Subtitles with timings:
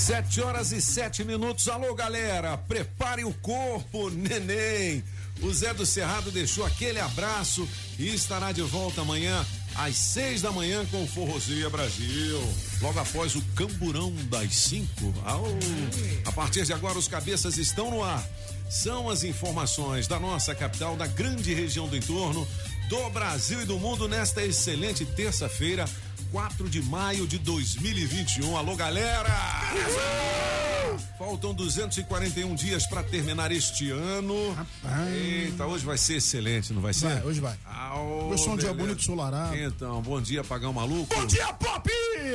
[0.00, 1.68] Sete horas e sete minutos.
[1.68, 5.04] Alô, galera, prepare o corpo, neném.
[5.42, 7.68] O Zé do Cerrado deixou aquele abraço
[7.98, 9.44] e estará de volta amanhã
[9.76, 12.40] às seis da manhã com Forrosia Brasil.
[12.80, 15.14] Logo após o Camburão das cinco.
[16.24, 18.26] A partir de agora, os cabeças estão no ar.
[18.70, 22.48] São as informações da nossa capital, da grande região do entorno,
[22.88, 25.84] do Brasil e do mundo nesta excelente terça-feira,
[26.30, 28.56] 4 de maio de 2021.
[28.56, 29.28] Alô, galera!
[31.18, 34.52] Faltam 241 dias para terminar este ano.
[34.52, 35.14] Rapaz.
[35.14, 37.08] Eita, hoje vai ser excelente, não vai ser?
[37.08, 37.58] Vai, hoje vai.
[37.64, 39.56] Au, Hoje é um dia bonito, ensolarado.
[39.56, 41.14] Então, bom dia, Pagão Maluco.
[41.14, 41.90] Bom dia, Pop!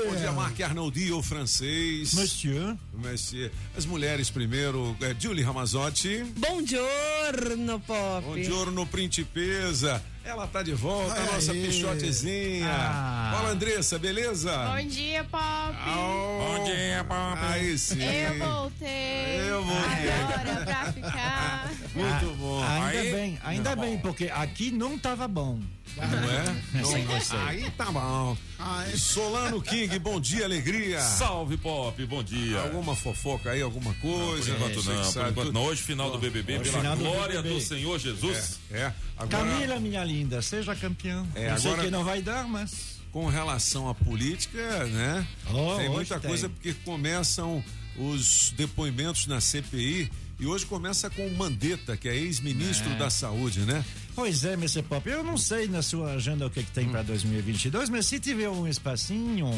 [0.08, 2.14] Bom dia, Marc Arnoldi, o francês.
[2.14, 2.76] Monsieur.
[2.94, 3.52] Monsieur.
[3.78, 6.24] As mulheres primeiro, é, Julie Ramazotti.
[6.38, 8.26] Buongiorno, Pop.
[8.26, 10.02] Bom giorno, principesa.
[10.26, 11.68] Ela tá de volta, a nossa Aê.
[11.68, 12.68] pichotezinha.
[12.68, 14.52] Fala, Andressa, beleza?
[14.76, 15.44] Bom dia, Pop.
[15.86, 16.40] Au.
[16.58, 17.38] Bom dia, Pop.
[17.44, 18.02] Aí sim.
[18.04, 19.40] Eu voltei.
[19.50, 20.12] Eu voltei.
[20.12, 21.72] Agora pra ficar.
[21.96, 22.64] Muito bom.
[22.64, 25.60] Ainda Aí- bem, ainda bem, porque aqui não tava bom.
[25.96, 26.84] Não é?
[26.84, 27.36] Sem você.
[27.38, 28.36] Aí tá bom.
[28.60, 31.00] Ai, Solano King, bom dia, alegria.
[31.00, 32.60] Salve, Pop, bom dia.
[32.62, 34.50] Alguma fofoca aí, alguma Por coisa?
[34.52, 35.64] enquanto Você que não, por enquanto não.
[35.66, 37.56] Hoje, final do BBB, pela final do glória BBB.
[37.56, 38.60] do Senhor Jesus.
[38.72, 38.94] É, é.
[39.18, 41.26] Agora, Camila, minha linda, seja campeã.
[41.36, 42.96] É, Eu sei agora- que não vai dar, mas.
[43.12, 45.26] com relação à política, né?
[45.54, 46.30] Oh, tem muita tem.
[46.30, 47.64] coisa porque começam
[47.98, 53.62] os depoimentos na CPI e hoje começa com o Mandetta, que é ex-ministro da Saúde,
[53.62, 53.86] né?
[54.14, 54.82] Pois é, Mr.
[54.84, 58.20] Pop, eu não sei na sua agenda o que, que tem para 2022, mas se
[58.20, 59.50] tiver um espacinho,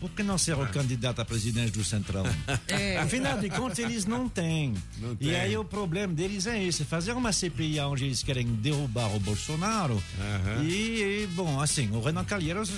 [0.00, 2.24] por que não ser o candidato a presidente do Centrão?
[3.02, 4.74] Afinal de contas, eles não têm.
[4.98, 5.34] Não E tem.
[5.36, 10.02] aí o problema deles é esse: fazer uma CPI onde eles querem derrubar o Bolsonaro.
[10.20, 10.62] Aham.
[10.64, 12.70] E, e, bom, assim, o Renan Calheiros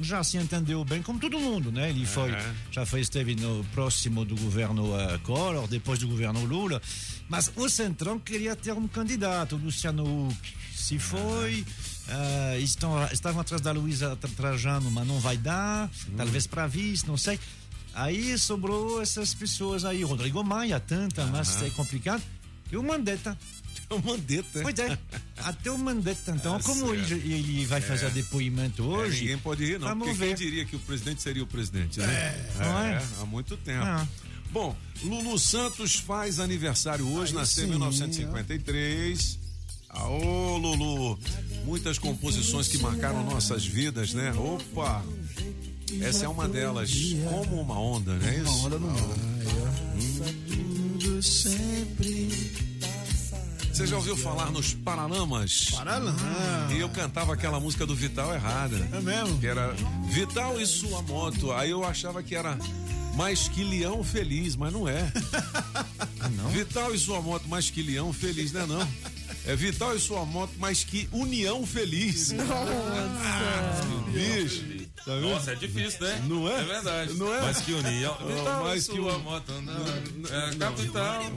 [0.00, 1.90] já se entendeu bem como todo mundo, né?
[1.90, 2.54] Ele foi, Aham.
[2.70, 6.80] já foi, esteve no próximo do governo uh, Collor, depois do governo Lula.
[7.28, 10.54] Mas o Centrão queria ter um candidato, o Luciano Huck.
[10.74, 11.64] Se foi.
[12.08, 15.90] Ah, estão, estavam atrás da Luísa Tra- Trajano, mas não vai dar.
[16.16, 17.38] Talvez para vice, não sei.
[17.94, 20.02] Aí sobrou essas pessoas aí.
[20.04, 22.22] Rodrigo Maia, tanta, mas é complicado.
[22.70, 23.36] E o Mandetta.
[23.90, 24.60] O Mandetta.
[24.60, 24.98] Pois é,
[25.38, 26.32] até o Mandetta.
[26.32, 29.20] Então, Ah, como ele, ele vai fazer depoimento É, hoje.
[29.22, 30.26] ninguém pode rir, não, porque ver.
[30.26, 32.50] quem diria que o presidente seria o presidente, né?
[32.58, 33.02] não é?
[33.18, 33.82] há muito tempo.
[33.86, 34.06] Ah.
[34.50, 39.38] Bom, Lulu Santos faz aniversário hoje, Aí nasceu em sim, 1953.
[39.90, 41.18] Aô, Lulu!
[41.64, 44.32] Muitas composições que marcaram nossas vidas, né?
[44.32, 45.02] Opa!
[46.00, 46.92] Essa é uma delas,
[47.28, 48.50] como uma onda, não é isso?
[48.50, 49.28] uma onda no mar.
[53.72, 55.70] Você já ouviu falar nos Paralamas?
[55.70, 56.14] Para lá.
[56.70, 58.76] E eu cantava aquela música do Vital errada.
[58.92, 59.38] É mesmo?
[59.38, 59.74] Que era
[60.10, 61.52] Vital e sua moto.
[61.52, 62.58] Aí eu achava que era
[63.14, 65.10] mais que leão feliz, mas não é.
[66.52, 68.88] Vital e sua moto mais que leão feliz, não é não.
[69.46, 72.32] É Vital e sua moto mais que união feliz.
[72.32, 73.86] Nossa.
[74.12, 74.88] Bicho.
[75.04, 75.14] Tá?
[75.20, 76.22] Nossa, é difícil, né?
[76.28, 76.60] Não é?
[76.60, 77.14] É verdade.
[77.14, 77.40] Não é?
[77.40, 78.16] Mas que união.
[78.26, 80.36] Vital, mais sua que un- moto, não.
[80.36, 81.32] É, capital.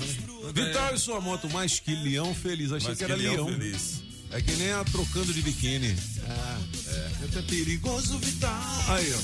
[0.54, 2.72] Vital e sua moto mais que leão feliz.
[2.74, 3.48] Achei Mas que que era leão leão.
[3.48, 4.02] feliz.
[4.32, 5.96] É que nem a trocando de biquíni.
[6.28, 7.38] Ah, é.
[7.38, 8.84] É perigoso, Vital.
[8.90, 9.20] Aí, ó.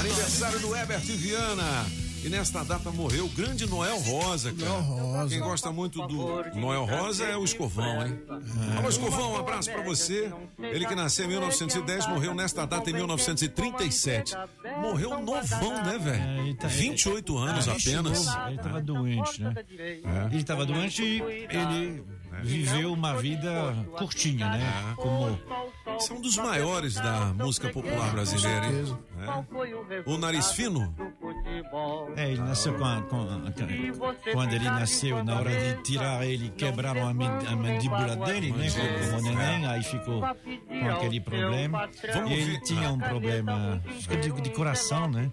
[0.00, 1.86] Aniversário do Herbert Viana.
[2.24, 4.70] E nesta data morreu o grande Noel Rosa, cara.
[4.70, 5.28] Noel Rosa.
[5.28, 8.16] Quem gosta muito do Noel Rosa é o Escovão, hein?
[8.78, 10.32] Alô, Escovão, um abraço pra você.
[10.60, 14.34] Ele que nasceu em 1910, morreu nesta data em 1937.
[14.80, 16.40] Morreu novão, né, É, velho?
[16.42, 18.26] ele tá- 28 anos apenas.
[18.46, 19.54] Ele estava doente, né?
[20.30, 21.20] Ele estava doente e
[21.50, 22.04] ele
[22.44, 23.50] viveu uma vida
[23.98, 24.94] curtinha, né?
[24.96, 25.38] Como
[25.98, 28.96] Esse é um dos maiores da música popular brasileira, hein?
[29.24, 30.02] É.
[30.06, 30.94] O Nariz Fino?
[32.16, 36.50] É, ele nasceu com, a- com a- quando ele nasceu, na hora de tirar ele,
[36.50, 38.66] quebraram a, man- a mandíbula dele, né?
[39.10, 41.88] Como neném, aí ficou com aquele problema.
[42.28, 43.82] E ele tinha um problema
[44.20, 45.30] de, de coração, né?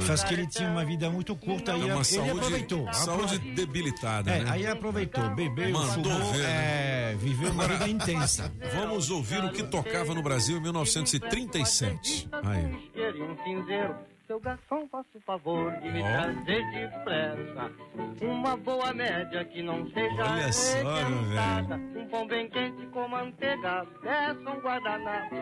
[0.00, 2.92] Faz que ele tinha uma vida muito curta e É uma ele saúde, aproveitou.
[2.92, 4.50] saúde debilitada, É, né?
[4.50, 7.12] aí aproveitou, bebeu, Mandou fumou, ver, né?
[7.12, 8.52] é, viveu uma vida intensa.
[8.74, 12.28] Vamos ouvir o que tocava no Brasil em 1937.
[12.44, 12.90] Aí.
[13.32, 13.94] Um cinzeiro.
[14.26, 17.72] Seu garçom, faça o favor de me trazer depressa
[18.20, 21.76] uma boa média que não seja Olha só, requentada.
[21.76, 25.34] Um pão bem quente com manteiga, peça um guardanapo,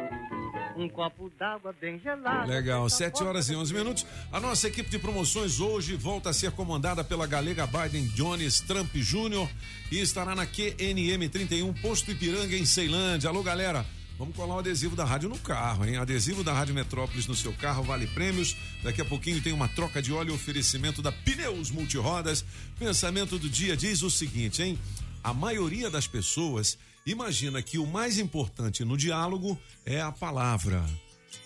[0.77, 2.47] um copo d'água bem gelada.
[2.47, 4.07] Legal, 7 horas e 11 minutos.
[4.33, 8.95] A nossa equipe de promoções hoje volta a ser comandada pela galega Biden Jones Trump
[8.95, 9.49] Jr.
[9.91, 13.29] e estará na QNM 31 Posto Ipiranga em Ceilândia.
[13.29, 13.85] Alô, galera.
[14.21, 15.97] Vamos colar o adesivo da rádio no carro, hein?
[15.97, 18.55] Adesivo da Rádio Metrópolis no seu carro, vale prêmios.
[18.83, 22.45] Daqui a pouquinho tem uma troca de óleo e oferecimento da Pneus Multirodas.
[22.79, 24.79] Pensamento do dia diz o seguinte, hein?
[25.25, 26.77] A maioria das pessoas
[27.07, 30.85] imagina que o mais importante no diálogo é a palavra.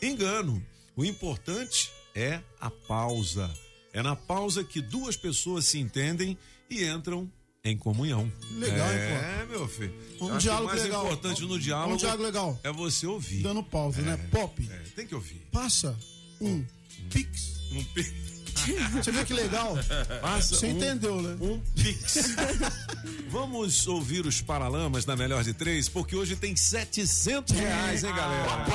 [0.02, 0.60] Engano.
[0.96, 3.48] O importante é a pausa.
[3.92, 6.36] É na pausa que duas pessoas se entendem
[6.68, 7.30] e entram
[7.64, 8.30] em comunhão.
[8.58, 9.94] Legal, hein, É, meu filho.
[10.20, 11.04] Um acho diálogo o mais legal.
[11.06, 12.60] importante no Um diálogo diálogo legal.
[12.62, 13.42] é você ouvir.
[13.42, 14.18] Dando pausa, né?
[14.30, 14.68] Pop.
[14.70, 15.46] É, tem que ouvir.
[15.50, 15.96] Passa
[16.40, 16.62] um
[17.10, 17.54] pix.
[17.72, 18.24] Um pi-
[19.02, 19.74] Você vê que legal?
[20.22, 21.36] Passa Você um- entendeu, né?
[21.40, 22.34] Um pix.
[23.30, 28.66] Vamos ouvir os Paralamas na melhor de três, porque hoje tem 700 reais, hein, galera?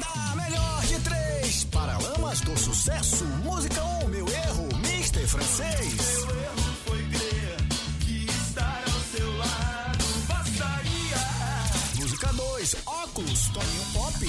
[0.00, 5.26] Na melhor de três, Paralamas do Sucesso, música 1, um, meu erro, Mr.
[5.26, 5.94] Francês.
[5.94, 6.57] Música
[12.68, 14.26] 2, óculos, Toninho Pop.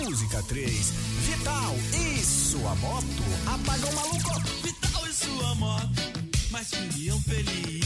[0.00, 3.04] Música 3, Vital e sua moto,
[3.46, 4.40] apagou maluco.
[4.62, 6.02] Vital e sua moto,
[6.50, 7.84] mas queriam feliz.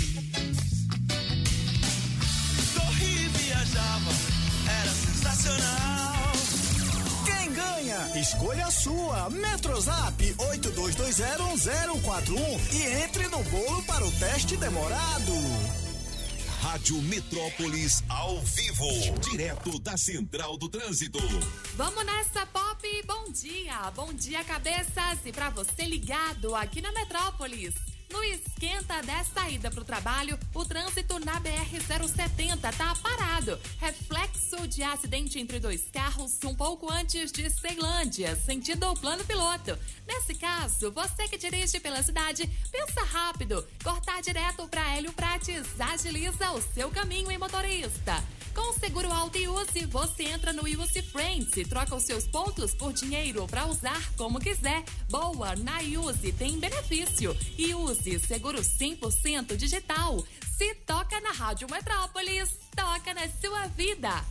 [2.75, 4.13] Corri e viajava,
[4.69, 6.26] era sensacional.
[8.21, 9.29] Escolha a sua.
[9.29, 15.33] Metrozap 82201041 e entre no bolo para o teste demorado.
[16.63, 18.89] Rádio Metrópolis ao vivo,
[19.21, 21.19] direto da Central do Trânsito.
[21.77, 22.83] Vamos nessa, Pop!
[23.07, 23.91] Bom dia!
[23.95, 25.19] Bom dia, cabeças!
[25.27, 27.75] E pra você ligado aqui na Metrópolis.
[28.11, 33.59] No esquenta dessa ida pro trabalho, o trânsito na BR-070 tá parado.
[33.79, 39.79] Reflexo de acidente entre dois carros um pouco antes de Ceilândia, sentido o plano piloto.
[40.07, 43.67] Nesse caso, você que dirige pela cidade, pensa rápido.
[43.83, 48.23] Cortar direto para Hélio Prates agiliza o seu caminho em motorista.
[48.57, 52.27] Com o seguro Auto e Use, você entra no Use Friends e troca os seus
[52.27, 54.83] pontos por dinheiro para usar como quiser.
[55.11, 57.37] Boa, na Use tem benefício.
[57.59, 57.75] E
[58.19, 60.25] seguro 100% digital.
[60.57, 64.25] Se toca na Rádio Metrópolis, toca na sua vida.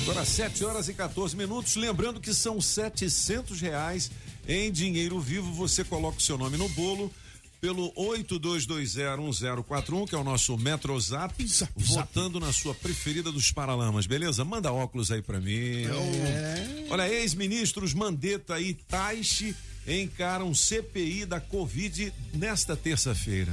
[0.00, 1.76] Agora 7 horas e 14 minutos.
[1.76, 4.10] Lembrando que são 700 reais
[4.48, 5.52] em dinheiro vivo.
[5.52, 7.12] Você coloca o seu nome no bolo
[7.60, 11.34] pelo 82201041, que é o nosso Metrozap,
[11.76, 14.42] votando na sua preferida dos Paralamas, beleza?
[14.44, 15.84] Manda óculos aí pra mim.
[15.84, 16.86] É.
[16.88, 19.54] Olha, ex-ministros Mandetta e Taishi
[19.86, 23.52] encaram CPI da Covid nesta terça-feira.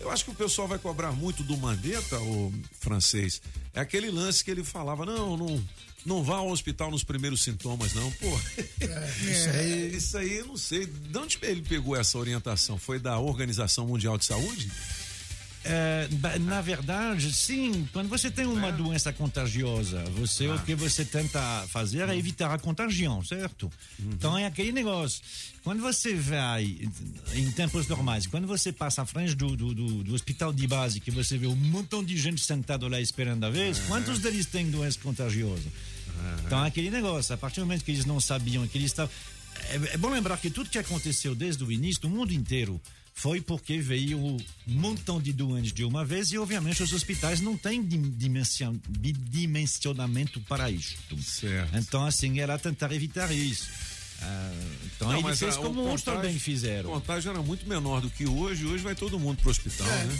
[0.00, 3.40] Eu acho que o pessoal vai cobrar muito do Mandetta, o francês.
[3.72, 5.64] É aquele lance que ele falava: não, não,
[6.04, 8.10] não vá ao hospital nos primeiros sintomas, não.
[8.12, 8.40] Pô,
[9.30, 10.86] isso aí- isso aí eu não sei.
[10.86, 12.78] De onde ele pegou essa orientação?
[12.78, 14.70] Foi da Organização Mundial de Saúde?
[15.66, 16.08] É,
[16.40, 17.88] na verdade, sim.
[17.90, 22.58] Quando você tem uma doença contagiosa, você o que você tenta fazer é evitar a
[22.58, 23.72] contagião, certo?
[23.98, 25.22] Então é aquele negócio.
[25.62, 26.64] Quando você vai
[27.34, 31.00] em tempos normais, quando você passa à frente do, do, do- do hospital de base,
[31.00, 34.70] que você vê um montão de gente sentado lá esperando a vez, quantos deles têm
[34.70, 35.64] doença contagiosa?
[36.46, 37.34] Então é aquele negócio.
[37.34, 39.12] A partir do momento que eles não sabiam que eles estavam
[39.70, 42.80] é, é bom lembrar que tudo que aconteceu desde o início, no mundo inteiro,
[43.14, 47.56] foi porque veio um montão de doentes de uma vez e, obviamente, os hospitais não
[47.56, 51.16] têm dim- dimension- di- dimensionamento para isto.
[51.22, 51.76] Certo.
[51.76, 53.68] Então, assim, era tentar evitar isso.
[54.20, 54.52] Ah,
[54.86, 56.90] então, Não, ele fez a- como o uns contágio- também O fizeram.
[56.90, 58.66] contágio era muito menor do que hoje.
[58.66, 60.18] Hoje vai todo mundo pro hospital, né?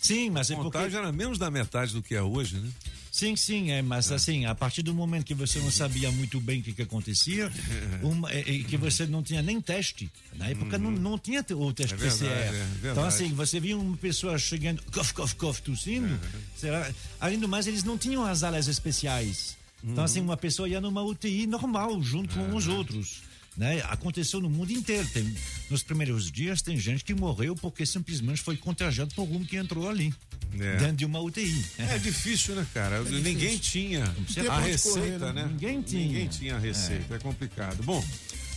[0.00, 2.70] Sim, mas o é porque contágio era menos da metade do que é hoje, né?
[3.16, 6.60] Sim, sim, é, mas assim, a partir do momento que você não sabia muito bem
[6.60, 7.50] o que, que acontecia,
[8.04, 11.72] uma, e, e que você não tinha nem teste, na época não, não tinha o
[11.72, 12.54] teste É verdade, PCR.
[12.84, 16.20] é então, assim, você via uma pessoa chegando, cof, cof, cof, tossindo,
[16.54, 16.92] será?
[17.18, 19.56] além do mais, eles não tinham as alas especiais.
[19.82, 23.22] Então, assim, uma pessoa ia numa UTI normal, junto com os outros.
[23.56, 23.80] Né?
[23.84, 25.08] Aconteceu no mundo inteiro.
[25.08, 25.34] Tem,
[25.70, 29.88] nos primeiros dias, tem gente que morreu porque simplesmente foi contagiado por um que entrou
[29.88, 30.12] ali,
[30.58, 30.76] É.
[30.76, 31.64] dentro de uma UTI.
[31.78, 33.02] É difícil, né, cara?
[33.02, 34.04] Ninguém tinha
[34.50, 35.32] a receita, correr, né?
[35.32, 35.48] né?
[35.50, 36.06] Ninguém tinha.
[36.06, 37.18] Ninguém tinha a receita, é.
[37.18, 37.82] complicado.
[37.82, 38.02] Bom,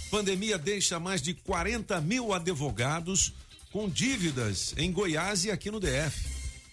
[0.10, 3.34] pandemia deixa mais de 40 mil advogados
[3.72, 6.26] com dívidas em Goiás e aqui no DF.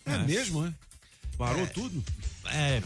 [0.07, 0.19] É, É.
[0.19, 0.73] mesmo, né?
[1.37, 1.67] Parou É.
[1.67, 2.03] tudo?
[2.47, 2.81] É,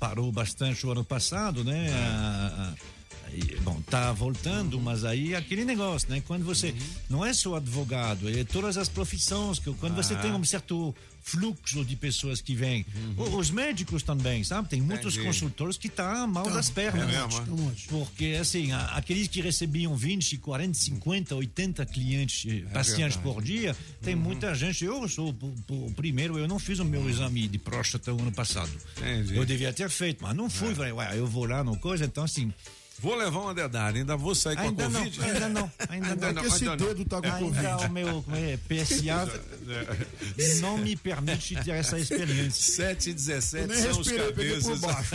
[0.00, 1.90] parou bastante o ano passado, né?
[1.92, 2.98] A- a-
[3.30, 6.22] e, bom, tá voltando, mas aí é aquele negócio, né?
[6.26, 6.74] Quando você
[7.10, 10.18] não é só advogado, é todas as profissões, que quando você Ah.
[10.18, 10.94] tem um certo
[11.28, 14.68] fluxo de pessoas que vêm, O- os médicos também, sabe?
[14.68, 15.26] Tem muitos Entendi.
[15.26, 17.08] consultores que tá mal das pernas.
[17.12, 17.86] é mesmo, monte.
[17.88, 23.34] Porque, assim, aqueles que recebiam 20, 40, 50, 80 clientes, eh, pacientes verdade.
[23.34, 24.84] por dia, tem muita gente.
[24.84, 25.30] Eu sou
[25.68, 28.70] o- primeiro, eu não fiz o meu exame de próstata o ano passado.
[28.96, 29.36] Entendi.
[29.36, 30.74] Eu devia ter feito, mas não fui.
[30.74, 32.52] Falei, ué, eu vou lá no coisa, então assim.
[33.00, 35.22] Vou levar uma dedada, ainda vou sair com Ainda a não, Covid?
[35.24, 36.42] ainda não, ainda Ainda não.
[36.42, 36.94] não, esse ainda não.
[36.94, 37.86] dedo tá com Ainda Covid.
[37.86, 39.40] o meu como é, PSA
[40.60, 42.74] não me permite ter essa experiência.
[42.74, 44.80] 7 e 17 Eu nem são os cabeças.
[44.80, 45.14] baixo.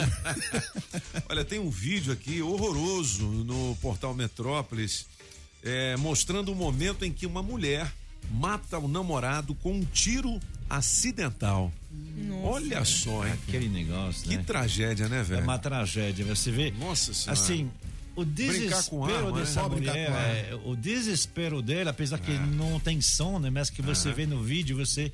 [1.29, 5.05] Olha, tem um vídeo aqui horroroso no portal Metrópolis
[5.63, 7.91] é, mostrando o momento em que uma mulher
[8.31, 10.39] mata o namorado com um tiro
[10.77, 11.71] acidental.
[12.43, 13.33] Olha só, hein?
[13.47, 14.43] Aquele negócio, Que né?
[14.45, 15.43] tragédia, né, É velho?
[15.43, 16.25] uma tragédia.
[16.25, 16.71] Você vê.
[16.71, 17.39] Nossa Senhora.
[17.39, 17.69] Assim,
[18.15, 19.39] o desespero arma, né?
[19.39, 20.09] dessa brincar mulher,
[20.51, 23.49] é, o desespero dela, apesar que não tem som, né?
[23.49, 25.11] Mas que você vê no vídeo, você,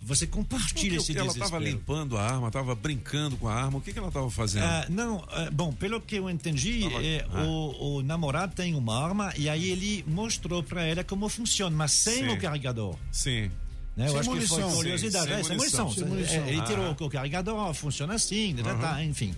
[0.00, 1.44] você compartilha esse ela desespero.
[1.44, 3.78] estava limpando a arma, estava brincando com a arma.
[3.78, 4.64] O que, que ela estava fazendo?
[4.64, 7.42] Ah, não, ah, bom, pelo que eu entendi, Tava- é, ah.
[7.44, 11.92] o, o namorado tem uma arma e aí ele mostrou para ela como funciona, mas
[11.92, 12.28] sem Sim.
[12.30, 12.96] o carregador.
[13.12, 13.50] Sim.
[13.96, 14.06] Né?
[14.06, 14.56] Eu Sem acho munição.
[14.56, 15.26] que foi curiosidade.
[15.26, 15.92] Sem- é, sem munição.
[15.92, 16.44] Sem munição.
[16.44, 16.64] É, ele Ah.
[16.64, 19.34] tirou o carregador, funciona assim, tá, tá, enfim.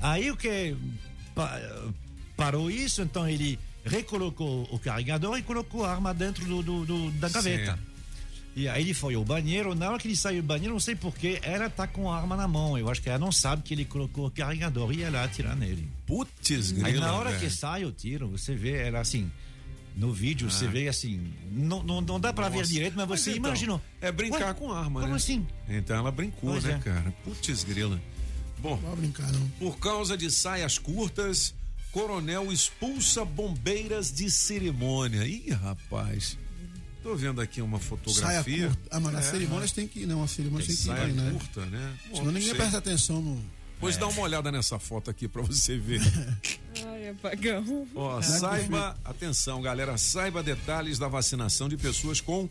[0.00, 0.76] Aí o que
[1.34, 1.60] pa-
[2.36, 7.10] parou isso, então ele recolocou o carregador e colocou a arma dentro do, do- do-
[7.12, 7.72] da gaveta.
[7.72, 7.82] Sim.
[8.56, 10.94] E aí ele foi ao banheiro, na hora que ele saiu do banheiro, não sei
[10.96, 12.76] porquê, ela tá com a arma na mão.
[12.76, 15.88] Eu acho que ela não sabe que ele colocou o carregador e ela atira nele.
[16.06, 17.40] Putz, grila, Aí na hora velho.
[17.42, 19.30] que sai o tiro, você vê ela assim.
[19.98, 21.32] No vídeo, você vê assim.
[21.50, 22.62] Não, não, não dá pra ver Ah.
[22.62, 23.82] Direito, mas você então, imaginou.
[24.00, 25.16] É brincar Ué, com arma, como né?
[25.16, 25.44] assim?
[25.68, 26.78] Então ela brincou, Pois né, é.
[26.78, 27.10] cara?
[27.24, 28.00] Putz, grila.
[28.60, 29.48] Bom, Não brincar, não.
[29.58, 31.52] por causa de saias curtas,
[31.90, 35.26] coronel expulsa bombeiras de cerimônia.
[35.26, 36.38] Ih, rapaz.
[37.02, 38.66] Tô vendo aqui uma Saia fotografia.
[38.68, 38.88] curta.
[38.92, 40.22] Ah, mas nas cerimônias tem que ir, não.
[40.22, 41.30] As cerimônias tem, que Saia ir, né?
[41.32, 41.96] curta, né?
[42.08, 42.56] Bom, Senão não ninguém sei.
[42.58, 43.44] presta atenção no.
[43.80, 46.00] Pois dá uma olhada nessa foto aqui pra você ver.
[46.86, 47.86] Ai, apagão.
[47.94, 52.48] Ó, saiba, atenção, galera, saiba detalhes da vacinação de pessoas com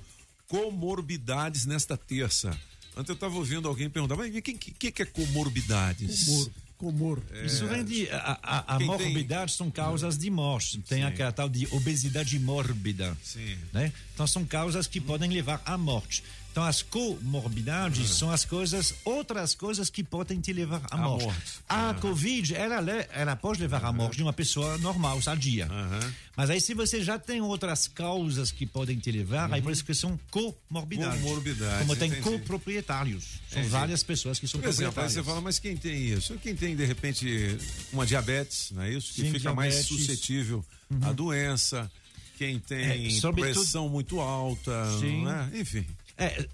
[0.48, 2.58] comorbidades nesta terça.
[2.96, 6.26] Antes eu estava ouvindo alguém perguntar, mas o que, que, que é comorbidades?
[6.26, 6.52] Comor.
[6.78, 7.24] Comor.
[7.44, 8.08] Isso vem de.
[8.12, 10.80] A, a, a morbidade são causas de morte.
[10.82, 13.18] Tem aquela tal de obesidade mórbida.
[13.24, 13.58] Sim.
[13.74, 13.92] Né?
[14.14, 16.24] Então são causas que podem levar à morte.
[16.58, 21.26] Então as comorbidades são as coisas, outras coisas que podem te levar à morte.
[21.26, 21.42] morte.
[21.70, 22.82] A Covid, ela,
[23.14, 25.68] ela pode levar à morte de uma pessoa normal, sadia.
[25.68, 26.14] Aham.
[26.36, 29.86] Mas aí se você já tem outras causas que podem te levar, aí por isso
[29.86, 31.22] que são comorbidades.
[31.22, 32.24] Comorbidades, Como tem entendi.
[32.24, 33.24] coproprietários.
[33.52, 33.68] São Entendi.
[33.68, 35.14] várias pessoas que são Por exemplo, aí proprietárias.
[35.14, 36.34] você fala, mas quem tem isso?
[36.42, 37.56] Quem tem, de repente,
[37.94, 39.14] uma diabetes, não é isso?
[39.14, 39.92] Que Sim, fica mais diabetes.
[39.92, 39.98] Uhum.
[40.00, 40.66] suscetível
[41.04, 41.92] à doença.
[42.36, 45.24] Quem tem É, pressão muito alta, Sim.
[45.24, 45.52] né?
[45.54, 45.86] enfim.
[46.18, 46.46] É,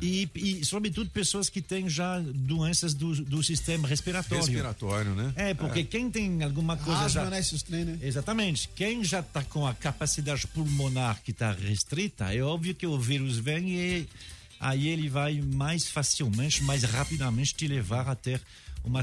[0.00, 4.44] E, e, sobretudo, pessoas que têm já doenças do, do sistema respiratório.
[4.44, 5.32] Respiratório, né?
[5.34, 7.30] É, porque quem tem alguma coisa Asma, já.
[7.30, 7.40] né?
[7.40, 7.98] Esses trem, né?
[8.00, 8.68] Exatamente.
[8.76, 13.38] Quem já está com a capacidade pulmonar que está restrita, é óbvio que o vírus
[13.38, 14.08] vem e
[14.60, 18.40] aí ele vai mais facilmente, mais rapidamente te levar a ter
[18.84, 19.00] uma,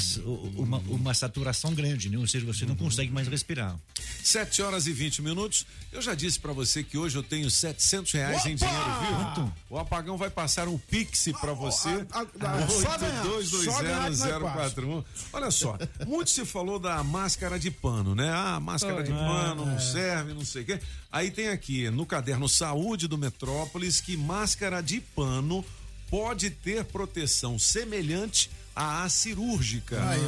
[0.55, 2.17] uma, uma saturação grande, né?
[2.17, 3.77] ou seja, você não consegue mais respirar.
[4.24, 5.65] 7 horas e 20 minutos.
[5.91, 8.65] Eu já disse pra você que hoje eu tenho 700 reais em Opa!
[8.65, 9.53] dinheiro vivo.
[9.70, 11.89] O apagão vai passar um pix pra você.
[12.12, 13.24] a- a- só ganhar.
[13.44, 15.03] Só ganhar que nós 82201041.
[15.34, 15.77] Olha só,
[16.08, 18.32] muito se falou da máscara de pano, né?
[18.34, 20.79] Ah, máscara de pano não serve, não sei o quê.
[21.12, 25.63] Aí tem aqui no caderno Saúde do Metrópolis que máscara de pano
[26.10, 29.98] pode ter proteção semelhante à cirúrgica.
[30.10, 30.20] Aí,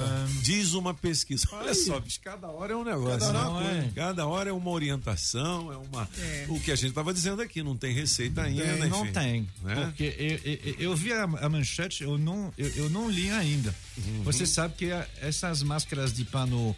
[0.41, 1.47] diz uma pesquisa.
[1.51, 3.19] Olha só, bicho, cada hora é um negócio.
[3.19, 3.91] Cada hora é não uma é?
[3.93, 6.09] Cada hora é uma orientação, é uma.
[6.47, 8.63] O que a gente estava dizendo aqui, não tem receita ainda.
[8.77, 9.47] enfim, Não tem.
[9.63, 9.75] né?
[9.85, 13.73] Porque eu, eu, eu vi a, a manchete, eu não, eu, eu não li ainda.
[13.97, 14.23] Uhum.
[14.23, 16.75] Você sabe que a- essas máscaras de pano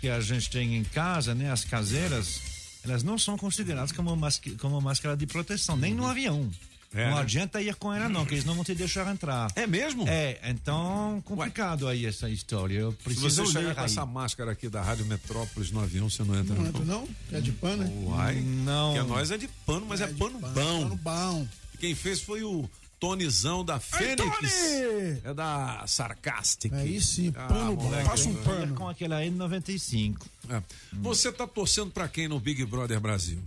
[0.00, 2.40] que a gente tem em casa, né, as caseiras,
[2.84, 6.50] elas não são consideradas como, masque- como máscara de proteção, nem no avião.
[6.94, 7.20] É, não né?
[7.22, 9.50] adianta ir com ela, não, que eles não vão te deixar entrar.
[9.56, 10.06] É mesmo?
[10.08, 12.78] É, então, complicado aí essa história.
[12.78, 16.22] Eu Se preciso você chegar com essa máscara aqui da Rádio Metrópolis no avião, você
[16.22, 16.68] não entra Não não.
[16.68, 17.08] entra, não?
[17.32, 17.90] É de pano, né?
[18.04, 18.40] Uai.
[18.42, 18.94] Não.
[18.94, 20.82] Porque nós é de pano, mas é, de pano, pano, bom.
[20.82, 21.48] Pano bom.
[21.80, 22.68] Quem fez foi o
[23.00, 24.18] Tonizão da Fênix.
[24.22, 25.20] Tony!
[25.24, 26.72] É da Sarcastic.
[26.72, 27.84] Aí sim, Ah, pano bom.
[27.84, 28.74] moleque, Passa um ia pano.
[28.76, 30.16] com aquela N95.
[30.48, 30.62] É.
[31.00, 33.38] Você tá torcendo pra quem no Big Brother Brasil?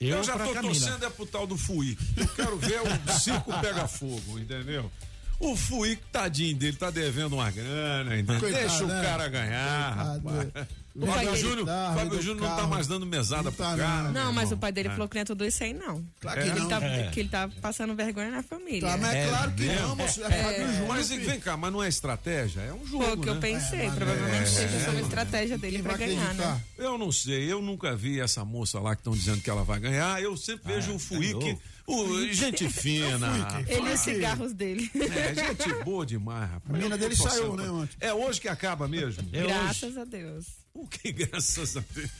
[0.00, 0.72] Eu, já pra tô Camila.
[0.74, 1.96] torcendo é pro tal do Fui.
[2.16, 4.90] Eu quero ver o circo pega fogo, entendeu?
[5.38, 8.40] O Fui, tadinho dele, tá devendo uma grana, entendeu?
[8.40, 9.02] Coitado, Deixa o né?
[9.02, 10.68] cara ganhar, Coitado, rapaz.
[11.02, 14.02] O Fábio Júnior, tá, Fábio Júnior não tá mais dando mesada Não pro tá, cara.
[14.04, 14.12] não.
[14.12, 14.90] Não, mas o pai dele É.
[14.92, 16.04] falou que não é tudo isso aí, não.
[16.20, 16.42] Claro É?
[16.44, 16.68] que Ele não.
[16.68, 17.10] tá, É.
[17.10, 18.80] Que ele tá passando vergonha na família.
[18.88, 20.24] Tá, mas é, É claro que não, moço.
[20.24, 20.88] É, Fábio Júnior.
[20.88, 22.60] Mas vem cá, mas não é estratégia?
[22.60, 23.40] É um jogo, Foi o que eu né?
[23.40, 23.86] pensei.
[23.86, 26.60] mas Provavelmente é, seja uma é, estratégia dele pra ganhar, né?
[26.78, 29.80] Eu não sei, eu nunca vi essa moça lá que estão dizendo que ela vai
[29.80, 30.22] ganhar.
[30.22, 31.62] Eu sempre vejo o Fuique, louco.
[31.86, 33.28] O, gente fina.
[33.68, 34.90] Ele e os cigarros dele.
[34.94, 36.74] É, gente boa demais, rapaz.
[36.74, 37.96] A mina tô dele saiu, né, ontem?
[38.00, 39.28] É hoje que acaba mesmo?
[39.32, 40.46] É Graças a Deus.
[40.72, 42.10] O que graças a Deus?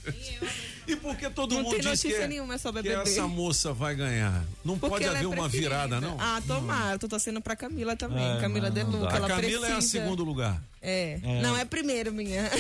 [0.89, 3.11] E por que todo Não mundo tem diz que, notícia é- nenhuma sobre a que
[3.11, 4.45] essa moça vai ganhar?
[4.65, 6.17] Não Porque pode ela haver é uma virada, não?
[6.21, 6.99] Ah, tomara.
[6.99, 8.39] Tô torcendo pra Camila também.
[8.39, 9.07] É, Camila não, De não Luca.
[9.07, 9.13] dá.
[9.13, 10.03] A Ela Camila é a precisa.
[10.03, 10.61] segundo lugar.
[10.83, 11.21] É.
[11.23, 11.43] É.
[11.43, 12.51] Não é primeiro, minha.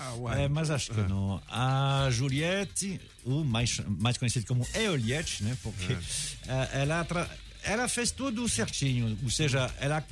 [0.00, 0.44] Ah, uai.
[0.44, 1.42] É, mas acho que não.
[1.48, 5.56] A Juliette, o mais, mais conhecido como Eoliette, né?
[5.62, 5.92] Porque
[6.46, 7.28] eh, ela, tra-
[7.62, 9.18] ela fez tudo certinho.
[9.22, 10.04] Ou seja, ela,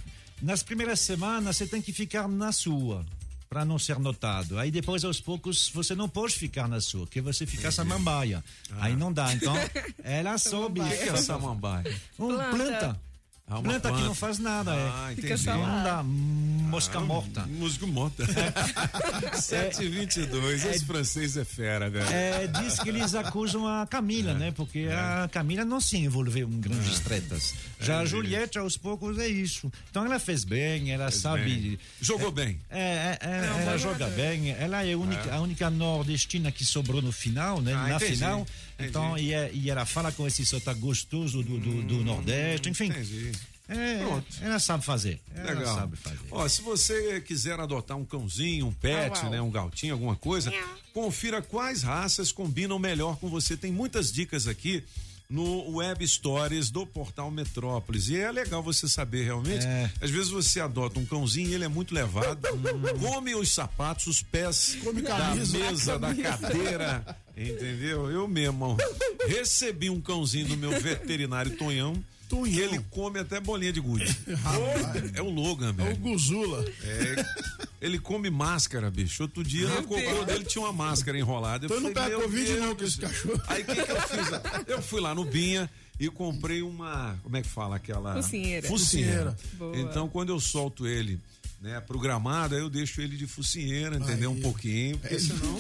[0.43, 3.05] nas primeiras semanas você tem que ficar na sua
[3.49, 4.59] para não ser notado.
[4.59, 8.45] Aí depois, aos poucos, você não pode ficar na sua, porque você fica samambaia.
[8.79, 9.33] Aí não dá.
[9.33, 9.55] Então,
[10.03, 10.81] ela soube.
[10.81, 12.01] O que que é samambaia?
[12.19, 12.51] Um Planta.
[12.57, 13.01] planta.
[13.49, 14.07] Ah, uma planta, que planta.
[14.07, 14.73] não faz nada.
[14.73, 15.13] Ah, é.
[15.13, 15.39] entendi.
[15.39, 15.67] só lá.
[15.69, 16.03] Não dá.
[16.03, 17.43] Mosca morta.
[17.47, 18.25] Músico morta.
[19.39, 20.65] 7h22.
[20.69, 22.07] Esse francês é fera, velho.
[22.09, 24.51] É, diz que eles acusam a Camila, né?
[24.51, 27.55] Porque a Camila não se envolveu em grandes tretas.
[27.81, 29.71] Já a Juliette, aos poucos, é isso.
[29.91, 31.45] Então ela fez bem, ela sabe.
[31.45, 31.79] bem.
[32.01, 32.59] Jogou bem.
[32.69, 34.51] É, é, é, ela joga bem.
[34.51, 37.73] Ela é a única, a única nordestina que sobrou no final, né?
[37.75, 38.47] Ah, Na entendi, final.
[38.79, 42.87] Então, e, é- e ela fala com esse sotaque gostoso do, do, do Nordeste, enfim.
[42.87, 43.33] Entendi.
[43.69, 44.27] É, Pronto.
[44.43, 45.21] ela sabe fazer.
[45.35, 45.75] Ela Legal.
[45.75, 46.19] sabe fazer.
[46.31, 49.31] Ó, se você quiser adotar um cãozinho, um pet, au.
[49.31, 50.53] né, um gatinho, alguma coisa,
[50.93, 53.57] confira quais raças combinam melhor com você.
[53.57, 54.85] Tem muitas dicas aqui
[55.29, 58.09] no Web Stories do Portal Metrópolis.
[58.09, 59.67] E é legal você saber realmente.
[59.67, 59.91] É.
[60.01, 62.47] Às vezes você adota um cãozinho e ele é muito levado,
[63.01, 65.59] come os sapatos, os pés Come da camisa.
[65.59, 68.11] mesa, da cadeira, entendeu?
[68.11, 68.77] Eu mesmo
[69.27, 71.95] recebi um cãozinho do meu veterinário Tonhão.
[72.29, 72.47] Tonhão.
[72.47, 74.05] E ele come até bolinha de gude.
[75.15, 75.97] É o Logan, É o velho.
[75.99, 76.65] Guzula.
[76.83, 77.25] É,
[77.81, 79.23] ele come máscara, bicho.
[79.23, 81.67] Outro dia no cocô dele tinha uma máscara enrolada.
[81.67, 83.43] Eu Então não falei, pega meu Covid Deus não, com esse cachorro.
[83.47, 84.29] Aí o que, que eu fiz?
[84.67, 85.71] Eu fui lá no Binha
[86.01, 87.17] e comprei uma.
[87.23, 87.77] Como é que fala?
[87.77, 88.15] Aquela.
[88.21, 88.67] Focinheira.
[88.67, 89.37] Focinheira.
[89.53, 89.77] Boa.
[89.79, 91.21] Então quando eu solto ele.
[91.59, 94.31] Né, programado, aí eu deixo ele de focinheira, entendeu?
[94.31, 94.43] Um Aí.
[94.43, 95.59] pouquinho, porque senão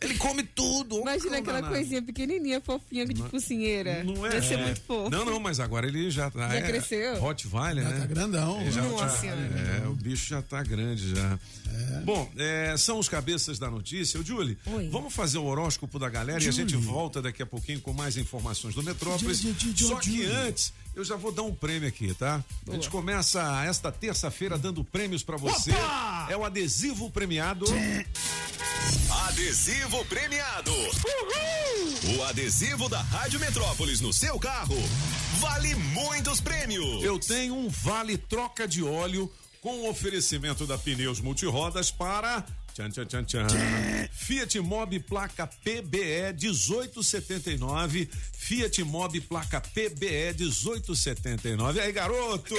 [0.00, 0.96] ele come tudo.
[0.96, 1.74] ô Imagina aquela danado.
[1.74, 4.04] coisinha pequenininha, fofinha de focinheira.
[4.04, 4.30] Não é?
[4.30, 4.64] Deve ser É.
[4.64, 5.10] muito fofo.
[5.10, 6.48] Não, não, mas agora ele já tá.
[6.48, 7.18] Já é, cresceu?
[7.20, 8.00] Rottweiler, Já né?
[8.00, 8.60] tá grandão.
[8.60, 9.32] Ele já Nossa tá-
[9.84, 11.38] é, o bicho já tá grande já.
[12.04, 14.18] Bom, é, são os cabeças da notícia.
[14.20, 14.88] O Julie, Oi.
[14.88, 18.16] vamos fazer o horóscopo da galera e a gente volta daqui a pouquinho com mais
[18.16, 19.40] informações do Metrópolis.
[19.40, 20.26] Ju- ju- ju- Só que Julie.
[20.32, 22.42] antes, eu já vou dar um prêmio aqui, tá?
[22.68, 25.70] A gente começa esta terça-feira dando prêmios pra você.
[26.28, 27.66] É o adesivo premiado.
[29.28, 30.72] Adesivo premiado.
[32.16, 34.76] O adesivo da Rádio Metrópolis no seu carro
[35.38, 37.02] vale muitos prêmios.
[37.02, 42.44] Eu tenho um vale troca de óleo com oferecimento da Pneus Multirodas para.
[42.74, 43.48] Tchan, tchan, tchan, tchan.
[44.12, 48.08] Fiat Mobi placa PBE 1879.
[48.32, 51.80] Fiat Mobi placa PBE 1879.
[51.80, 52.54] Aí, garoto!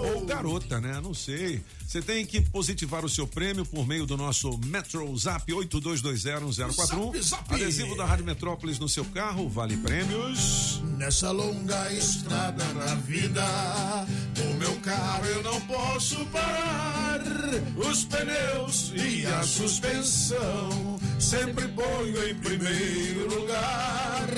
[0.00, 1.00] Ou garota, né?
[1.02, 1.62] Não sei.
[1.86, 6.52] Você tem que positivar o seu prêmio por meio do nosso Metro Zap 82201041.
[6.52, 7.54] Zap, zap.
[7.54, 10.80] Adesivo da Rádio Metrópolis no seu carro, vale prêmios.
[10.96, 13.44] Nessa longa estrada da vida,
[14.38, 17.20] o meu carro eu não posso parar.
[17.76, 24.28] Os pneus e a suspensão sempre ponho em primeiro lugar.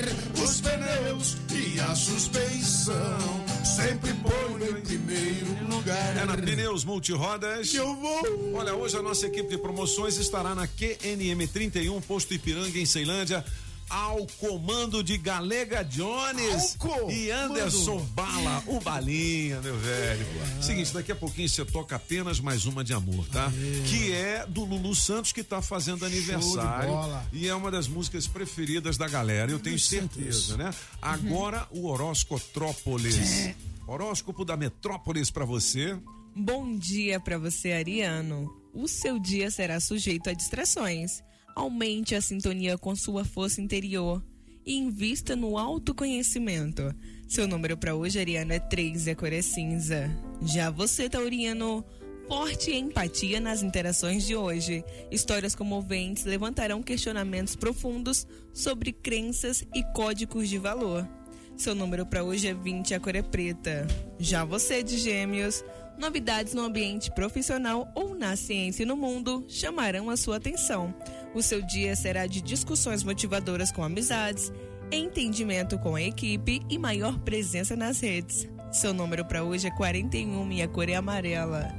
[0.43, 6.17] Os pneus e a suspensão sempre ponho em primeiro lugar.
[6.17, 7.73] É na Pneus Multirodas.
[7.73, 8.55] Eu vou.
[8.55, 13.43] Olha, hoje a nossa equipe de promoções estará na QNM 31, posto Ipiranga, em Ceilândia.
[13.89, 16.77] Ao comando de Galega Jones
[17.09, 20.25] e Anderson Bala, o Balinha, meu velho.
[20.61, 23.51] Seguinte, daqui a pouquinho você toca apenas mais uma de amor, tá?
[23.89, 26.93] Que é do Lulu Santos, que tá fazendo aniversário.
[27.31, 30.73] E é uma das músicas preferidas da galera, eu tenho certeza, né?
[30.99, 33.53] Agora o Horóscotrópolis.
[33.85, 35.99] Horóscopo da Metrópolis pra você.
[36.35, 38.49] Bom dia para você, Ariano.
[38.73, 41.21] O seu dia será sujeito a distrações.
[41.55, 44.23] Aumente a sintonia com sua força interior
[44.65, 46.95] e invista no autoconhecimento.
[47.27, 50.09] Seu número para hoje, Ariano, é 3 e a cor é cinza.
[50.41, 51.83] Já você, Tauriano,
[52.27, 54.83] forte empatia nas interações de hoje.
[55.11, 61.07] Histórias comoventes levantarão questionamentos profundos sobre crenças e códigos de valor.
[61.55, 63.87] Seu número para hoje é 20 e a cor é preta.
[64.19, 65.63] Já você de Gêmeos,
[65.97, 70.93] novidades no ambiente profissional ou na ciência e no mundo chamarão a sua atenção.
[71.33, 74.51] O seu dia será de discussões motivadoras com amizades,
[74.91, 78.47] entendimento com a equipe e maior presença nas redes.
[78.71, 81.71] Seu número para hoje é 41 e a cor é amarela.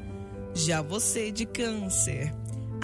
[0.54, 2.32] Já você de Câncer.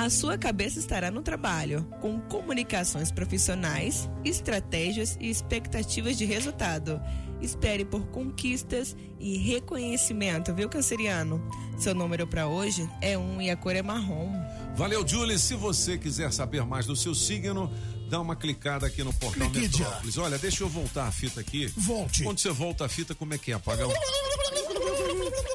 [0.00, 6.98] A sua cabeça estará no trabalho, com comunicações profissionais, estratégias e expectativas de resultado.
[7.42, 11.46] Espere por conquistas e reconhecimento, viu, canceriano?
[11.76, 14.32] Seu número para hoje é 1 e a cor é marrom.
[14.74, 15.38] Valeu, Julie.
[15.38, 17.70] Se você quiser saber mais do seu signo,
[18.08, 19.84] dá uma clicada aqui no portal Clique já.
[19.84, 20.16] Metrópolis.
[20.16, 21.66] Olha, deixa eu voltar a fita aqui.
[21.76, 22.22] Volte.
[22.24, 23.92] Quando você volta a fita, como é que é, Apagão?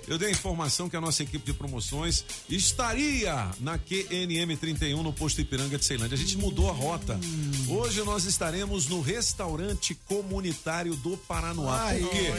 [0.08, 5.12] Eu dei a informação que a nossa equipe de promoções estaria na QNM 31 no
[5.12, 6.16] posto Ipiranga de Ceilândia.
[6.16, 7.20] A gente mudou a rota.
[7.68, 11.90] Hoje nós estaremos no restaurante comunitário do Paranoá.
[12.00, 12.32] Por quê?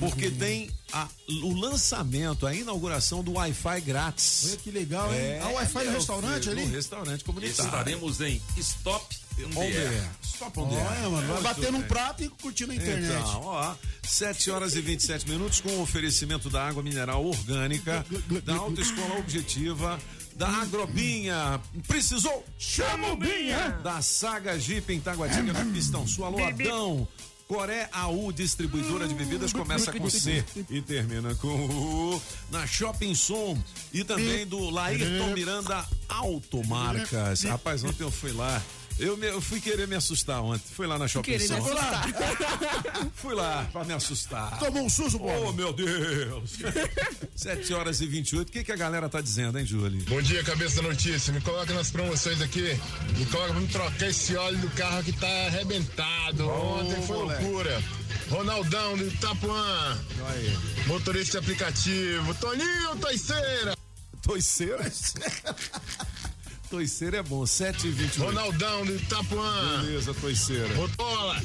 [0.00, 1.08] Porque tem a-
[1.42, 4.46] o lançamento, a inauguração do Wi-Fi grátis.
[4.48, 5.40] Olha que legal, hein?
[5.50, 6.66] O Wi-Fi no meu restaurante filho, ali?
[6.66, 7.64] No restaurante comunitário.
[7.70, 9.92] Estaremos em Stop On on the the Air.
[9.92, 10.10] air.
[10.22, 10.86] Stop on the air.
[10.86, 13.20] Olha, mano, vai bater num prato e curtindo a internet.
[13.20, 18.04] Então, ó, 7 horas e 27 minutos com o oferecimento da água mineral orgânica,
[18.44, 19.98] da Autoescola Objetiva,
[20.36, 21.60] da Agrobinha.
[21.86, 22.44] Precisou?
[22.58, 23.80] Chama o Binha!
[23.82, 26.24] Da Saga Jeep em Taguatinga da Pistão Sul.
[26.24, 27.08] Alô, Adão.
[27.46, 32.22] Coré AU, distribuidora de bebidas, começa com C e termina com U.
[32.50, 37.42] Na Shopping Som e também do Laírton Miranda Automarcas.
[37.42, 38.62] Rapaz, ontem eu fui lá.
[38.98, 40.62] Eu, me- eu fui querer me assustar ontem.
[40.72, 41.56] Fui lá na Shopping Querer me Som.
[41.66, 42.08] assustar.
[43.16, 44.58] Fui lá pra me assustar.
[44.60, 45.26] Tomou um susto, pô.
[45.48, 46.52] Oh, meu Deus!
[47.34, 48.48] 7 horas e 28.
[48.48, 50.02] O que, que a galera tá dizendo, hein, Julie?
[50.02, 51.32] Bom dia, cabeça da notícia.
[51.32, 52.78] Me coloca nas promoções aqui.
[53.18, 56.48] Me coloca pra me trocar esse óleo do carro que tá arrebentado.
[56.48, 57.42] Ontem foi moleque.
[57.42, 57.82] loucura.
[58.30, 59.98] Ronaldão do Itapuã.
[60.30, 60.58] Aí.
[60.86, 62.32] Motorista de aplicativo.
[62.34, 63.76] Toninho Toiceira.
[64.22, 64.90] Toiceira?
[66.74, 67.46] Toiceira é bom.
[67.46, 68.20] 7 e 28.
[68.20, 69.80] Ronaldão do Itapuã.
[69.82, 70.74] Beleza, Toiceira.
[70.74, 71.40] Rotola.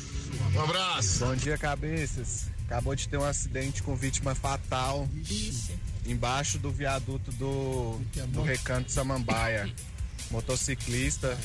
[0.56, 1.20] Um abraço.
[1.24, 2.48] Bom dia, cabeças.
[2.66, 5.08] Acabou de ter um acidente com vítima fatal
[6.04, 9.72] embaixo do viaduto do, do Recanto Samambaia.
[10.32, 11.38] Motociclista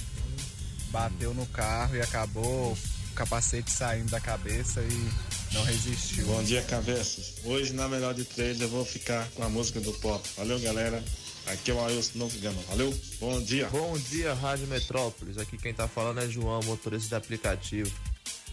[0.88, 5.10] bateu no carro e acabou o capacete saindo da cabeça e
[5.52, 6.24] não resistiu.
[6.24, 7.34] Bom dia, cabeças.
[7.44, 10.26] Hoje, na melhor de três, eu vou ficar com a música do pop.
[10.38, 11.04] Valeu, galera.
[11.46, 12.60] Aqui é o Ailson Novo Gama.
[12.68, 13.68] Valeu, bom dia.
[13.68, 15.36] Bom dia, Rádio Metrópolis.
[15.38, 17.90] Aqui quem tá falando é João, motorista de aplicativo.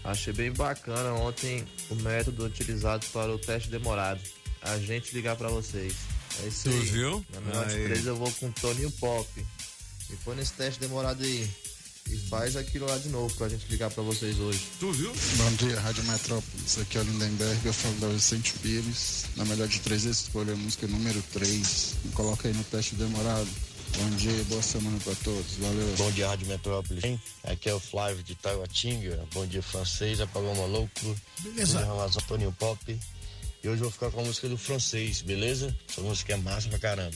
[0.03, 4.19] Achei bem bacana ontem o método utilizado para o teste demorado.
[4.61, 5.93] A gente ligar pra vocês.
[6.43, 6.79] É isso Tu aí.
[6.81, 7.25] viu?
[7.33, 9.27] Na melhor de três eu vou com o Toninho Pop.
[10.09, 11.49] E põe nesse teste demorado aí.
[12.11, 14.59] E faz aquilo lá de novo pra gente ligar pra vocês hoje.
[14.79, 15.13] Tu viu?
[15.37, 16.77] Bom dia, Rádio Metrópolis.
[16.79, 19.25] Aqui é o Lindenberg, eu falo da Vicente Pires.
[19.37, 21.95] Na melhor de três, escolha a música número 3.
[22.03, 23.47] Me coloca aí no teste demorado.
[23.97, 25.55] Bom dia e boa semana pra todos.
[25.57, 25.95] Valeu.
[25.97, 27.03] Bom dia, Rádio Metrópolis.
[27.03, 27.21] hein?
[27.43, 29.25] Aqui é o Flávio de Taguatinga.
[29.33, 30.19] Bom dia, francês.
[30.19, 31.15] É Paloma Louco.
[31.39, 31.85] Beleza.
[32.27, 32.99] Toninho Pop.
[33.63, 35.75] E hoje eu vou ficar com a música do francês, beleza?
[35.87, 37.15] Essa música é massa pra caramba.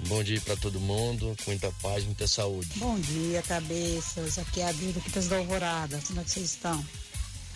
[0.00, 2.70] Bom dia pra todo mundo, com muita paz, muita saúde.
[2.76, 4.38] Bom dia, cabeças.
[4.38, 6.00] Aqui é a Bíblia Quitas da Alvorada.
[6.06, 6.84] Como é que vocês estão?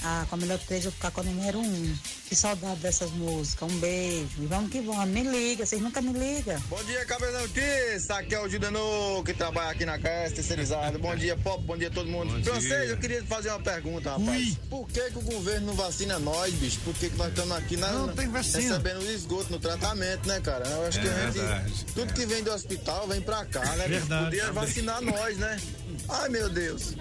[0.03, 1.97] Ah, com a melhor três eu vou ficar com a número um.
[2.29, 3.71] Que saudade dessas músicas.
[3.71, 4.29] Um beijo.
[4.41, 5.09] E vamos que vamos.
[5.09, 6.61] Me liga, vocês nunca me ligam.
[6.69, 8.15] Bom dia, cabeça da notícia.
[8.17, 10.99] Aqui é o Judano, que trabalha aqui na casa terceirizada.
[10.99, 11.63] Bom dia, Pop.
[11.65, 12.33] Bom dia a todo mundo.
[12.35, 12.85] Bom Francês, dia.
[12.91, 14.57] eu queria fazer uma pergunta, rapaz.
[14.71, 16.79] Por que, que o governo não vacina nós, bicho?
[16.85, 18.59] Por que, que nós estamos aqui na, Não tem vacina.
[18.61, 20.67] recebendo o esgoto no tratamento, né, cara?
[20.69, 21.33] Eu acho que É a gente.
[21.39, 21.87] verdade.
[21.95, 23.89] Tudo que vem do hospital vem pra cá, né?
[23.89, 24.25] Verdade.
[24.27, 25.61] Podia vacinar nós, né?
[26.09, 26.95] Ai, meu Deus.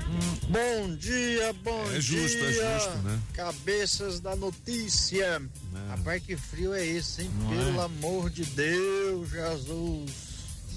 [0.49, 2.79] Bom dia, bom É justo, é dia.
[2.79, 3.19] justo, né?
[3.33, 5.41] Cabeças da notícia.
[5.89, 7.31] Rapaz, que frio é esse, hein?
[7.39, 7.83] Não Pelo é?
[7.85, 10.11] amor de Deus, Jesus.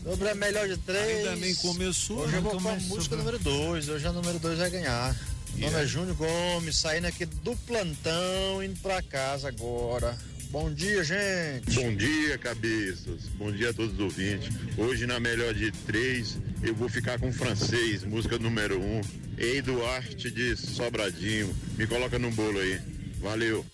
[0.02, 1.18] Sobre a melhor de três.
[1.28, 3.22] Ainda nem começou, Hoje eu não vou com a música né?
[3.22, 3.88] número dois.
[3.88, 5.14] Hoje a número dois vai ganhar.
[5.54, 5.81] Meu nome Yeah.
[5.83, 10.16] é Júnior Gomes, saindo aqui do plantão, indo pra casa agora.
[10.50, 11.74] Bom dia, gente.
[11.74, 13.28] Bom dia, cabeças.
[13.37, 14.48] Bom dia a todos os ouvintes.
[14.78, 19.02] Hoje, na melhor de três, eu vou ficar com francês, música número um.
[19.37, 21.54] Ei Duarte de Sobradinho.
[21.76, 22.80] Me coloca no bolo aí.
[23.20, 23.64] Valeu.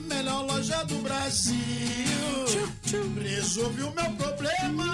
[0.08, 1.58] Melhor loja do Brasil.
[3.21, 4.86] Resolvi o meu problema.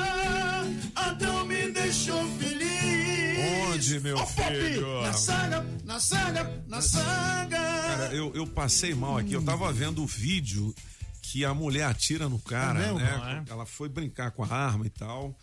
[0.96, 3.70] Adão me deixou feliz.
[3.70, 5.02] Onde, meu Pop, filho?
[5.04, 7.58] Na saga, na saga, na saga.
[7.60, 10.74] Cara, eu, eu passei mal aqui, eu tava vendo o vídeo
[11.22, 12.98] que a mulher atira no cara, É mesmo?
[12.98, 13.44] né?
[13.48, 13.52] É?
[13.52, 15.38] Ela foi brincar com a arma e tal,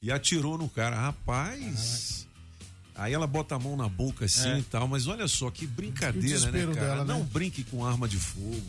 [0.00, 0.94] e atirou no cara.
[0.94, 2.28] Rapaz.
[2.96, 4.58] Aí ela bota a mão na boca assim É.
[4.58, 6.74] e tal, mas olha só que brincadeira, né, cara?
[6.74, 7.12] dela, né?
[7.14, 8.62] Não brinque com arma de fogo.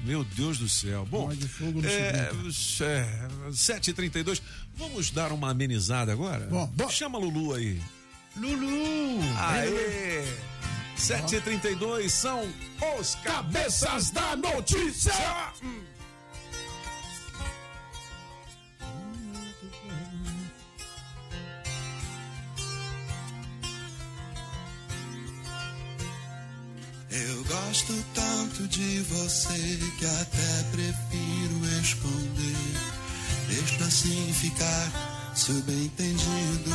[0.00, 1.06] Meu Deus do céu.
[1.10, 2.30] Bom, Arma de fogo é, é,
[3.50, 4.40] 7h32.
[4.76, 6.46] Vamos dar uma amenizada agora?
[6.90, 7.80] Chama a Lulu aí.
[8.36, 9.20] Lulu!
[9.38, 10.24] Aê!
[10.98, 12.46] 7h32 são
[13.00, 15.12] os cabeças da notícia!
[27.16, 32.56] Eu gosto tanto de você que até prefiro esconder.
[33.46, 36.70] Deixa assim ficar subentendido.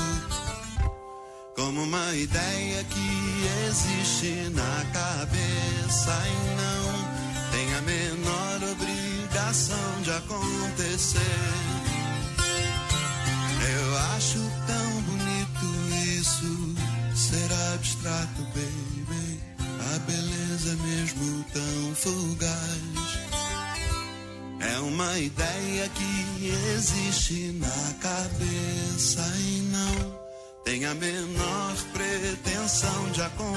[1.57, 11.19] Como uma ideia que existe na cabeça e não tem a menor obrigação de acontecer.
[13.77, 15.65] Eu acho tão bonito
[16.17, 16.75] isso
[17.13, 18.78] ser abstrato, baby.
[19.89, 23.19] A beleza mesmo tão fugaz.
[24.59, 30.19] É uma ideia que existe na cabeça e não
[30.63, 33.49] tem a menor pretensão de acontecer.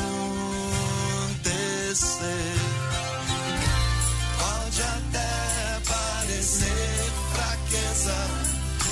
[4.38, 8.16] Pode até parecer fraqueza,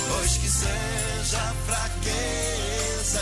[0.09, 3.21] pois que seja fraqueza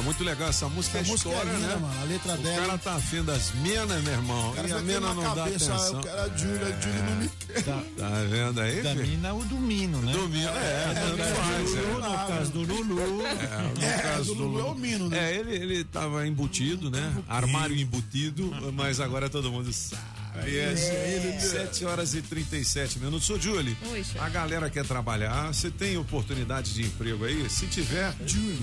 [0.00, 1.76] Pô, muito legal essa música, Essa é música é história, linda, né?
[1.76, 2.60] mano, a letra o dela.
[2.66, 4.50] cara tá afim das minas, meu irmão.
[4.52, 6.00] O e a já tem mina na não dá cabeça, atenção.
[6.00, 7.62] o cara, a Júlia, a Júlia não me quer.
[7.62, 9.06] Da, Tá vendo aí, da filho?
[9.06, 10.12] mina o domino, né?
[10.12, 11.82] Domino, é, no, tanto caso faz, do é.
[11.82, 13.26] Lulu, no caso do Lulu.
[13.26, 15.18] É, no É, caso do Lulu é o Mino, né?
[15.32, 17.14] É, ele, ele tava embutido, né?
[17.28, 20.02] Armário embutido, mas agora todo mundo sabe.
[20.36, 23.28] É, ele- 7 horas e 37 minutos.
[23.30, 27.48] Ô, Julie, Oi, a galera quer trabalhar, você tem oportunidade de emprego aí?
[27.50, 28.12] Se tiver,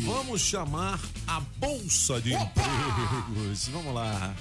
[0.05, 3.67] vamos chamar a Bolsa de Empregos.
[3.69, 4.33] Vamos lá.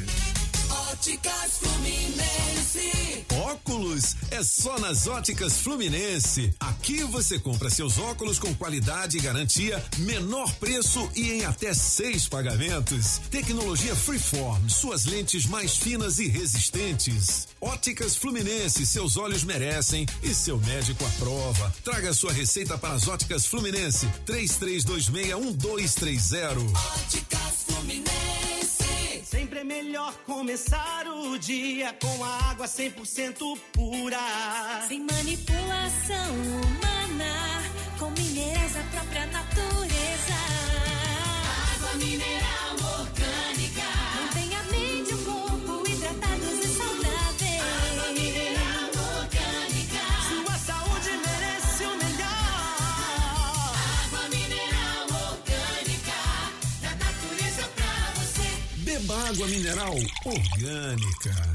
[0.91, 3.25] Óticas Fluminense.
[3.35, 6.55] Óculos é só nas Óticas Fluminense.
[6.59, 12.27] Aqui você compra seus óculos com qualidade e garantia, menor preço e em até seis
[12.29, 13.21] pagamentos.
[13.31, 17.47] Tecnologia Freeform, suas lentes mais finas e resistentes.
[17.61, 21.73] Óticas Fluminense, seus olhos merecem e seu médico aprova.
[21.85, 24.07] Traga sua receita para as Óticas Fluminense.
[24.27, 26.73] 33261230.
[26.97, 28.54] Óticas Fluminense.
[29.65, 34.19] É melhor começar o dia com a água 100% pura.
[34.87, 37.63] Sem manipulação humana,
[37.99, 40.35] com minerais da própria natureza.
[41.77, 43.24] Água mineral orgânica.
[59.35, 61.54] Água mineral orgânica.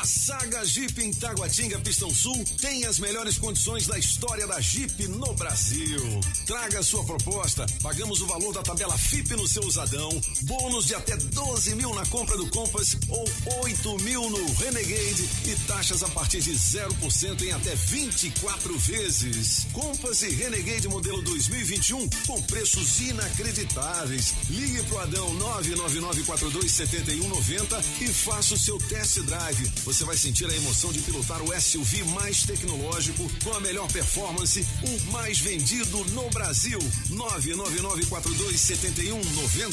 [0.00, 5.06] A saga Jeep em Taguatinga Pistão Sul tem as melhores condições da história da Jeep
[5.08, 6.00] no Brasil.
[6.46, 10.08] Traga sua proposta, pagamos o valor da tabela FIP no seu usadão,
[10.44, 13.28] bônus de até 12 mil na compra do Compass ou
[13.62, 19.66] 8 mil no Renegade e taxas a partir de 0% em até 24 vezes.
[19.74, 24.32] Compass e Renegade modelo 2021 com preços inacreditáveis.
[24.48, 29.89] Ligue pro Adão 999427190 e faça o seu test drive.
[29.90, 34.64] Você vai sentir a emoção de pilotar o SUV mais tecnológico com a melhor performance,
[34.84, 36.78] o mais vendido no Brasil.
[37.08, 39.72] 999427190.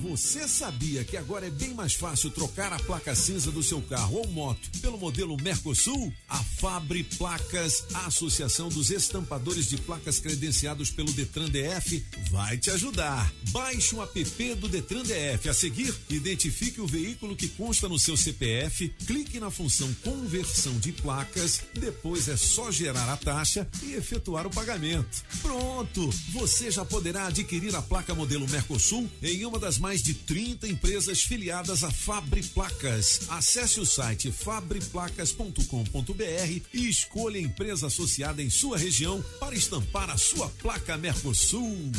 [0.00, 4.18] Você sabia que agora é bem mais fácil trocar a placa cinza do seu carro
[4.18, 6.12] ou moto pelo modelo Mercosul?
[6.28, 12.70] A Fabre Placas, a Associação dos Estampadores de Placas credenciados pelo Detran DF, vai te
[12.70, 13.32] ajudar.
[13.50, 15.48] Baixe o app do Detran DF.
[15.48, 20.92] A seguir, identifique o veículo que consta no seu CPF, clique na função conversão de
[20.92, 25.24] placas, depois é só gerar a taxa e efetuar o pagamento.
[25.42, 26.08] Pronto!
[26.32, 31.22] Você já poderá adquirir a placa modelo Mercosul em uma das mais de 30 empresas
[31.22, 33.22] filiadas à Fabre Placas.
[33.30, 40.18] Acesse o site fabreplacas.com.br e escolha a empresa associada em sua região para estampar a
[40.18, 41.90] sua placa Mercosul.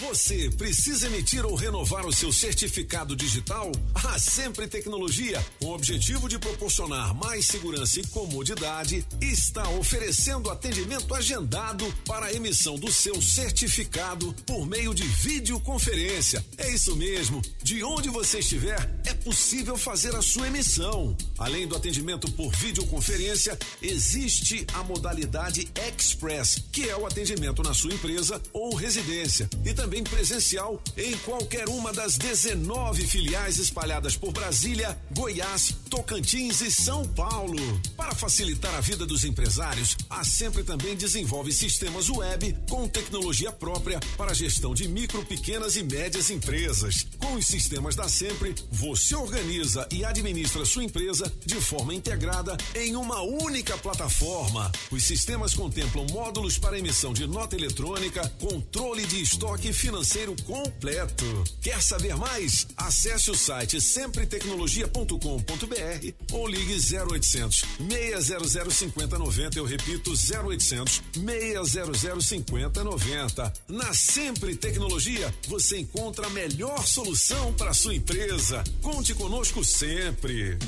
[0.00, 3.72] Você precisa emitir ou renovar o seu certificado digital?
[3.94, 11.12] A Sempre Tecnologia, com o objetivo de proporcionar mais segurança e comodidade, está oferecendo atendimento
[11.14, 16.44] agendado para a emissão do seu certificado por meio de videoconferência.
[16.56, 21.16] É isso mesmo, de onde você estiver, é possível fazer a sua emissão.
[21.36, 27.92] Além do atendimento por videoconferência, existe a modalidade Express, que é o atendimento na sua
[27.92, 29.50] empresa ou residência.
[29.64, 36.70] E também presencial em qualquer uma das 19 filiais espalhadas por Brasília, Goiás, Tocantins e
[36.70, 37.56] São Paulo.
[37.96, 43.98] Para facilitar a vida dos empresários, a Sempre também desenvolve sistemas web com tecnologia própria
[44.18, 47.06] para a gestão de micro, pequenas e médias empresas.
[47.16, 52.94] Com os sistemas da Sempre, você organiza e administra sua empresa de forma integrada em
[52.94, 54.70] uma única plataforma.
[54.90, 61.24] Os sistemas contemplam módulos para emissão de nota eletrônica, controle de estoque financeiro completo.
[61.62, 62.66] Quer saber mais?
[62.76, 69.58] Acesse o site sempretecnologia.com.br ou ligue 0800 600 5090.
[69.58, 73.52] Eu repito, 0800 600 5090.
[73.68, 78.64] Na Sempre Tecnologia, você encontra a melhor solução para sua empresa.
[78.82, 80.58] Conte conosco sempre.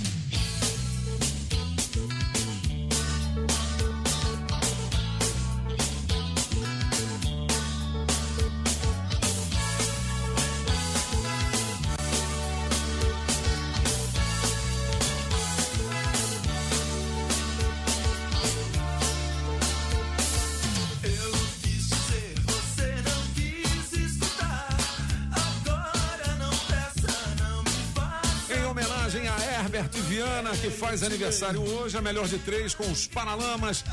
[30.59, 33.84] Que faz aniversário hoje, a melhor de três com os Paralamas.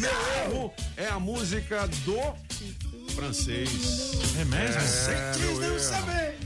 [0.00, 0.10] Meu
[0.44, 2.16] erro é a música do
[3.12, 3.70] francês.
[4.40, 4.80] É mesmo?
[5.12, 6.36] É, meu erro.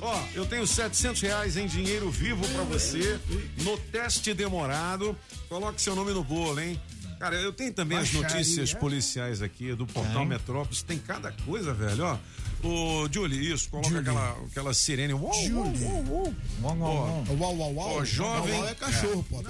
[0.00, 3.18] Ó, eu tenho 700 reais em dinheiro vivo pra você
[3.62, 5.16] no teste demorado.
[5.48, 6.80] Coloque seu nome no bolo, hein?
[7.18, 8.36] Cara, eu tenho também as Baixaria.
[8.36, 10.26] notícias policiais aqui do portal Tem.
[10.26, 10.82] Metrópolis.
[10.82, 12.16] Tem cada coisa, velho, ó.
[12.62, 15.12] Ô, Julie, isso, coloca aquela, aquela sirene.
[15.14, 15.84] Uou, uou, Julie.
[15.84, 16.34] uou, uou.
[16.62, 17.36] Uau, uau, Ó, uau.
[17.38, 17.96] Uau, uau, uau.
[17.98, 18.60] Ó, jovem.
[18.66, 19.40] É cachorro, pô.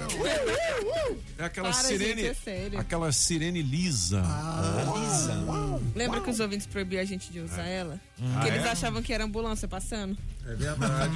[1.37, 2.21] É aquela Para, sirene.
[2.21, 2.79] gente, é sério.
[2.79, 4.21] aquela sirene lisa.
[4.23, 7.99] Ah, Lembra que os ouvintes proibiam a gente de usar ela?
[8.21, 8.69] Ah, Porque eles é?
[8.71, 10.15] achavam que era ambulância passando.
[10.45, 11.13] É verdade.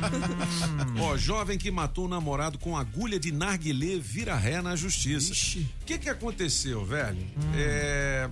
[1.00, 5.32] Ó, jovem que matou o namorado com agulha de narguilé vira ré na justiça.
[5.32, 5.68] Ixi.
[5.82, 7.26] O que que aconteceu, velho?
[7.56, 8.30] É.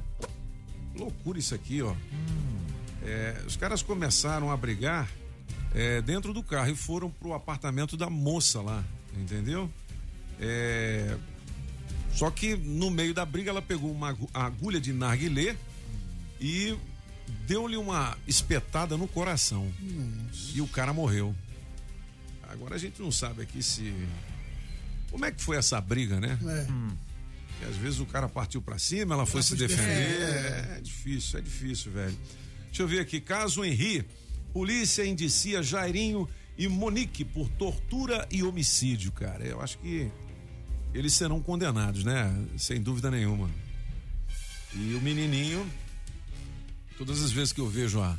[0.95, 1.93] Loucura isso aqui, ó.
[3.03, 5.09] É, os caras começaram a brigar
[5.73, 8.83] é, dentro do carro e foram pro apartamento da moça lá,
[9.17, 9.69] entendeu?
[10.39, 11.17] É,
[12.13, 15.55] só que no meio da briga ela pegou uma agu- agulha de narguilé
[16.39, 16.77] e
[17.47, 19.71] deu-lhe uma espetada no coração.
[20.53, 21.33] E o cara morreu.
[22.49, 23.93] Agora a gente não sabe aqui se.
[25.09, 26.37] Como é que foi essa briga, né?
[26.45, 26.67] É.
[27.59, 30.19] Que às vezes o cara partiu pra cima, ela foi se foi se defender.
[30.19, 32.17] defender, É, difícil, é difícil, velho.
[32.71, 33.19] Deixa eu ver aqui.
[33.19, 34.05] Caso Henri,
[34.53, 39.43] polícia indicia Jairinho e Monique por tortura e homicídio, cara.
[39.45, 40.09] Eu acho que
[40.93, 42.33] eles serão condenados, né?
[42.57, 43.49] Sem dúvida nenhuma.
[44.73, 45.69] E o menininho,
[46.97, 48.17] todas as vezes que eu vejo a,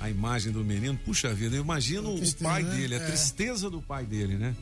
[0.00, 2.76] a imagem do menino, puxa vida, eu imagino o tristeza, pai né?
[2.76, 3.06] dele, a É.
[3.06, 4.56] tristeza do pai dele, né?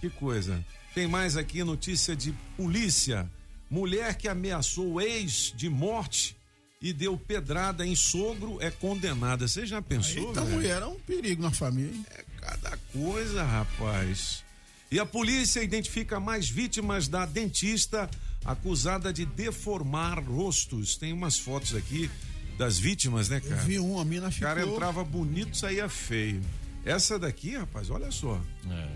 [0.00, 0.64] Que coisa.
[0.94, 3.28] Tem mais aqui notícia de polícia.
[3.68, 6.36] Mulher que ameaçou o ex de morte
[6.82, 9.46] e deu pedrada em sogro é condenada.
[9.46, 10.32] Você já pensou?
[10.32, 10.46] Velho?
[10.48, 11.92] mulher é um perigo na família.
[11.92, 12.06] hein?
[12.10, 14.42] É cada coisa, rapaz.
[14.90, 18.08] E a polícia identifica mais vítimas da dentista
[18.44, 20.96] acusada de deformar rostos.
[20.96, 22.10] Tem umas fotos aqui
[22.56, 23.62] das vítimas, né, Eu cara?
[23.62, 24.48] vi um, a mina O ficou.
[24.48, 26.40] cara entrava bonito, saía feio.
[26.82, 28.40] Essa daqui, rapaz, olha só.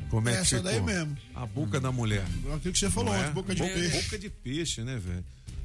[0.09, 0.63] Como é que Essa ficou.
[0.63, 1.17] daí mesmo.
[1.35, 2.25] A boca da mulher.
[2.57, 3.21] Aquilo que você falou é?
[3.21, 4.03] antes, boca de peixe.
[4.03, 5.25] Boca de peixe, né, velho?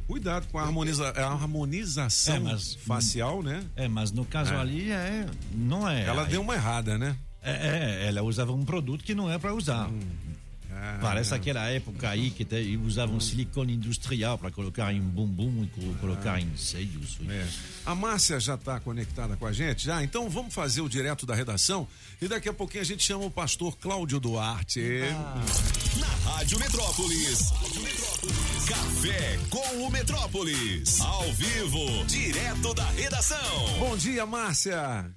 [0.10, 3.64] Cuidado com a, harmoniza, a harmonização É, mas- facial, né?
[3.76, 4.58] É, mas no caso É.
[4.58, 6.04] ali é, não é.
[6.04, 7.16] Ela deu uma errada, né?
[7.44, 9.88] É, é, ela usava um produto que não é para usar.
[10.82, 15.68] Ah, Parece aquela época aí que te- usavam silicone industrial para colocar em bumbum e
[15.68, 17.18] co- colocar em seios.
[17.28, 17.46] É.
[17.86, 19.84] A Márcia já está conectada com a gente?
[19.86, 20.02] Já?
[20.04, 21.86] Então vamos fazer o direto da redação
[22.22, 24.82] e daqui a pouquinho a gente chama o pastor Cláudio Duarte.
[26.00, 27.50] Na Rádio Metrópolis.
[28.68, 31.02] Café com o Metrópolis.
[31.02, 33.80] Ao vivo, direto da redação.
[33.80, 35.12] Bom dia, Márcia.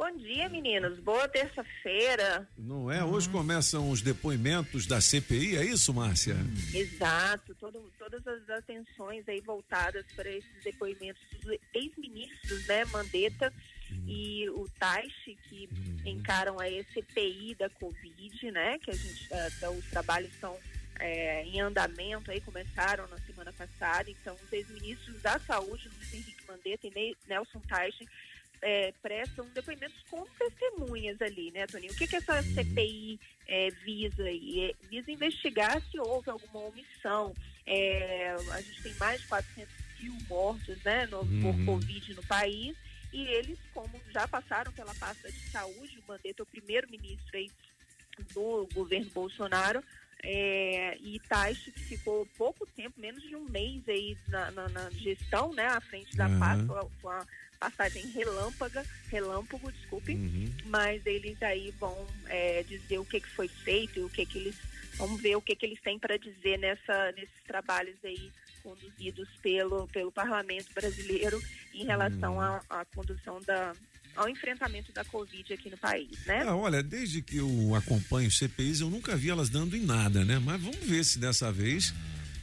[0.00, 0.98] Bom dia, meninos.
[1.00, 2.48] Boa terça-feira.
[2.56, 3.04] Não é?
[3.04, 6.36] Hoje começam os depoimentos da CPI, é isso, Márcia?
[6.72, 7.54] Exato.
[7.56, 13.52] Todo- todas as atenções aí voltadas para esses depoimentos dos ex-ministros, né, Mandetta
[14.06, 15.68] e o Taishi, que
[16.06, 20.56] encaram a CPI da Covid, né, que a gente, tá- os trabalhos estão
[21.02, 26.44] é, em andamento aí, começaram na semana passada, então os ex-ministros da saúde, Luiz Henrique
[26.46, 28.06] Mandetta e Nelson Taishi,
[28.62, 31.92] é, prestam depoimentos como testemunhas ali, né, Toninho?
[31.92, 34.70] O que, que essa CPI é, visa aí?
[34.70, 37.34] É, visa investigar se houve alguma omissão.
[37.66, 41.64] É, a gente tem mais de 400 mil mortos, né, no, por Uhum.
[41.66, 42.76] Covid no país.
[43.12, 47.50] E eles, como já passaram pela pasta de saúde, o Mandetta é o primeiro-ministro aí
[48.34, 49.82] do governo Bolsonaro,
[50.22, 54.90] é, e Taishi, que ficou pouco tempo, menos de um mês aí na, na- na
[54.90, 56.38] gestão, né, à frente da Aham.
[56.38, 57.26] pasta, com a
[57.60, 60.50] passagem relâmpaga, relâmpago, desculpe, Uhum.
[60.66, 61.94] mas eles aí vão
[62.26, 64.56] é, dizer o que, que foi feito e o que, que eles
[64.96, 68.30] vamos ver o que, que eles têm para dizer nessa, nesses trabalhos aí
[68.62, 71.40] conduzidos pelo, pelo parlamento brasileiro
[71.74, 73.74] em relação à, à condução da
[74.16, 76.42] ao enfrentamento da Covid aqui no país, né?
[76.44, 80.38] Ah, olha, desde que eu acompanho CPIs, eu nunca vi elas dando em nada, né?
[80.40, 81.94] Mas vamos ver se dessa vez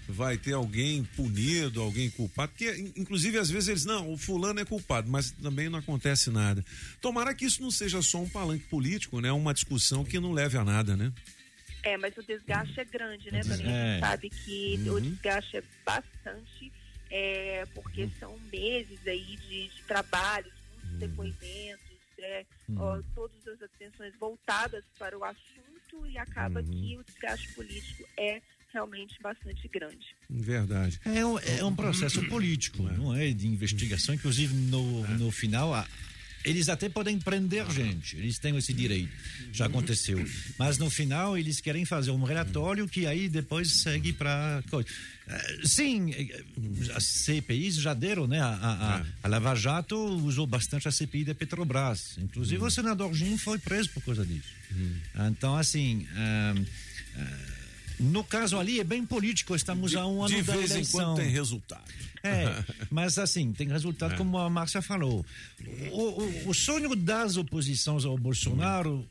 [0.08, 4.60] vai ter alguém punido, alguém culpado, porque in- inclusive às vezes eles, não, o fulano
[4.60, 6.64] é culpado, mas também não acontece nada.
[7.02, 9.32] Tomara que isso não seja só um palanque político, né?
[9.32, 11.12] Uma discussão que não leve a nada, né?
[11.84, 13.42] É, mas o desgaste é grande, né?
[13.42, 13.56] A É.
[13.56, 14.94] gente sabe que Uhum.
[14.96, 16.72] o desgaste é bastante,
[17.10, 18.12] é, porque Uhum.
[18.20, 22.46] são meses aí de, de trabalhos, muitos depoimentos, é,
[22.76, 28.42] ó, todas as atenções voltadas para o assunto e acaba que o desgaste político é
[28.74, 30.06] realmente bastante grande.
[30.30, 31.00] Verdade.
[31.06, 33.32] É um, é um processo político, não é?
[33.32, 34.14] De investigação.
[34.16, 35.88] Inclusive, no, no final, a-
[36.46, 39.12] Eles até podem prender gente, eles têm esse direito,
[39.52, 40.24] já aconteceu.
[40.58, 44.64] Mas no final eles querem fazer um relatório que aí depois segue para.
[45.66, 46.44] Sim, eh,
[46.96, 48.40] as CPIs já deram, né?
[48.40, 52.18] A, a, a Lava Jato usou bastante a CPI da Petrobras.
[52.18, 54.48] Inclusive o senador Jim foi preso por causa disso.
[55.30, 56.08] Então, assim.
[56.16, 56.54] ah,
[57.18, 57.57] ah,
[58.00, 61.00] no caso ali é bem político, estamos a um ano de da vez em eleição.
[61.16, 61.84] quando tem resultado.
[62.24, 64.18] É, mas assim, tem resultado É.
[64.18, 65.26] como a Márcia falou.
[65.92, 69.08] O, o, o sonho das oposições ao Bolsonaro,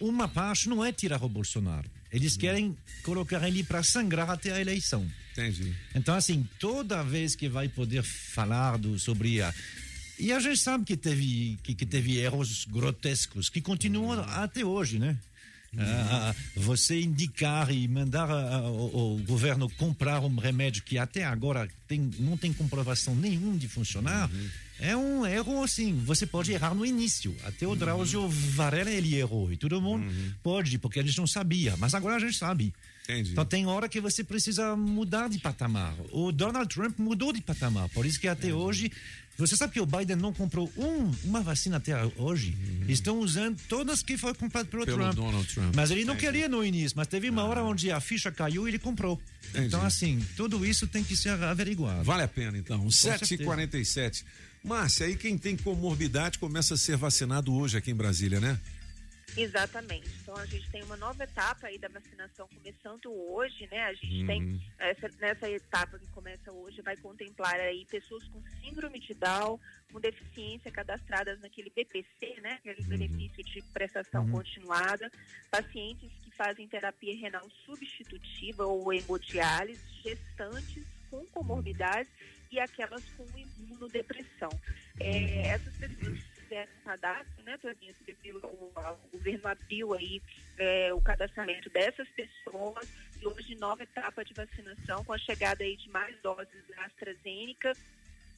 [0.00, 1.88] uma parte não é tirar o Bolsonaro.
[2.12, 5.06] Eles querem colocar ele para sangrar até a eleição.
[5.32, 5.74] Entendi.
[5.94, 9.52] Então, assim, toda vez que vai poder falar do, sobre a.
[10.18, 14.98] E a gente sabe que teve, que, que teve erros grotescos, que continuam até hoje,
[14.98, 15.18] né?
[15.78, 18.28] Ah, você indicar e mandar
[18.64, 24.30] o, governo comprar um remédio que até agora tem, não tem comprovação nenhuma de funcionar
[24.78, 26.02] é um erro assim.
[26.04, 27.34] Você pode errar no início.
[27.44, 30.06] Até o Drauzio Varela ele errou e todo mundo
[30.42, 31.76] pode, porque a gente não sabia.
[31.76, 32.74] Mas agora a gente sabe.
[33.04, 33.32] Entendi.
[33.32, 35.94] Então tem hora que você precisa mudar de patamar.
[36.10, 37.88] O Donald Trump mudou de patamar.
[37.90, 38.90] Por isso que até hoje.
[39.38, 42.56] Você sabe que o Biden não comprou um, uma vacina até hoje?
[42.88, 45.14] Estão usando todas que foi comprado pelo, Pelo Trump.
[45.14, 45.74] Donald Trump.
[45.74, 46.32] Mas ele não Entendi.
[46.32, 49.20] queria no início, mas teve uma hora onde a ficha caiu e ele comprou.
[49.54, 52.04] Então, assim, tudo isso tem que ser averiguado.
[52.04, 52.90] Vale a pena, então.
[52.90, 53.36] certeza.
[53.36, 54.24] 7h47.
[54.64, 58.58] Márcia, aí quem tem comorbidade começa a ser vacinado hoje aqui em Brasília, né?
[59.36, 60.08] Exatamente.
[60.22, 63.82] Então a gente tem uma nova etapa aí da vacinação começando hoje, né?
[63.84, 64.26] A gente Uhum.
[64.26, 69.60] tem essa, nessa etapa que começa hoje vai contemplar aí pessoas com síndrome de Down,
[69.92, 72.54] com deficiência cadastradas naquele BPC, né?
[72.54, 74.32] Aquele benefício de prestação Uhum.
[74.32, 75.10] continuada,
[75.50, 82.10] pacientes que fazem terapia renal substitutiva ou hemodiálise, gestantes com comorbidades
[82.50, 84.48] e aquelas com imunodepressão.
[84.98, 86.18] É, essas pessoas
[86.56, 87.94] fizeram um cadastro, né, Toninho?
[88.42, 90.22] O, o governo abriu aí
[90.58, 92.88] é, o cadastramento dessas pessoas
[93.20, 97.72] e hoje nova etapa de vacinação com a chegada aí de mais doses da AstraZeneca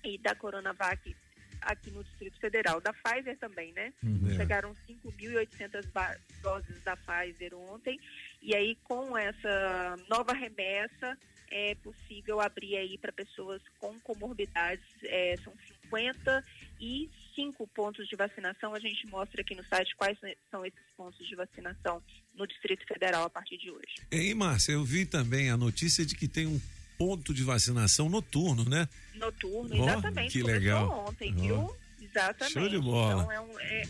[0.04, 1.14] e da Coronavac
[1.60, 3.92] aqui no Distrito Federal, da Pfizer também, né?
[4.02, 4.30] Uhum.
[4.36, 7.98] Chegaram 5.800 va- doses da Pfizer ontem
[8.40, 11.18] e aí com essa nova remessa
[11.50, 15.52] é possível abrir aí para pessoas com comorbidades, é, são
[17.38, 20.18] 55 pontos de vacinação, a gente mostra aqui no site quais
[20.50, 22.02] são esses pontos de vacinação
[22.34, 23.94] no Distrito Federal a partir de hoje.
[24.10, 26.60] E Márcia, eu vi também a notícia de que tem um
[26.98, 28.88] ponto de vacinação noturno, né?
[29.14, 30.32] Noturno, exatamente.
[30.32, 31.06] que Começou legal.
[31.08, 31.40] ontem, Ó.
[31.40, 31.76] viu?
[32.00, 32.52] Exatamente.
[32.54, 33.22] Show de bola.
[33.22, 33.82] Então é, um, é,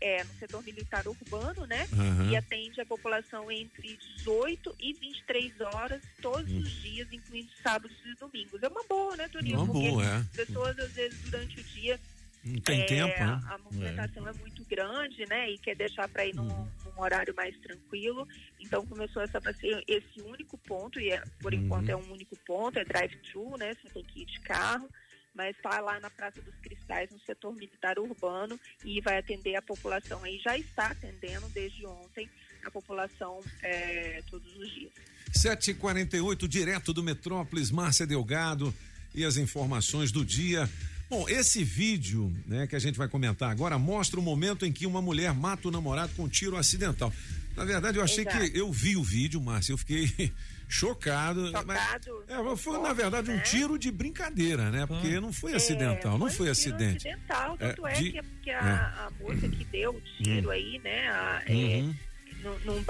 [0.00, 1.86] é no setor militar urbano, né?
[1.92, 2.30] Aham.
[2.30, 6.60] E atende a população entre 18 e 23 horas todos Hum.
[6.60, 8.62] os dias, incluindo sábados e domingos.
[8.62, 9.56] É uma boa, né, Toninho?
[9.62, 10.16] Uma Porque boa, é.
[10.16, 11.98] as pessoas, às vezes, durante o dia
[12.44, 13.40] Não tem é, tempo, né?
[13.48, 14.32] A movimentação é.
[14.32, 15.50] muito grande, né?
[15.50, 18.26] E quer deixar para ir num, num horário mais tranquilo.
[18.58, 21.64] Então começou essa vaci- esse único ponto, e é, por Uhum.
[21.64, 23.74] enquanto é um único ponto, é drive-thru, né?
[23.74, 24.88] Você tem que ir de carro.
[25.32, 29.62] Mas está lá na Praça dos Cristais, no setor militar urbano, e vai atender a
[29.62, 32.28] população aí, já está atendendo desde ontem
[32.64, 34.90] a população é, todos os dias.
[35.32, 38.74] 7h48, direto do Metrópolis, Márcia Delgado
[39.14, 40.68] e as informações do dia.
[41.10, 44.86] Bom, esse vídeo, né, que a gente vai comentar agora, mostra o momento em que
[44.86, 47.12] uma mulher mata o namorado com um tiro acidental.
[47.56, 48.48] Na verdade, eu achei Exato.
[48.48, 50.04] que eu vi o vídeo, Márcia, eu fiquei
[50.68, 51.46] chocado.
[51.48, 53.40] Chocado, mas- é, foi, na verdade, um né?
[53.42, 54.86] tiro de brincadeira, né?
[54.86, 57.08] Porque não foi acidental, não foi um acidente.
[57.08, 58.60] Acidental, tanto é, de- que, que a, é.
[58.70, 60.52] a moça que deu o tiro Hum.
[60.52, 62.84] aí, né, a, é, Uhum.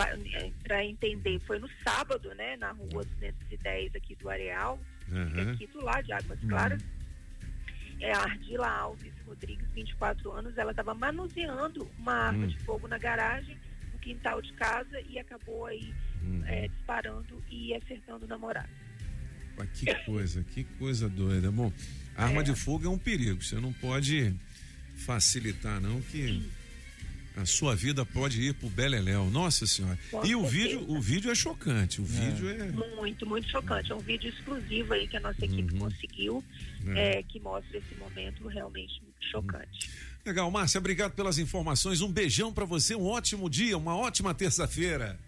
[0.62, 4.78] para entender, foi no sábado, né, na rua 210 aqui do Areal,
[5.10, 5.52] Uhum.
[5.52, 6.82] aqui do lado de Águas Claras.
[8.00, 12.48] É, a Ardila Alves Rodrigues, 24 anos, ela estava manuseando uma arma Hum.
[12.48, 13.56] de fogo na garagem,
[13.92, 15.92] no quintal de casa, e acabou aí
[16.22, 16.42] Uhum.
[16.46, 18.68] é, disparando e acertando o namorado.
[19.74, 21.50] Que coisa, que coisa doida.
[21.50, 21.70] Bom,
[22.16, 23.42] arma de fogo é um perigo.
[23.42, 24.34] Você não pode
[24.96, 26.50] facilitar, não, que
[27.42, 29.30] a sua vida pode ir pro Beleléu.
[29.30, 29.98] Nossa senhora.
[30.10, 30.50] Com e o certeza.
[30.68, 32.00] vídeo, o vídeo é chocante.
[32.00, 32.70] O vídeo é.
[32.96, 33.90] Muito, muito chocante.
[33.92, 36.44] É um vídeo exclusivo aí que a nossa equipe conseguiu,
[36.94, 37.18] É.
[37.18, 39.90] é, que mostra esse momento realmente muito chocante.
[40.24, 42.00] Legal, Márcia, obrigado pelas informações.
[42.02, 45.18] Um beijão pra você, um ótimo dia, uma ótima terça-feira.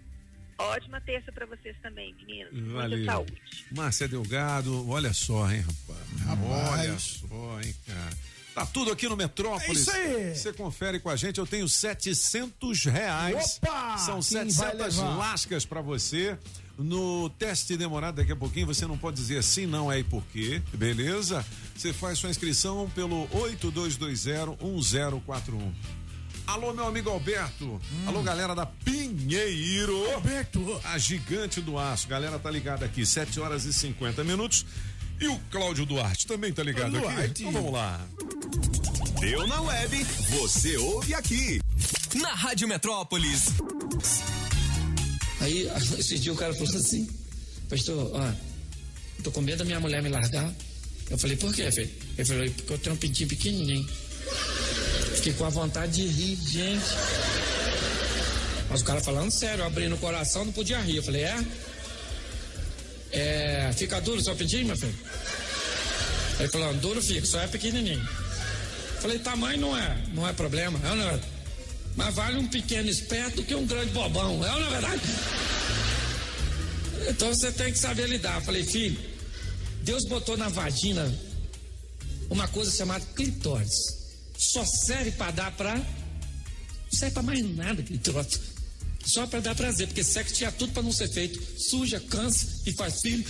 [0.58, 2.52] Ótima terça para vocês também, meninos.
[2.72, 2.98] Valeu.
[2.98, 3.42] Muita saúde.
[3.74, 6.20] Márcia Delgado, olha só, hein, rapaz.
[6.26, 6.80] Rapaz.
[6.80, 8.16] Olha só, hein, cara.
[8.54, 9.88] Tá tudo aqui no Metrópolis.
[9.88, 10.34] É isso aí.
[10.36, 11.38] Você confere com a gente.
[11.38, 13.58] Eu tenho 700 reais.
[13.62, 13.96] Opa!
[13.98, 15.16] São Quem vai 700 levar?
[15.16, 16.36] lascas pra você.
[16.78, 20.22] No teste demorado daqui a pouquinho, você não pode dizer sim, não é e por
[20.32, 21.44] quê, beleza?
[21.76, 25.72] Você faz sua inscrição pelo 82201041.
[26.46, 27.80] Alô, meu amigo Alberto.
[28.06, 30.12] Alô, galera da Pinheiro.
[30.14, 30.80] Alberto.
[30.84, 32.08] A gigante do aço.
[32.08, 34.66] Galera tá ligada aqui, 7 horas e 50 minutos.
[35.22, 37.06] E o Cláudio Duarte também tá ligado aqui.
[37.06, 37.42] Duarte.
[37.42, 38.04] Então vamos lá.
[39.20, 41.60] Deu na web, você ouve aqui.
[42.16, 43.50] Na Rádio Metrópolis.
[45.40, 47.08] Aí, esse dia o cara falou assim,
[47.70, 48.32] pastor, ó,
[49.22, 50.52] tô com medo da minha mulher me largar.
[51.08, 51.88] Eu falei, por quê, filho?
[52.18, 53.88] Ele falou, porque eu tenho um pintinho pequenininho.
[55.14, 56.84] Fiquei com a vontade de rir, gente.
[58.68, 60.96] Mas o cara falando sério, abrindo o coração, não podia rir.
[60.96, 61.44] Eu falei, é?
[63.12, 64.94] É, fica duro seu pintinho, meu filho?
[66.40, 68.02] Ele falou, duro fica, só é pequenininho.
[69.00, 71.20] Falei, tamanho não é, não é problema, é ou não é?
[71.94, 75.02] Mas vale um pequeno esperto que um grande bobão, é ou não é verdade?
[77.08, 78.40] Então você tem que saber lidar.
[78.42, 78.98] Falei, filho,
[79.82, 81.12] Deus botou na vagina
[82.30, 84.02] uma coisa chamada clitóris.
[84.38, 85.74] Só serve para dar pra.
[85.74, 85.84] Não
[86.92, 88.51] serve pra mais nada troço.
[89.04, 91.40] Só para dar prazer, porque sexo tinha tudo para não ser feito.
[91.60, 93.24] Suja, cansa e faz filho.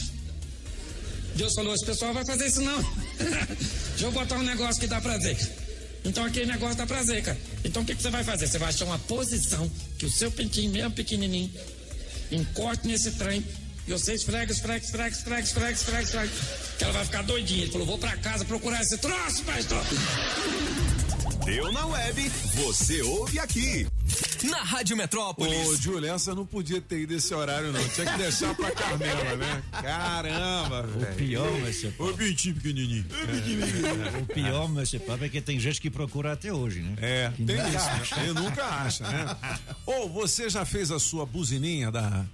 [1.34, 2.82] Deus falou: esse pessoal vai fazer isso não.
[3.18, 5.36] Deixa eu botar um negócio que dá prazer.
[6.04, 7.38] Então aquele negócio dá prazer, cara.
[7.64, 8.46] Então o que, que você vai fazer?
[8.46, 11.50] Você vai achar uma posição que o seu pintinho, mesmo pequenininho,
[12.30, 13.44] encorte nesse trem
[13.86, 16.32] e você esfrega, esfrega, esfrega, esfrega, esfrega, esfrega, esfrega.
[16.78, 17.62] Que ela vai ficar doidinha.
[17.62, 19.84] Ele falou: vou pra casa procurar esse troço, pastor.
[21.44, 23.86] Deu na web, você ouve aqui.
[24.48, 25.66] Na Rádio Metrópolis.
[25.68, 27.88] Ô, Júlio, essa não podia ter ido esse horário, não.
[27.90, 29.62] Tinha que deixar pra Carmela, né?
[29.72, 31.12] Caramba, velho.
[31.12, 33.04] O pior, monsieur Ô, pintinho pequenininho.
[34.22, 36.94] O pior, monsieur Papa, é que tem gente que procura até hoje, né?
[37.00, 37.76] É, Que tem isso.
[37.78, 38.16] acha.
[38.16, 38.28] né?
[38.28, 39.36] Eu nunca acha, né?
[39.86, 42.24] Ou você já fez a sua buzininha da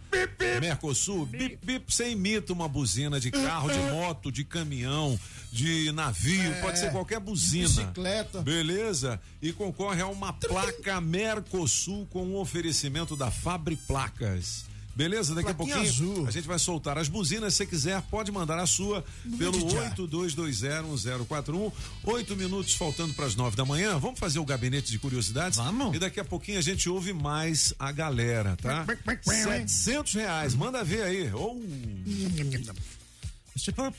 [0.61, 1.25] Mercosul?
[1.27, 5.19] Bip, bip, você imita uma buzina de carro, de moto, de caminhão,
[5.53, 6.61] de navio, É.
[6.61, 7.69] pode ser qualquer buzina.
[7.69, 8.43] Bicicleta.
[8.43, 9.21] Beleza?
[9.41, 14.67] E concorre a uma placa Mercosul com um oferecimento da Fabri Placas.
[14.95, 15.33] Beleza?
[15.33, 16.27] Daqui Plaquinha a pouquinho azul.
[16.27, 17.55] a gente vai soltar as buzinas.
[17.55, 19.05] Se você quiser, pode mandar a sua
[19.39, 19.91] pelo Vende já.
[19.95, 21.73] 82201041.
[22.03, 23.97] Oito minutos faltando para as nove da manhã.
[23.97, 25.57] Vamos fazer o gabinete de curiosidades?
[25.57, 25.95] Vamos.
[25.95, 28.85] E daqui a pouquinho a gente ouve mais a galera, tá?
[29.23, 30.55] 700 reais.
[30.57, 31.33] Manda ver aí.
[31.33, 31.55] Ou.
[33.55, 33.97] Monsieur Pop,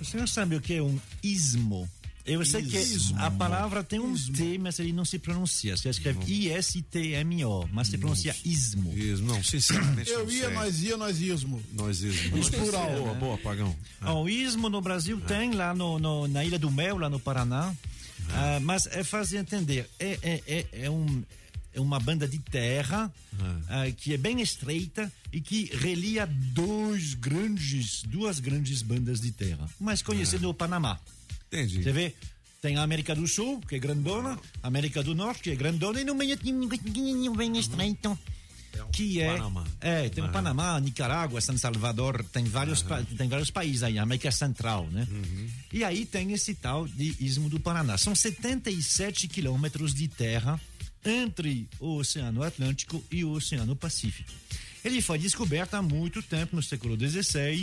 [0.00, 1.88] o senhor sabe o que é um ismo?
[2.26, 3.18] Eu sei que Ismo.
[3.18, 5.76] a palavra tem um T, mas ele não se pronuncia.
[5.76, 8.92] Você escreve I-S-T-M-O, mas se pronuncia ismo.
[8.96, 10.10] Ismo, não, sinceramente.
[10.10, 11.60] Eu ia, nós ia, nós ismo.
[11.72, 12.36] Nós ismo.
[12.38, 12.90] Os plural.
[12.92, 13.74] Boa, boa, Pagão.
[14.02, 17.74] O ismo no Brasil tem lá no, no- na Ilha do Mel, lá no Paraná.
[18.32, 19.88] Ah, mas é fácil de entender.
[19.98, 21.22] É, é, é, é um,
[21.72, 23.12] é uma banda de terra
[23.68, 29.68] ah, que é bem estreita e que relia dois grandes, duas grandes bandas de terra.
[29.78, 30.98] Mais conhecido é o Panamá.
[31.48, 31.82] Entendi.
[31.82, 32.14] Você vê?
[32.62, 36.00] Tem a América do Sul, que é grandona, a América do Norte, que é grandona,
[36.00, 38.18] e no meio tem um bem estreito.
[38.92, 39.32] Que é.
[39.36, 39.64] Panamá.
[39.80, 40.32] É, tem o Aham.
[40.32, 45.08] Panamá, Nicarágua, San Salvador, tem vários, pa- tem vários países aí, América Central, né?
[45.72, 47.98] E aí tem esse tal de Istmo do Paraná.
[47.98, 50.60] São 77 quilômetros de terra
[51.04, 54.30] entre o Oceano Atlântico e o Oceano Pacífico.
[54.84, 57.62] Ele foi descoberto há muito tempo, no século XVI,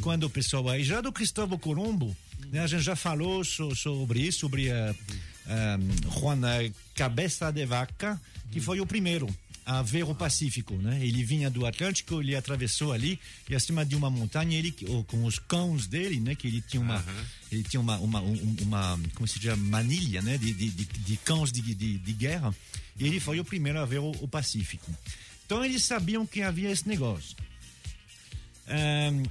[0.00, 2.16] quando o pessoal aí, já do Cristóvão Colombo,
[2.50, 4.96] né, a gente já falou so- sobre isso, sobre uh,
[6.08, 8.20] um, Juan eh, Cabeça de Vaca,
[8.50, 9.28] que foi o primeiro
[9.66, 11.00] a ver o Pacífico, né?
[11.04, 13.18] Ele vinha do Atlântico, ele atravessou ali
[13.50, 14.70] e acima de uma montanha, ele
[15.08, 16.36] com os cães dele, né?
[16.36, 17.04] Que ele tinha uma,
[17.50, 20.38] ele tinha uma, uma, um- uma como se diz, manilha, né?
[20.38, 22.54] De, de, de, de cães de, de, de guerra.
[22.98, 24.88] E ele foi o primeiro a ver o, o Pacífico.
[25.44, 27.36] Então eles sabiam que havia esse negócio.
[28.68, 29.24] Ahn,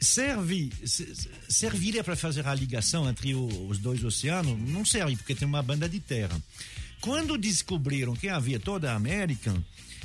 [0.00, 4.58] serve, se- se- serviria para fazer a ligação entre os dois oceanos?
[4.68, 6.40] Não serve, porque tem uma banda de terra.
[7.04, 9.54] Quando descobriram que havia toda a América,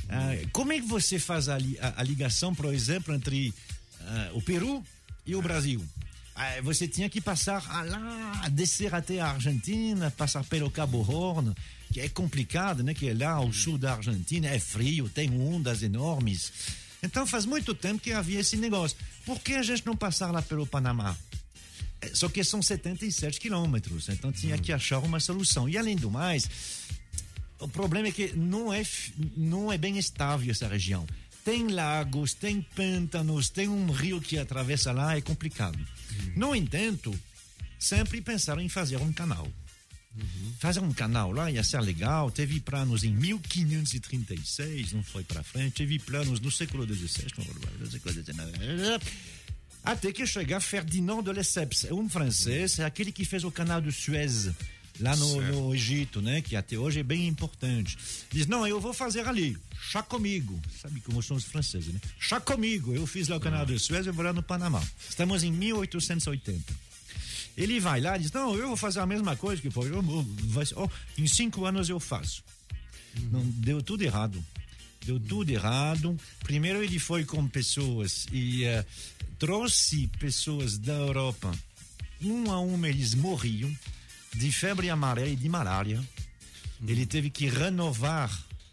[0.10, 3.54] ah, como é que você faz a, li- a- a ligação, por exemplo, entre
[4.02, 4.84] ah, o Peru
[5.26, 5.82] e o Brasil?
[6.36, 11.54] Ah, você tinha que passar lá, descer até a Argentina, passar pelo Cabo Horn,
[11.94, 12.94] que é complicado, né?
[12.94, 16.52] Que é lá ao sul da Argentina, é frio, tem ondas enormes.
[17.02, 18.98] Então faz muito tempo que havia esse negócio.
[19.26, 21.16] Por que a gente não passar lá pelo Panamá?
[22.02, 25.68] É, Só que são 77 quilômetros, então tinha que achar uma solução.
[25.68, 26.50] E além do mais,
[27.60, 28.84] o problema é que não é,
[29.36, 31.06] não é bem estável essa região.
[31.44, 35.80] Tem lagos, tem pântanos, tem um rio que atravessa lá, é complicado.
[36.36, 37.18] No entanto,
[37.78, 39.48] sempre pensaram em fazer um canal.
[40.60, 42.30] Fazer um canal lá ia ser legal.
[42.30, 45.76] Teve planos em 1536, não foi para frente.
[45.76, 47.28] Teve planos no século XVI,
[47.80, 48.36] no século XIX.
[49.84, 53.82] Até que chega Ferdinand de Lesseps, é um francês, é aquele que fez o canal
[53.82, 54.50] de Suez
[55.00, 56.42] lá no, no Egito, né?
[56.42, 57.98] Que até hoje é bem importante.
[58.30, 60.60] Diz, não, eu vou fazer ali, chá comigo.
[60.82, 62.00] Sabe como são os franceses, né?
[62.20, 62.94] Chá comigo.
[62.94, 64.84] Eu fiz lá o canal de Suez, eu vou lá no Panamá.
[65.10, 66.90] Estamos em 1880.
[67.58, 69.90] Ele vai lá e diz, não, eu vou fazer a mesma coisa que foi.
[69.90, 72.44] Eu, vai, oh, em cinco anos eu faço.
[73.32, 74.44] Não, deu tudo errado.
[75.06, 76.18] Deu tudo errado.
[76.42, 78.86] Primeiro ele foi com pessoas e eh,
[79.40, 81.52] trouxe pessoas da Europa.
[82.22, 83.74] Um a um eles morriam
[84.36, 86.04] de febre amarela e de malária.
[86.86, 88.30] Ele teve que renovar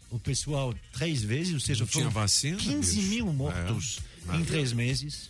[0.09, 3.07] o pessoal três vezes, ou seja, Não foram vacina, 15 bicho.
[3.09, 3.99] mil mortos
[4.29, 4.35] É.
[4.35, 5.29] em três meses.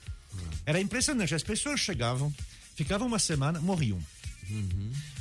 [0.66, 1.34] Era impressionante.
[1.34, 2.34] As pessoas chegavam,
[2.76, 4.00] ficavam uma semana, morriam.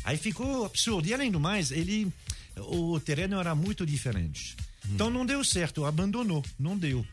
[0.05, 1.09] Aí ficou absurdo.
[1.09, 2.13] E além do mais, ele,
[2.57, 4.57] o terreno era muito diferente.
[4.89, 7.05] Então não deu certo, abandonou, não deu.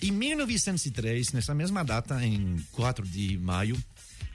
[0.00, 3.76] Em 1903, nessa mesma data, em 4 de maio,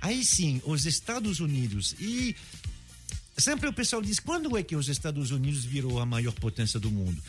[0.02, 2.36] aí sim, os Estados Unidos e
[3.38, 6.92] sempre o pessoal diz quando é que os Estados Unidos virou a maior potência do
[6.92, 7.22] mundo?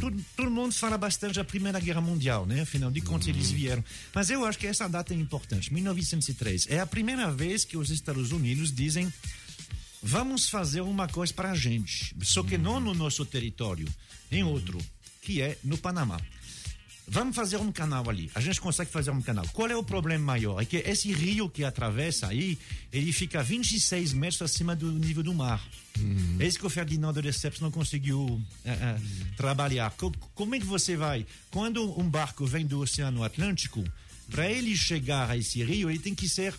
[0.00, 2.60] Todo, todo mundo fala bastante da Primeira Guerra Mundial, né?
[2.60, 3.84] Afinal de contas, eles vieram.
[4.14, 5.72] Mas eu acho que essa data é importante.
[5.72, 9.12] 1903 é a primeira vez que os Estados Unidos dizem
[10.02, 13.86] vamos fazer uma coisa para a gente, só que não no nosso território,
[14.30, 14.78] em outro,
[15.20, 16.20] que é no Panamá.
[17.14, 18.30] Vamos fazer um canal ali.
[18.34, 19.46] A gente consegue fazer um canal.
[19.52, 20.62] Qual é o problema maior?
[20.62, 22.58] É que esse rio que atravessa aí,
[22.90, 25.62] ele fica 26 metros acima do nível do mar.
[26.40, 28.96] É isso que o Ferdinando de Lesseps não conseguiu eh, eh,
[29.36, 29.90] trabalhar.
[29.90, 31.26] Co- como é que você vai?
[31.50, 33.84] Quando um barco vem do Oceano Atlântico,
[34.30, 36.54] para ele chegar a esse rio, ele tem que ser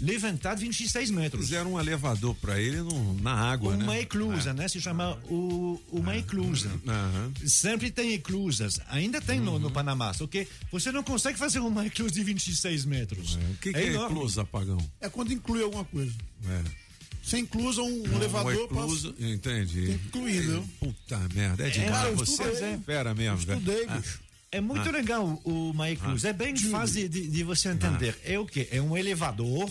[0.00, 1.44] levantado 26 metros.
[1.46, 4.00] Fizeram um elevador para ele no- na água, Uma né?
[4.00, 4.68] eclusa, né?
[4.68, 6.70] Se chama o, uma eclusa.
[6.86, 7.32] Aham.
[7.46, 8.80] Sempre tem eclusas.
[8.88, 9.58] Ainda tem no, Uhum.
[9.58, 10.12] no Panamá.
[10.14, 13.36] Só que você não consegue fazer uma eclusa de 26 metros.
[13.36, 14.16] O que, que é, enorme.
[14.16, 14.78] eclusa, apagão?
[15.00, 16.12] É quando inclui alguma coisa.
[16.48, 16.86] É.
[17.22, 19.98] Você inclusa um, um Uma elevador eclusa, entendi.
[20.12, 20.62] Viu?
[20.78, 21.90] Puta merda, é demais.
[21.90, 22.68] cara, eu Você estudei.
[22.74, 23.58] é fera mesmo, velho.
[23.58, 23.96] Estudei, Ah.
[23.96, 24.20] bicho.
[24.56, 24.92] É muito Ah.
[24.92, 26.28] legal o uma eclusa.
[26.28, 26.30] Ah.
[26.30, 28.16] É bem fácil de, de você entender.
[28.24, 28.68] É o quê?
[28.70, 29.68] É um elevador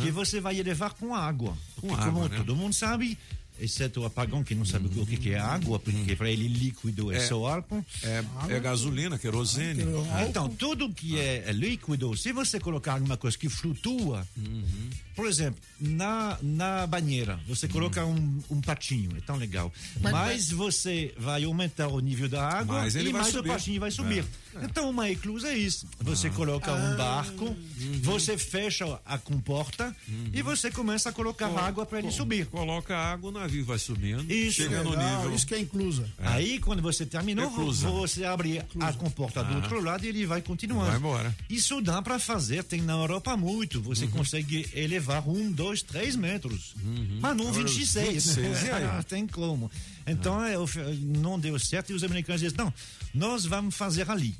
[0.00, 1.56] que você vai elevar com água.
[1.74, 2.36] Porque água, como né?
[2.36, 3.18] todo mundo sabe,
[3.60, 7.12] exceto o apagão que não sabe o que que é água, porque para ele líquido
[7.12, 7.20] é, É.
[7.20, 7.84] só álcool.
[8.02, 9.84] É, é gasolina, querosene.
[10.28, 14.90] Então, tudo que é líquido, se você colocar alguma coisa que flutua, Uhum.
[15.14, 19.72] por exemplo, na, na banheira, você coloca um, um patinho, é tão legal.
[20.00, 23.50] Mas- Mas, você vai aumentar o nível da água Mas ele e mais subir.
[23.50, 24.24] o patinho vai subir.
[24.54, 25.86] É, Então, uma eclusa é isso.
[26.00, 27.56] Você coloca um barco, Uhum.
[28.02, 29.94] você fecha a comporta
[30.32, 32.46] e você começa a colocar Co- água para ele subir.
[32.46, 34.30] Coloca água, o navio vai subindo.
[34.32, 34.62] Isso.
[34.62, 35.34] chega no Legal, nível.
[35.34, 36.08] Isso que é inclusa.
[36.18, 37.88] Aí, quando você terminou, Eclusa.
[37.90, 39.56] você abre a comporta do Ah.
[39.56, 40.86] outro lado e ele vai continuando.
[40.86, 41.36] Vai embora.
[41.50, 43.82] Isso dá para fazer, tem na Europa muito.
[43.82, 46.74] Você consegue elevar um, dois, três metros.
[47.20, 48.08] Mas não Agora, 26.
[48.36, 48.84] 26, e aí?
[48.84, 49.70] Não tem como.
[50.06, 50.66] Então, é, o-
[51.00, 52.72] não deu certo e os americanos dizem, não,
[53.14, 54.36] nós vamos fazer ali.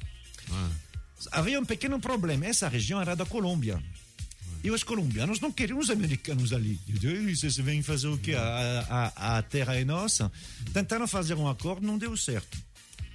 [1.31, 2.47] Havia um pequeno problema.
[2.47, 3.83] Essa região era da Colômbia.
[4.65, 6.79] E os colombianos não queriam os americanos ali.
[7.35, 8.35] Vocês vêm fazer o quê?
[8.35, 10.31] A, a, a terra é nossa.
[10.73, 12.57] Tentaram fazer um acordo, não deu certo.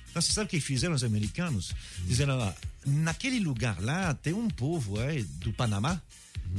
[0.10, 1.74] Então, você sabe o que fizeram os americanos?
[2.06, 2.54] Disseram, ah,
[2.86, 6.02] naquele lugar lá tem um povo é, do Panamá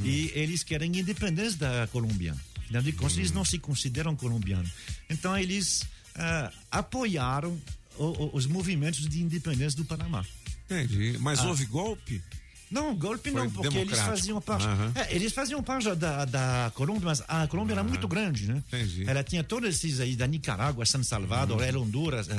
[0.03, 2.35] e eles querem independência da Colômbia.
[2.57, 4.71] Afinal de contas, eles não se consideram colombianos.
[5.09, 5.83] Então, eles
[6.15, 7.59] ah, apoiaram
[7.97, 10.25] o- o- os movimentos de independência do Panamá.
[10.65, 11.17] Entendi.
[11.19, 11.47] Mas Ah.
[11.47, 12.21] houve golpe?
[12.71, 14.65] Não, golpe Foi não, porque eles faziam parte.
[14.67, 14.91] Aham.
[14.95, 18.63] É, eles faziam parte da, da Colômbia, mas a Colômbia era muito grande, né?
[18.67, 19.09] Entendi.
[19.09, 21.63] Ela tinha todos esses aí da Nicarágua, San Salvador, Uhum.
[21.63, 22.33] El Honduras, eh,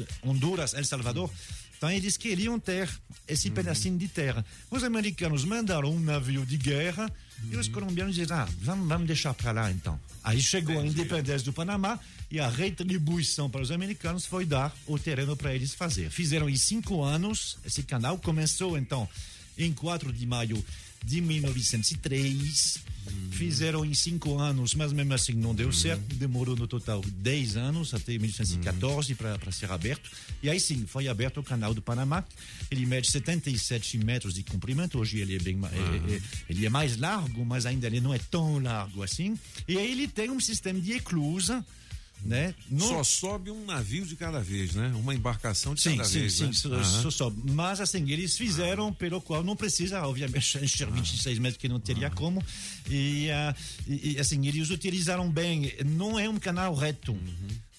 [0.00, 1.30] eh, Honduras, El Salvador.
[1.76, 2.88] Então eles queriam ter
[3.28, 3.54] esse Uhum.
[3.54, 4.44] pedacinho de terra.
[4.70, 7.10] Os americanos mandaram um navio de guerra
[7.50, 9.98] e os colombianos disseram: ah, vamos, vamos deixar para lá então.
[10.22, 11.98] Aí chegou a independência do Panamá
[12.30, 16.10] e a retribuição para os americanos foi dar o terreno para eles fazer.
[16.10, 18.18] Fizeram em cinco anos esse canal.
[18.18, 19.08] Começou então
[19.56, 20.64] em 4 de maio
[21.04, 22.78] de 1903.
[23.32, 26.00] Fizeram em cinco anos, mas mesmo assim não deu certo.
[26.14, 30.08] Demorou no total 10 anos, até 1914, para ser aberto.
[30.42, 32.24] E aí sim, foi aberto o canal do Panamá.
[32.70, 34.98] Ele mede 77 metros de comprimento.
[34.98, 38.14] Hoje ele é, bem, ma- é- é- ele é mais largo, mas ainda ele não
[38.14, 39.38] é tão largo assim.
[39.68, 41.64] E aí ele tem um sistema de eclusa
[42.24, 42.54] né?
[42.70, 44.92] Não- Só sobe um navio de cada vez, né?
[44.96, 46.32] Uma embarcação de Sim, cada sim, vez.
[46.34, 46.52] sim, né?
[46.84, 47.42] só, sobe.
[47.52, 52.08] Mas assim, eles fizeram pelo qual não precisa, obviamente, encher 26 metros que não teria
[52.10, 52.42] como.
[52.88, 53.54] E, ah,
[53.86, 55.72] e, assim, eles utilizaram bem.
[55.84, 57.16] Não é um canal reto.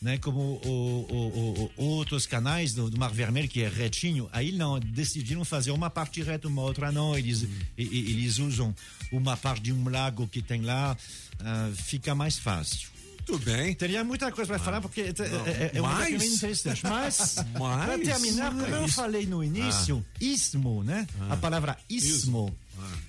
[0.02, 4.52] Né, como o- o- o- outros canais do, do Mar Vermelho, que é retinho, aí
[4.52, 7.18] não, decidiram fazer uma parte reta, uma outra não.
[7.18, 8.76] Eles, e- e- eles usam
[9.12, 10.96] uma parte de um lago que tem lá,
[11.40, 12.90] ah, fica mais fácil.
[13.26, 13.74] Tudo bem.
[13.74, 15.48] Teria muita coisa para falar, porque é, Não.
[15.48, 16.10] é, é uma Mais?
[16.10, 16.84] coisa bem interessante.
[16.84, 17.86] Mas, Mais?
[17.86, 18.94] para terminar, como eu Mais?
[18.94, 21.08] falei no início, ismo, né?
[21.22, 21.34] Ah.
[21.34, 22.56] A palavra ismo.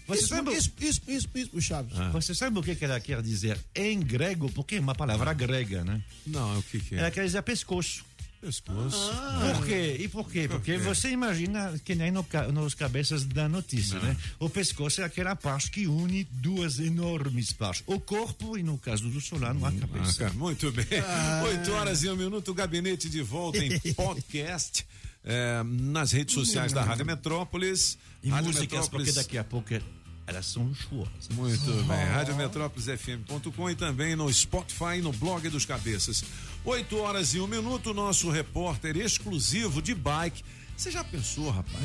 [0.07, 1.93] Você Isso, sabe, isso, isso, isso, isso, Chaves.
[2.13, 4.49] você sabe o que que ela quer dizer em grego?
[4.53, 6.01] Porque é uma palavra grega, né?
[6.25, 6.99] Não, o que que é?
[6.99, 8.05] Ela quer dizer pescoço.
[8.41, 9.11] Pescoço.
[9.55, 9.97] Por quê?
[9.99, 10.47] E por quê?
[10.49, 14.17] Porque você imagina que nem no, nos cabeças da notícia, né?
[14.39, 17.83] O pescoço é aquela parte que une duas enormes partes.
[17.87, 20.19] O corpo e, no caso do Solano, a Ah, cabeça.
[20.19, 20.87] cara, muito bem.
[21.05, 21.43] Ah.
[21.47, 24.87] 8 horas e um minuto, o gabinete de volta em podcast.
[25.25, 27.99] é, nas redes sociais da Rádio Metrópolis.
[28.23, 29.75] E Rádio músicas, porque daqui a pouco
[30.27, 31.29] elas são luxuosas.
[31.31, 32.05] Muito bem.
[32.05, 36.23] Radiometrópolisfm.com e também no Spotify e no blog dos Cabeças.
[36.67, 40.43] 8 horas e um minuto, nosso repórter exclusivo de bike.
[40.77, 41.83] Você já pensou, rapaz?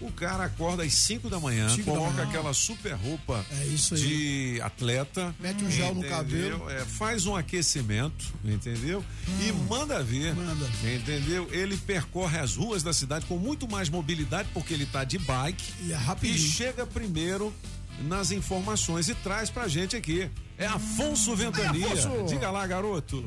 [0.00, 2.28] O cara acorda às 5 da manhã, Cinco da coloca manhã.
[2.28, 5.32] aquela super roupa É de atleta.
[5.38, 6.58] Mete um gel no entendeu?
[6.58, 6.70] cabelo.
[6.70, 9.04] É, faz um aquecimento, entendeu?
[9.40, 10.34] E manda ver.
[10.34, 10.68] Manda.
[10.82, 11.48] Entendeu?
[11.52, 15.62] Ele percorre as ruas da cidade com muito mais mobilidade, porque ele tá de bike.
[15.82, 16.38] E é E rapidinho.
[16.50, 17.54] chega primeiro
[18.00, 20.30] nas informações e traz pra gente aqui.
[20.58, 21.86] É Afonso Ventania.
[21.86, 22.24] Afonso!
[22.26, 23.22] Diga lá, garoto.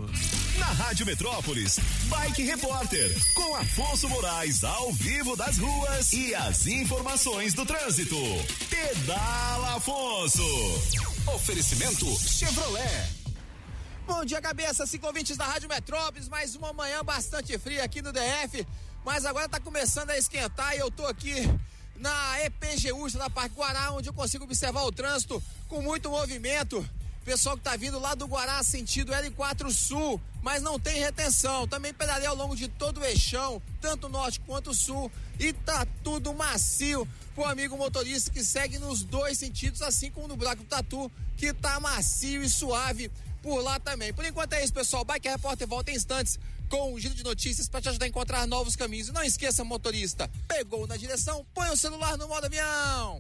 [0.58, 7.54] Na Rádio Metrópolis, Bike Repórter, com Afonso Moraes ao vivo das ruas e as informações
[7.54, 8.16] do trânsito.
[8.70, 10.44] Pedala Afonso.
[11.34, 13.26] Oferecimento Chevrolet.
[14.08, 18.12] Bom dia, cabeça, cinco ouvintes da Rádio Metrópolis, mais uma manhã bastante fria aqui no
[18.14, 18.66] DF,
[19.04, 21.50] mas agora tá começando a esquentar e eu tô aqui
[21.96, 26.88] na EPGU, na Parque Guará, onde eu consigo observar o trânsito com muito movimento.
[27.24, 31.68] Pessoal que tá vindo lá do Guará, sentido L4 Sul, mas não tem retenção.
[31.68, 36.36] Também pedalei ao longo de todo o eixão, tanto norte quanto sul, e tá tudo
[36.36, 41.12] macio pro amigo motorista que segue nos dois sentidos, assim como no Buraco do Tatu,
[41.36, 44.14] que tá macio e suave por lá também.
[44.14, 45.04] Por enquanto é isso, pessoal.
[45.04, 46.40] Bike Repórter volta em instantes
[46.70, 49.08] com um giro de notícias para te ajudar a encontrar novos caminhos.
[49.08, 53.20] E não esqueça, motorista, pegou na direção, põe o celular no modo avião.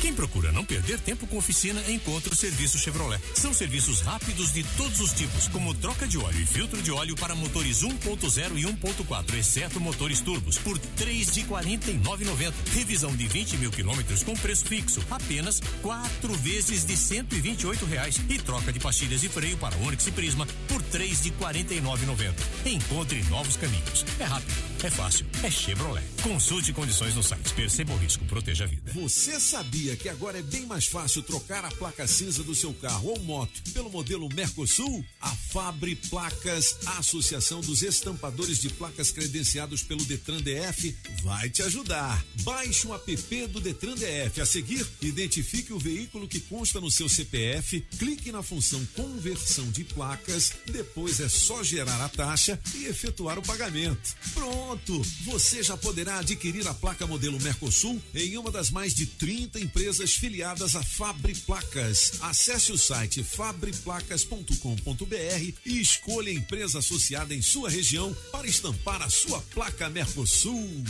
[0.00, 3.20] Quem procura não perder tempo com oficina, encontra o serviço Chevrolet.
[3.34, 7.16] São serviços rápidos de todos os tipos, como troca de óleo e filtro de óleo
[7.16, 12.52] para motores 1.0 e 1.4, exceto motores turbos, por três de 49,90.
[12.74, 18.20] Revisão de 20 mil quilômetros com preço fixo, apenas quatro vezes de 128 reais.
[18.28, 22.34] E troca de pastilhas e freio para Onix e Prisma por três de 49,90.
[22.66, 24.04] Encontre novos caminhos.
[24.18, 26.04] É rápido, é fácil, é Chevrolet.
[26.22, 27.52] Consulte condições no site.
[27.54, 28.92] Perceba o risco, proteja a vida.
[28.92, 29.38] Você
[29.68, 33.20] sabia que agora é bem mais fácil trocar a placa cinza do seu carro ou
[33.20, 35.04] moto pelo modelo Mercosul?
[35.20, 41.62] A Fabre Placas, a Associação dos Estampadores de Placas credenciados pelo Detran DF, vai te
[41.62, 42.24] ajudar.
[42.42, 44.40] Baixe o app do Detran DF.
[44.40, 49.84] A seguir, identifique o veículo que consta no seu CPF, clique na função conversão de
[49.84, 54.16] placas, depois é só gerar a taxa e efetuar o pagamento.
[54.32, 55.02] Pronto!
[55.26, 60.14] Você já poderá adquirir a placa modelo Mercosul em uma das mais de 30 empresas
[60.14, 62.12] filiadas à Fabre Placas.
[62.20, 69.10] Acesse o site fabreplacas.com.br e escolha a empresa associada em sua região para estampar a
[69.10, 70.84] sua placa Mercosul.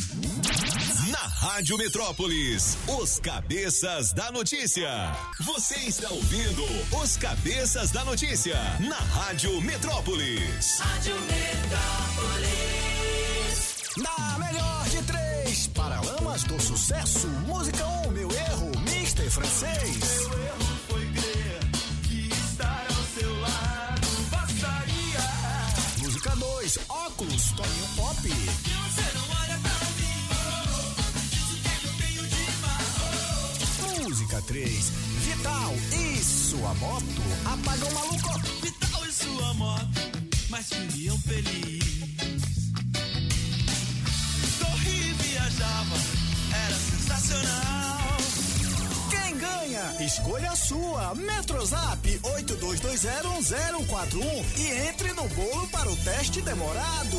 [1.11, 4.89] Na Rádio Metrópolis, os cabeças da notícia.
[5.41, 6.65] Você está ouvindo
[7.03, 10.79] os cabeças da notícia na Rádio Metrópolis.
[10.79, 12.79] Rádio Metrópolis.
[13.97, 18.29] Na melhor de três, Paralamas do Sucesso, música 1, um, meu
[19.31, 20.29] Francês.
[25.99, 28.33] Música 2, óculos, Toninho Pop.
[34.03, 34.93] Música 3,
[35.25, 37.05] Vital e sua moto,
[37.45, 38.41] apagão maluco.
[38.63, 40.01] Vital e sua moto,
[40.49, 41.85] mas queriam feliz.
[44.59, 45.97] Corri e viajava,
[46.53, 48.18] era sensacional.
[49.11, 49.97] Quem ganha?
[50.01, 51.15] Escolha a sua.
[51.15, 57.17] Metrozap 82201041 e entre no bolo para o teste demorado.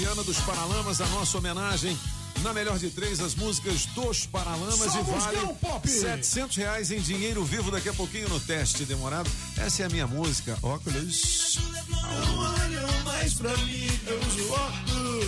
[0.00, 1.94] Viana dos Paralamas, a nossa homenagem.
[2.42, 5.86] Na melhor de três, as músicas dos Paralamas Só e vale Pop!
[5.86, 9.30] 700 reais em dinheiro vivo daqui a pouquinho no teste demorado.
[9.58, 10.58] Essa é a minha música.
[10.62, 11.58] Óculos.
[11.86, 15.26] Não olham mais pra mim, eu uso óculos.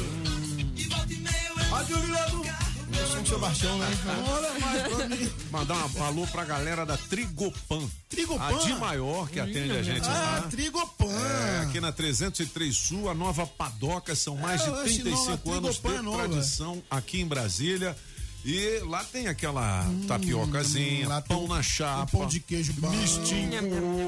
[2.33, 2.52] Do...
[3.25, 3.87] São Sebastião, né?
[4.05, 5.51] Não.
[5.51, 7.83] Mandar um alô pra galera da Trigopan.
[8.09, 8.45] Trigopan?
[8.45, 10.49] A de maior que atende a gente Ah, lá.
[10.51, 11.07] Trigopan.
[11.07, 15.51] É, aqui na 303 Sul, a nova Padoca, são mais É, de esse 35 nome,
[15.51, 16.29] a anos de Trigopan é nova.
[16.29, 17.97] tradição aqui em Brasília.
[18.45, 22.91] E lá tem aquela tapiocazinha, Hum, lá tem pão na chapa, Pão de queijo bom.
[22.91, 23.53] mistinho.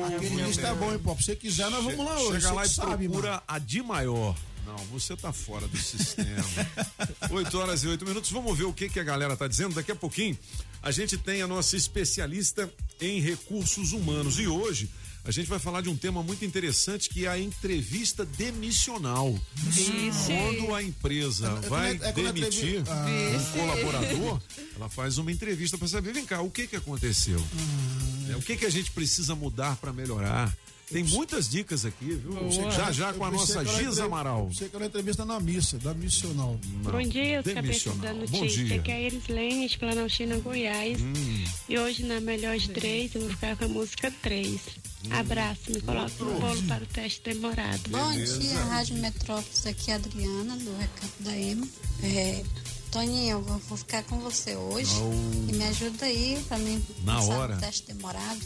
[0.08, 1.20] Aquele misto é bom, hein, Pop?
[1.20, 2.40] Se você quiser, nós vamos lá hoje.
[2.40, 3.42] Chega lá e sabe, procura mano.
[3.46, 4.34] a de maior.
[4.66, 6.44] Não, você tá fora do sistema.
[7.30, 8.30] 8 horas e 8 minutos.
[8.30, 9.74] Vamos ver o que, que a galera tá dizendo.
[9.74, 10.38] Daqui a pouquinho
[10.82, 14.38] a gente tem a nossa especialista em recursos humanos.
[14.38, 14.88] E hoje
[15.24, 19.34] a gente vai falar de um tema muito interessante que é a entrevista demissional.
[19.54, 19.92] Vixe.
[20.26, 23.06] Quando a empresa É- é vai é- é a demitir entrevi- Ah.
[23.38, 24.40] um colaborador,
[24.76, 27.38] ela faz uma entrevista para saber, vem cá, o que que aconteceu?
[27.38, 28.26] Hum.
[28.32, 30.54] É, O que que a gente precisa mudar para melhorar?
[30.90, 32.32] Tem muitas dicas aqui, viu?
[32.34, 32.70] Boa.
[32.70, 34.48] Já já com a nossa que Giza entre- Amaral.
[34.48, 36.58] Você que era entrevista na missa, da missional.
[36.82, 37.54] Bom dia, os cabeças
[37.84, 38.00] demissional.
[38.00, 38.76] da Bom notícia.
[38.76, 41.00] Aqui é a Erislene, de Planaltina, Goiás.
[41.00, 41.44] Hum.
[41.68, 44.60] E hoje, na melhor de três, eu vou ficar com a música 3.
[45.06, 45.08] Hum.
[45.12, 47.80] Abraço, me coloca no bolo para o teste demorado.
[47.90, 51.66] Bom dia, Rádio Metrópolis, aqui é a Adriana, do Recanto da Ema.
[52.02, 52.42] É,
[52.90, 55.50] Toninho, eu vou, ficar com você hoje Oh.
[55.50, 57.54] e me ajuda aí pra mim Na passar hora.
[57.56, 58.40] no teste demorado.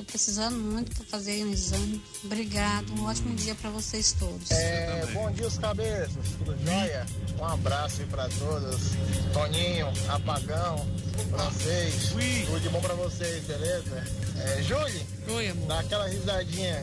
[0.00, 2.02] Tô precisando muito pra fazer um exame.
[2.24, 4.50] Obrigado, um ótimo dia pra vocês todos.
[4.50, 7.04] É, bom dia, os cabeças, tudo jóia?
[7.38, 8.80] Um abraço aí pra todos.
[9.34, 10.86] Toninho, Apagão,
[11.28, 12.14] Francês,
[12.46, 14.02] tudo de bom pra vocês, beleza?
[14.38, 15.68] É, Júlia, Oi, amor.
[15.68, 16.82] dá aquela risadinha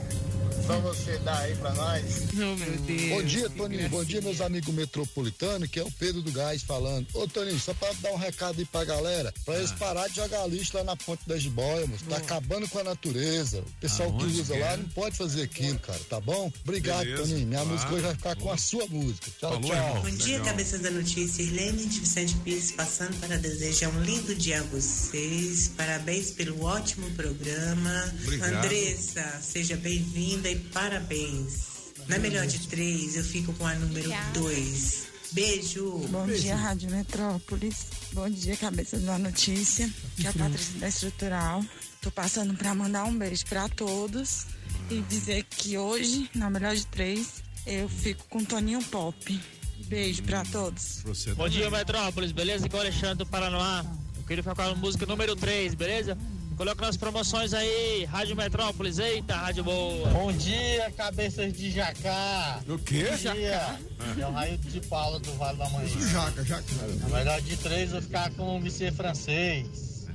[0.68, 2.28] pra você dar aí pra nós.
[2.34, 3.10] Oh, meu Deus.
[3.10, 3.90] Bom dia, Toninho.
[3.90, 7.08] Bom dia, meus amigos metropolitanos, que é o Pedro do Gás falando.
[7.14, 10.46] Ô, Toninho, só pra dar um recado aí pra galera, pra eles parar de jogar
[10.48, 12.04] lixo lá na Ponte das Jiboias, moço.
[12.06, 13.60] Tá acabando com a natureza.
[13.60, 14.78] O pessoal que Aonde usa que lá é?
[14.78, 16.52] não pode fazer aquilo, cara, tá bom?
[16.64, 17.48] Obrigado, Beleza, Toninho.
[17.48, 17.70] Minha claro.
[17.70, 19.32] música hoje vai ficar com a sua música.
[19.40, 19.76] Tchau, Falou, tchau.
[19.76, 20.02] irmão.
[20.04, 20.46] Bom dia, Legal.
[20.48, 21.42] cabeças da notícia.
[21.44, 25.72] Irlene de Vicente Pires passando para desejar um lindo dia a vocês.
[25.78, 28.14] Parabéns pelo ótimo programa.
[28.24, 28.54] Obrigado.
[28.66, 31.68] Andressa, seja bem-vinda e parabéns.
[32.08, 35.08] Na melhor de três, eu fico com a número dois.
[35.32, 36.00] Beijo.
[36.10, 37.88] Bom dia, Rádio Metrópolis.
[38.14, 39.90] Bom dia, cabeça da notícia.
[40.16, 41.66] Que é a Patrícia da Estrutural.
[42.02, 44.46] Tô passando pra mandar um beijo pra todos
[44.90, 49.42] e dizer que hoje, na melhor de três, eu fico com Toninho Pop.
[49.88, 51.02] Beijo pra todos.
[51.04, 52.66] Você Bom dia, Metrópolis, beleza?
[52.66, 53.86] Aqui é o Alexandre do Paranoá.
[54.16, 56.18] Eu queria ficar com a música número 3, beleza?
[56.58, 60.10] Coloca nas promoções aí, Rádio Metrópolis, eita, rádio boa.
[60.10, 62.60] Bom dia, cabeças de jacá.
[62.68, 63.10] O quê?
[63.12, 63.80] Bom dia.
[64.20, 65.88] É o raio de Paula do Vale da Manhã.
[65.88, 66.64] Jaca, jaca.
[67.02, 70.08] Na melhor de três, eu ficar com o MC francês.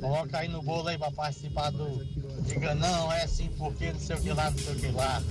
[0.00, 2.04] Coloca aí no bolo aí pra participar do.
[2.42, 5.22] Diga não, é assim porque não sei o que lá, não sei o que lá.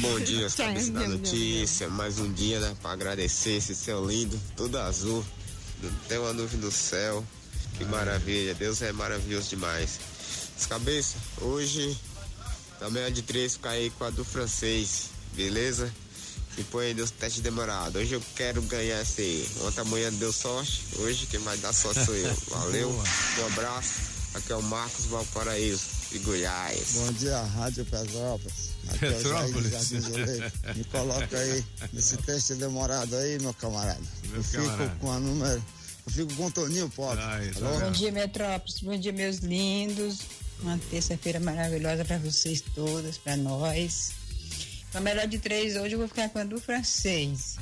[0.00, 1.88] Bom dia, cabeças da notícia.
[1.88, 2.76] Mais um dia, né?
[2.82, 5.24] Pra agradecer esse céu lindo, tudo azul.
[5.82, 7.24] Não tem uma nuvem no céu.
[7.80, 8.54] Que maravilha.
[8.54, 9.98] Deus é maravilhoso demais.
[10.58, 11.98] Os cabeças, hoje,
[12.78, 15.90] na melhor de três, ficar aí com a do francês, beleza?
[16.58, 17.98] E põe aí Deus teste demorado.
[17.98, 19.50] Hoje eu quero ganhar esse aí.
[19.62, 20.88] Ontem amanhã deu sorte.
[20.98, 22.34] Hoje quem vai dar sorte sou eu.
[22.52, 22.90] Valeu.
[22.90, 24.10] Um abraço.
[24.34, 26.92] Aqui é o Marcos Valparaíso, de Goiás.
[26.96, 28.72] Bom dia, Rádio Petrópolis.
[28.88, 30.52] Aqui é o Jair.
[30.76, 31.64] Me coloca aí
[31.94, 34.02] nesse teste demorado aí, meu camarada.
[34.24, 34.96] Meu eu fico camarada.
[35.00, 35.64] com a número.
[36.06, 37.16] Eu fico com o Toninho Pop.
[37.18, 37.80] Ai, Alô?
[37.80, 38.80] Bom dia, Metrópolis.
[38.80, 40.20] Bom dia, meus lindos.
[40.62, 44.12] Uma terça-feira maravilhosa pra vocês todas, pra nós.
[44.92, 47.56] Na melhor de três, hoje eu vou ficar com a do francês.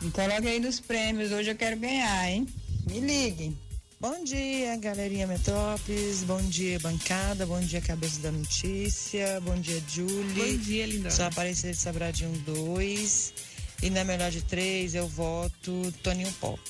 [0.00, 2.46] Me coloca aí nos prêmios, hoje eu quero ganhar, hein?
[2.88, 3.58] Me liguem.
[4.00, 6.22] Bom dia, galerinha Metrópolis.
[6.22, 7.44] Bom dia, bancada.
[7.44, 9.40] Bom dia, cabeça da notícia.
[9.42, 10.54] Bom dia, Julie.
[10.54, 11.10] Bom dia, lindona.
[11.10, 13.34] Sou Aparecida de Sabradinho 2.
[13.82, 16.60] E na melhor de três, eu voto Toninho Pop.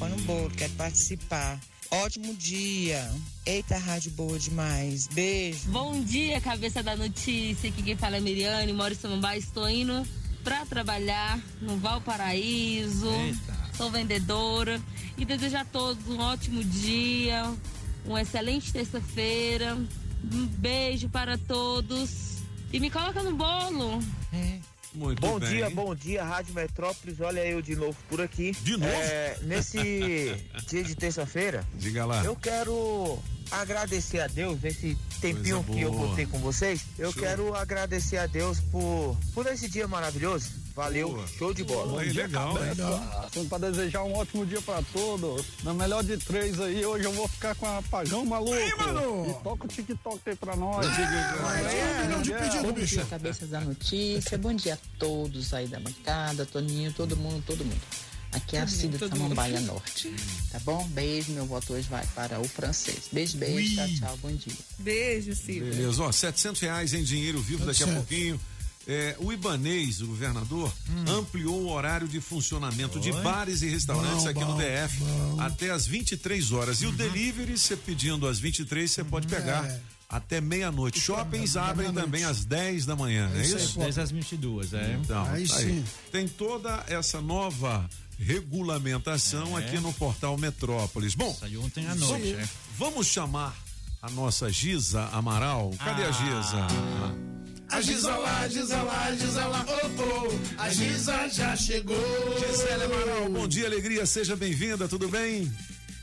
[0.00, 1.60] Põe no bolo, quero participar.
[1.90, 3.06] Ótimo dia.
[3.44, 5.06] Eita, rádio boa demais.
[5.08, 5.68] Beijo.
[5.68, 7.68] Bom dia, cabeça da notícia.
[7.68, 9.38] Aqui quem fala é Miriane, moro em Samambaia.
[9.38, 10.02] Estou indo
[10.42, 13.10] para trabalhar no Valparaíso.
[13.76, 14.80] Sou vendedora.
[15.18, 17.42] E desejo a todos um ótimo dia,
[18.06, 19.76] uma excelente terça-feira.
[20.32, 22.38] Um beijo para todos.
[22.72, 24.00] E me coloca no bolo.
[24.92, 25.48] Muito bom bem.
[25.48, 27.20] dia, bom dia, Rádio Metrópolis.
[27.20, 28.52] Olha eu de novo por aqui.
[28.62, 28.92] De novo?
[28.92, 29.78] É, nesse
[30.68, 32.24] dia de terça-feira, Diga lá.
[32.24, 33.18] eu quero
[33.50, 36.06] agradecer a Deus esse tempinho que eu boa.
[36.06, 36.82] voltei com vocês.
[36.98, 37.22] Eu Show.
[37.22, 40.60] quero agradecer a Deus por, por esse dia maravilhoso.
[40.74, 42.00] Valeu, show de bola.
[42.00, 42.54] Aí, legal.
[43.22, 45.44] Passando para desejar um ótimo dia para todos.
[45.64, 48.54] Na melhor de três aí, hoje eu vou ficar com a Pagão Maluco.
[48.78, 49.26] mano!
[49.28, 50.86] E toca o TikTok aí pra nós.
[50.86, 52.94] milhão de pedido, Bom bicho.
[52.94, 54.38] dia, cabeças da notícia.
[54.38, 57.80] Bom dia a todos aí da bancada, Toninho, todo mundo, todo mundo.
[58.32, 59.66] Aqui é a Todo Cida de todo Samambaia mundo.
[59.72, 60.14] Norte.
[60.52, 60.86] Tá bom?
[60.88, 63.08] Beijo, meu voto hoje vai para o francês.
[63.10, 64.52] Beijo, beijo, tchau, tchau, bom dia.
[64.78, 65.66] Beijo, Cida.
[65.66, 67.94] Beleza, ó, 700 reais em dinheiro vivo daqui a 700.
[67.96, 68.40] pouquinho.
[68.88, 70.72] É, o Ibanês, o governador,
[71.08, 73.22] ampliou o horário de funcionamento de Oi?
[73.22, 75.40] bares e restaurantes Bom, aqui no bom, DF bom.
[75.40, 76.80] até às 23 horas.
[76.82, 79.80] E o delivery, você pedindo às 23, você pode pegar É.
[80.08, 80.98] até meia-noite.
[80.98, 82.04] Shoppings até abrem meia-noite.
[82.06, 83.74] também às 10 da manhã, é isso aí, isso?
[83.74, 83.80] pô.
[83.82, 84.98] 10 às 22, é.
[85.00, 85.84] Então, Aí tá sim.
[86.10, 87.88] Tem toda essa nova
[88.20, 89.64] regulamentação É.
[89.64, 91.14] aqui no portal Metrópolis.
[91.14, 92.48] Bom, Saiu ontem à noite, vamos, é.
[92.78, 93.56] vamos chamar
[94.02, 95.70] a nossa Giza Amaral.
[95.82, 96.66] Cadê a Giza?
[97.70, 101.96] A Giza lá, Giza lá, Giza lá, oh, oh, a Giza já chegou.
[102.38, 105.50] Gisele Amaral, bom dia, alegria, seja bem-vinda, tudo bem?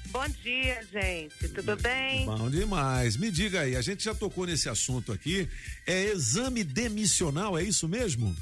[0.10, 1.50] Bom dia, gente.
[1.50, 2.26] Tudo bem?
[2.26, 3.18] Bom demais.
[3.18, 5.48] Me diga aí, a gente já tocou nesse assunto aqui.
[5.86, 8.34] É exame demissional, é isso mesmo?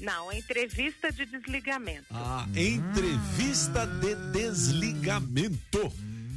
[0.00, 2.06] Não, é entrevista de desligamento.
[2.10, 5.92] Ah, entrevista de desligamento.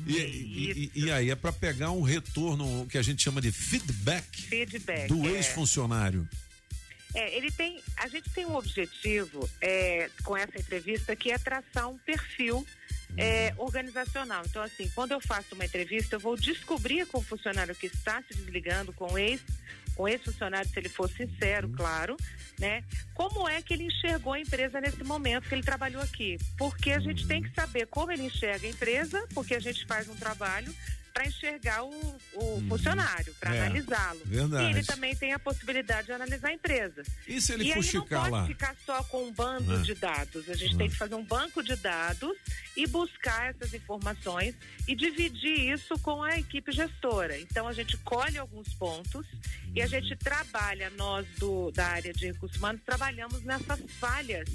[0.06, 3.52] E, e- e- e aí é para pegar um retorno que a gente chama de
[3.52, 5.08] feedback Feedback.
[5.10, 5.34] do é.
[5.34, 6.28] ex-funcionário.
[7.14, 11.90] É, ele tem, a gente tem um objetivo é, com essa entrevista que é traçar
[11.90, 12.66] um perfil
[13.18, 14.44] é, organizacional.
[14.46, 18.22] Então, assim, quando eu faço uma entrevista, eu vou descobrir com o funcionário que está
[18.22, 19.42] se desligando, com o ex,
[19.98, 22.16] com o ex-funcionário, se ele for sincero, claro,
[22.60, 22.84] né?
[23.16, 26.38] Como é que ele enxergou a empresa nesse momento que ele trabalhou aqui?
[26.56, 30.08] Porque a gente tem que saber como ele enxerga a empresa, porque a gente faz
[30.08, 30.72] um trabalho
[31.18, 31.90] para enxergar o,
[32.36, 34.22] o funcionário, para É, analisá-lo.
[34.30, 37.02] E ele também tem a possibilidade de analisar a empresa.
[37.28, 38.46] E se ele e aí não pode lá?
[38.46, 39.82] ficar só com um bando Ah.
[39.82, 40.48] de dados.
[40.48, 40.78] A gente Ah.
[40.78, 42.38] tem que fazer um banco de dados
[42.76, 44.54] e buscar essas informações
[44.88, 47.40] e dividir isso com a equipe gestora.
[47.40, 49.26] Então a gente colhe alguns pontos
[49.74, 54.48] e a gente trabalha, nós do, da área de recursos humanos, trabalhamos nessas falhas.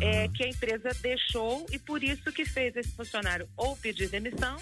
[0.00, 4.56] É, que a empresa deixou e por isso que fez esse funcionário ou pedir demissão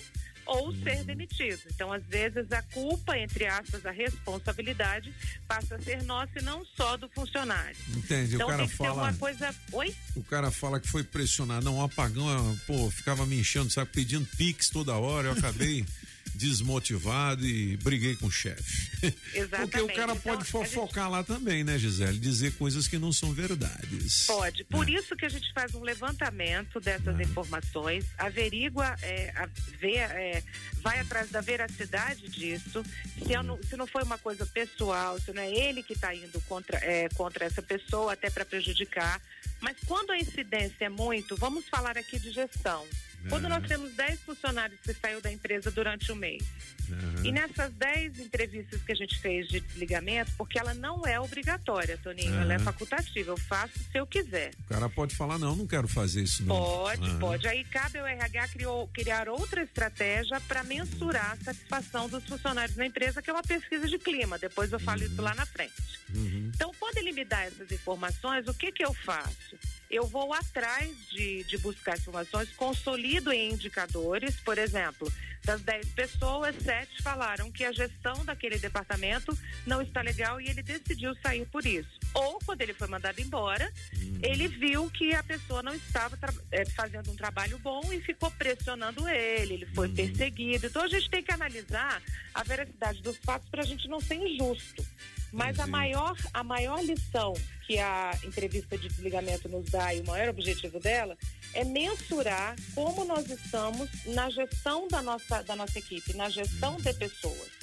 [0.46, 1.60] ou ser demitido.
[1.72, 5.12] Então, às vezes, a culpa, entre aspas, a responsabilidade
[5.46, 7.76] passa a ser nossa e não só do funcionário.
[7.96, 8.34] Entende?
[8.34, 8.92] Então o cara fala.
[8.92, 9.54] uma coisa.
[9.72, 9.94] Oi?
[10.16, 11.64] O cara fala que foi pressionado.
[11.64, 15.28] Não, o apagão, pô, ficava me enchendo, sabe, pedindo pix toda hora.
[15.28, 15.84] Eu acabei
[16.34, 18.90] desmotivado e briguei com o chefe.
[19.34, 19.70] Exatamente.
[19.70, 22.18] Porque o cara Então, pode fofocar lá também, né, Gisele?
[22.18, 24.26] Dizer coisas que não são verdades.
[24.26, 24.64] Pode.
[24.64, 30.42] Por isso que a gente faz um levantamento dessas informações, averigua, é, a- vê, é,
[30.82, 32.84] vai atrás da veracidade disso.
[33.26, 36.40] Se, não, se não foi uma coisa pessoal, se não é ele que está indo
[36.42, 39.20] contra, é, contra essa pessoa, até para prejudicar.
[39.60, 42.86] Mas quando a incidência é muito, vamos falar aqui de gestão.
[43.28, 43.48] Quando É.
[43.48, 46.42] nós temos 10 funcionários que saiu da empresa durante o mês,
[46.90, 47.22] Aham.
[47.26, 51.98] e nessas 10 entrevistas que a gente fez de desligamento, porque ela não é obrigatória,
[52.02, 52.64] Toninho, ela é Aham.
[52.64, 54.50] facultativa, eu faço se eu quiser.
[54.64, 56.54] O cara pode falar, não, não quero fazer isso não.
[56.56, 57.18] Pode, Aham.
[57.18, 57.48] pode.
[57.48, 62.86] Aí cabe ao RH criou, criar outra estratégia para mensurar a satisfação dos funcionários na
[62.86, 64.38] empresa, que é uma pesquisa de clima.
[64.38, 65.72] Depois eu falo isso lá na frente.
[66.14, 66.50] Uhum.
[66.54, 69.58] Então, quando ele me dá essas informações, o que que eu faço?
[69.94, 75.06] Eu vou atrás de, de buscar informações, consolido em indicadores, por exemplo,
[75.44, 80.64] das 10 pessoas, sete falaram que a gestão daquele departamento não está legal e ele
[80.64, 81.88] decidiu sair por isso.
[82.12, 83.72] Ou, quando ele foi mandado embora,
[84.20, 86.18] ele viu que a pessoa não estava
[86.50, 90.66] eh, fazendo um trabalho bom e ficou pressionando ele, ele foi perseguido.
[90.66, 92.02] Então, a gente tem que analisar
[92.34, 94.84] a veracidade dos fatos para a gente não ser injusto.
[95.34, 97.32] Mas a maior, a maior lição
[97.66, 101.18] que a entrevista de desligamento nos dá e o maior objetivo dela
[101.52, 106.94] é mensurar como nós estamos na gestão da nossa, da nossa equipe, na gestão de
[106.94, 107.53] pessoas.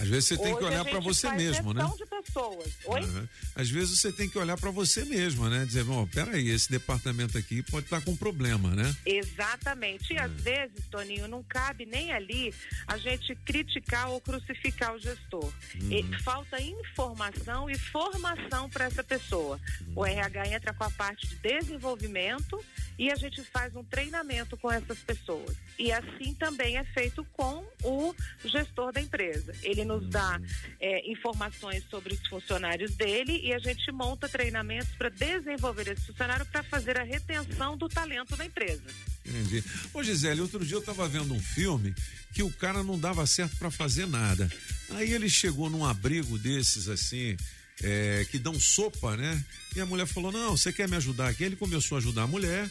[0.00, 1.88] Às vezes você tem que Hoje olhar para você mesmo, né?
[1.96, 2.72] de pessoas.
[2.84, 3.00] Oi?
[3.00, 3.28] Aham.
[3.54, 5.64] Às vezes você tem que olhar para você mesmo, né?
[5.64, 8.94] Dizer, bom, peraí, esse departamento aqui pode estar com problema, né?
[9.04, 10.12] Exatamente.
[10.12, 12.54] E às vezes, Toninho, não cabe nem ali
[12.86, 15.52] a gente criticar ou crucificar o gestor.
[15.80, 15.92] Uhum.
[15.92, 19.60] E falta informação e formação para essa pessoa.
[19.94, 22.62] O RH entra com a parte de desenvolvimento
[22.98, 25.56] e a gente faz um treinamento com essas pessoas.
[25.78, 28.14] E assim também é feito com o
[28.44, 29.54] gestor da empresa.
[29.62, 30.40] Ele nos dá
[30.80, 36.44] é, informações sobre os funcionários dele e a gente monta treinamentos para desenvolver esse funcionário
[36.46, 38.82] para fazer a retenção do talento da empresa.
[39.24, 39.62] Entendi.
[39.92, 41.94] Ô Gisele, outro dia eu tava vendo um filme
[42.32, 44.50] que o cara não dava certo pra fazer nada.
[44.90, 47.36] Aí ele chegou num abrigo desses assim,
[47.82, 49.44] é, que dão sopa, né?
[49.76, 51.44] E a mulher falou: Não, você quer me ajudar aqui?
[51.44, 52.68] Ele começou a ajudar a mulher,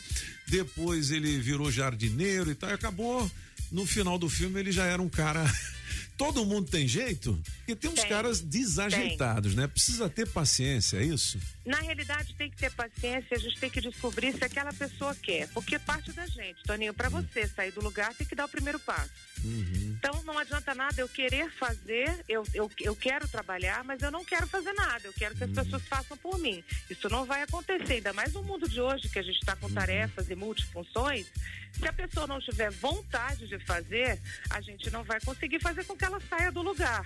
[0.47, 3.29] depois ele virou jardineiro e tal, e acabou.
[3.71, 5.43] No final do filme ele já era um cara.
[6.17, 7.39] Todo mundo tem jeito?
[7.59, 8.09] Porque tem uns Tem.
[8.09, 9.67] caras desajeitados, né?
[9.67, 11.37] Precisa ter paciência, é isso?
[11.67, 15.49] Na realidade, tem que ter paciência, a gente tem que descobrir se aquela pessoa quer.
[15.49, 18.79] Porque parte da gente, Toninho, para você sair do lugar, tem que dar o primeiro
[18.79, 19.11] passo.
[19.43, 24.23] Então, não adianta nada eu querer fazer, eu, eu, eu quero trabalhar, mas eu não
[24.23, 25.01] quero fazer nada.
[25.03, 26.63] Eu quero que as pessoas façam por mim.
[26.89, 29.69] Isso não vai acontecer, ainda mais no mundo de hoje, que a gente está com
[29.69, 31.27] tarefas e multifunções.
[31.73, 34.17] Se a pessoa não tiver vontade de fazer,
[34.51, 37.05] a gente não vai conseguir fazer com que ela saia do lugar.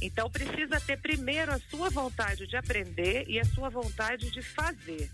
[0.00, 5.10] Então, precisa ter primeiro a sua vontade de aprender e a sua vontade de fazer.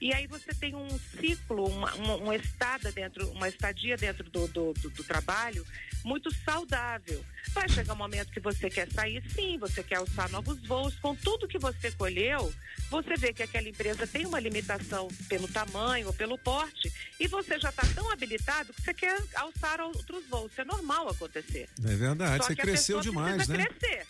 [0.00, 0.88] E aí você tem um
[1.18, 5.64] ciclo, uma, uma, uma estada dentro, uma estadia dentro do, do, do- do trabalho
[6.04, 7.24] muito saudável.
[7.54, 10.94] Vai chegar um momento que você quer sair, sim, você quer alçar novos voos.
[10.96, 12.52] Com tudo que você colheu,
[12.90, 17.58] você vê que aquela empresa tem uma limitação pelo tamanho ou pelo porte, e você
[17.58, 20.50] já está tão habilitado que você quer alçar outros voos.
[20.52, 21.66] Isso é normal acontecer.
[21.82, 23.64] É verdade, Só você cresceu demais, né?
[23.64, 24.06] crescer.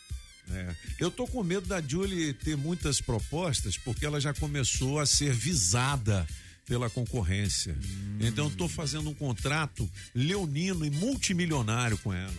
[0.52, 0.74] É.
[1.00, 5.32] Eu tô com medo da Julie ter muitas propostas porque ela já começou a ser
[5.32, 6.26] visada
[6.66, 7.76] pela concorrência.
[8.20, 12.32] Então eu tô fazendo um contrato leonino e multimilionário com ela.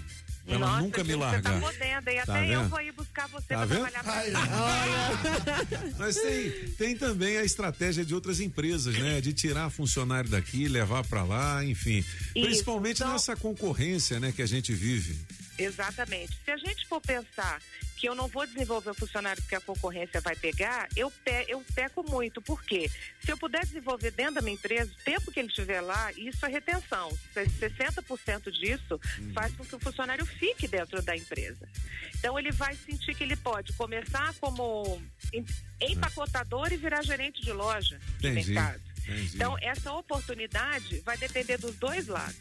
[0.48, 1.54] Ela Nossa, nunca me Gil, largar.
[1.54, 2.70] Você tá podendo, e Tá até eu vendo?
[2.70, 3.88] vou ir buscar você Tá pra vendo?
[3.90, 5.94] trabalhar pra mim.
[5.98, 9.20] Mas tem, tem também a estratégia de outras empresas, né?
[9.22, 12.06] De tirar funcionário daqui, levar pra lá, enfim.
[12.34, 15.18] Principalmente Então- nessa concorrência, né, que a gente vive.
[15.58, 16.38] Exatamente.
[16.44, 17.60] Se a gente for pensar
[17.98, 21.64] que eu não vou desenvolver o funcionário porque a concorrência vai pegar, eu, pe eu
[21.74, 22.42] peco muito.
[22.42, 22.90] Por quê?
[23.22, 26.46] Se eu puder desenvolver dentro da minha empresa, o tempo que ele estiver lá, isso
[26.46, 27.10] é retenção.
[27.34, 29.00] Se- 60% disso
[29.34, 31.68] faz com que o funcionário fique dentro da empresa.
[32.18, 35.02] Então, ele vai sentir que ele pode começar como
[35.34, 35.46] em-
[35.82, 38.52] empacotador e virar gerente de loja de Entendi.
[38.52, 38.82] mercado.
[39.08, 39.32] Entendi.
[39.36, 42.36] Então, essa oportunidade vai depender dos dois lados.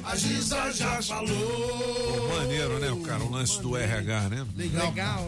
[0.03, 2.29] oh, a Giza já falou.
[2.37, 3.23] Maneiro, né, o cara?
[3.23, 4.45] O lance do RH, né?
[4.55, 4.87] Legal.
[4.87, 5.27] Legal.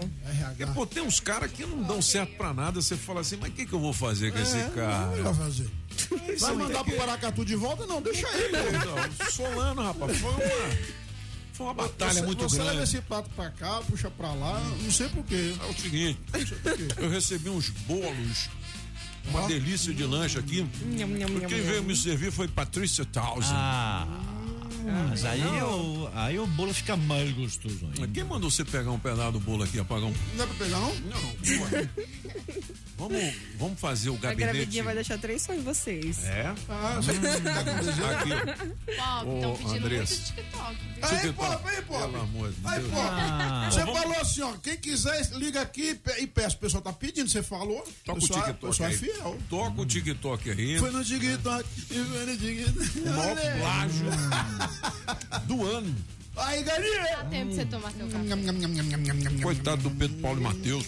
[0.49, 2.81] Porque, pô, tem uns caras que não dão certo pra nada.
[2.81, 5.05] Você fala assim, mas o que, que eu vou fazer com esse É, cara?
[5.15, 5.69] não vai fazer.
[6.39, 7.85] Vai mandar pro Paracatu de volta?
[7.85, 8.57] Não, deixa ele.
[8.57, 10.39] Não, Solano, rapaz, foi uma,
[11.53, 12.71] foi uma batalha você, muito você grande.
[12.71, 15.53] leva esse prato pra cá, puxa pra lá, não sei porquê.
[15.61, 16.19] É o seguinte,
[16.97, 18.49] eu recebi uns bolos
[19.25, 20.61] uma delícia de lanche aqui.
[20.85, 21.09] Nham,
[21.47, 23.53] Quem veio me servir foi Patrícia Townsend.
[23.53, 24.07] Ah,
[25.09, 28.07] mas aí o, aí o bolo fica mais gostoso ainda.
[28.07, 30.13] Quem mandou você pegar um pedaço do bolo aqui, apagar um?
[30.35, 30.95] Não é pra pegar, não?
[30.95, 31.19] Não.
[32.99, 34.51] vamos, vamos fazer o A gabinete.
[34.53, 36.23] gravidinha vai deixar três só em vocês.
[36.25, 36.53] É?
[36.69, 38.05] Ah, você tá com desejo?
[38.05, 38.29] Aqui.
[38.95, 40.13] Pop, estão pedindo Andressa.
[40.15, 40.75] muito TikTok.
[40.75, 41.07] viu?
[41.19, 41.33] Aí.
[41.33, 41.99] Pop, aí, Pop.
[42.11, 42.91] Pelo amor de Aí, Deus.
[42.93, 43.07] Pop.
[43.09, 43.69] Ah.
[43.71, 46.55] Você Vamos- falou assim, ó, quem quiser, liga aqui e pe- peça.
[46.55, 47.81] O pessoal tá pedindo, você falou.
[48.05, 48.95] Toca o pessoal, TikTok pessoal aí.
[48.95, 49.37] é fiel.
[49.49, 50.77] Toca o TikTok aí.
[50.79, 52.99] Foi no TikTok e foi no TikTok.
[52.99, 54.05] O maior plágio
[55.45, 55.95] do ano.
[56.37, 57.01] Aí, galinha.
[57.17, 59.41] Dá tempo de você tomar seu café.
[59.41, 60.85] Coitado do Pedro Paulo e Matheus.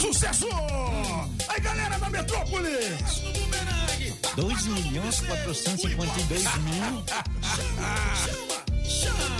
[0.00, 0.46] Sucesso!
[1.48, 3.22] Aí, galera da Metrópolis!
[4.34, 7.04] 2 milhões 452 mil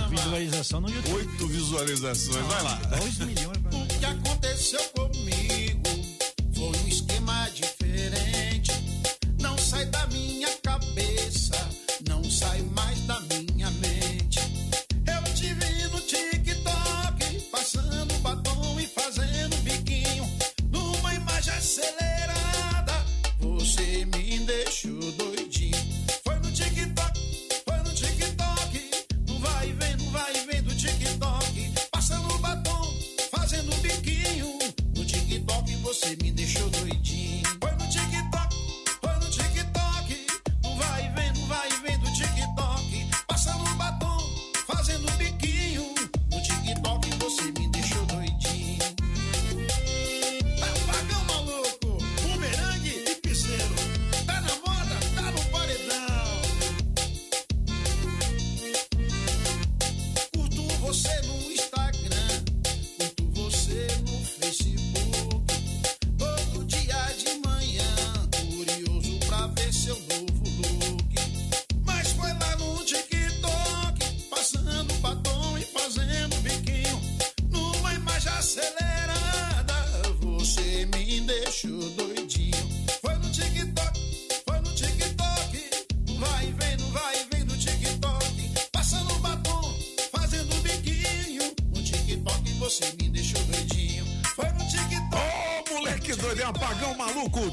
[0.09, 1.15] visualização no YouTube.
[1.15, 2.75] Oito visualizações, vai lá.
[2.97, 3.57] 2 milhões.
[3.73, 5.20] O que aconteceu comigo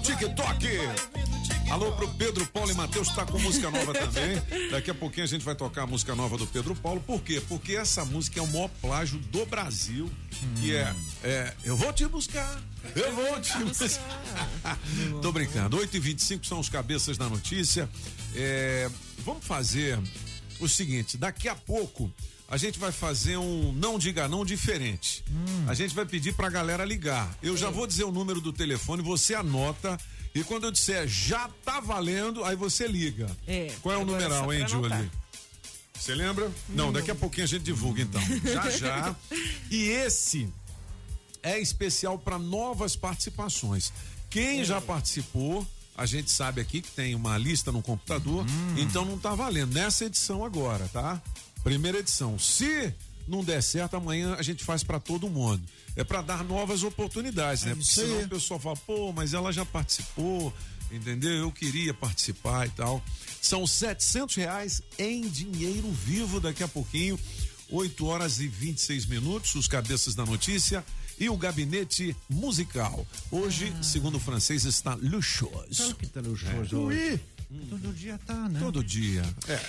[0.03, 0.69] TikTok.
[1.71, 4.71] Alô pro Pedro Paulo e Matheus, tá com música nova também.
[4.71, 7.01] Daqui a pouquinho a gente vai tocar a música nova do Pedro Paulo.
[7.01, 7.43] Por quê?
[7.47, 10.11] Porque essa música é o maior plágio do Brasil.
[10.61, 12.63] Que é, é Eu vou te buscar.
[12.97, 13.99] Eu vou te buscar.
[15.21, 15.77] Tô brincando.
[15.77, 17.89] 8h25 são os cabeças da notícia.
[18.35, 19.99] É, vamos fazer
[20.61, 22.11] o seguinte: daqui a pouco.
[22.51, 25.23] A gente vai fazer um não diga não diferente.
[25.67, 27.37] A gente vai pedir pra galera ligar.
[27.43, 29.99] Eu já vou dizer o número do telefone, você anota
[30.35, 33.29] e quando eu disser já tá valendo, aí você liga.
[33.47, 34.67] É, Qual é o agora numeral, hein.
[34.67, 35.11] Julie?
[35.93, 36.51] Você lembra?
[36.71, 38.23] Não, daqui a pouquinho a gente divulga então.
[38.45, 39.17] Já já.
[39.71, 40.49] E esse
[41.43, 43.93] é especial para novas participações.
[44.31, 45.67] Quem já participou,
[45.97, 48.47] a gente sabe aqui que tem uma lista no computador,
[48.77, 51.21] então não tá valendo nessa edição agora, tá?
[51.63, 52.39] Primeira edição.
[52.39, 52.95] Se
[53.27, 55.63] não der certo, amanhã a gente faz para todo mundo.
[55.95, 57.71] É para dar novas oportunidades, né?
[57.71, 58.07] Porque isso aí.
[58.07, 60.53] senão o pessoal fala, pô, mas ela já participou,
[60.91, 61.31] entendeu?
[61.31, 63.05] Eu queria participar e tal.
[63.41, 67.19] São 700 reais em dinheiro vivo daqui a pouquinho.
[67.71, 70.83] 8 horas e 26 minutos, os cabeças da notícia
[71.21, 73.07] e o gabinete musical.
[73.31, 75.77] Hoje, segundo o francês, está luxuoso.
[75.77, 77.21] Claro que tá luxuoso É.
[77.69, 78.61] Todo dia tá, né?
[78.61, 79.23] Todo dia.
[79.49, 79.61] É.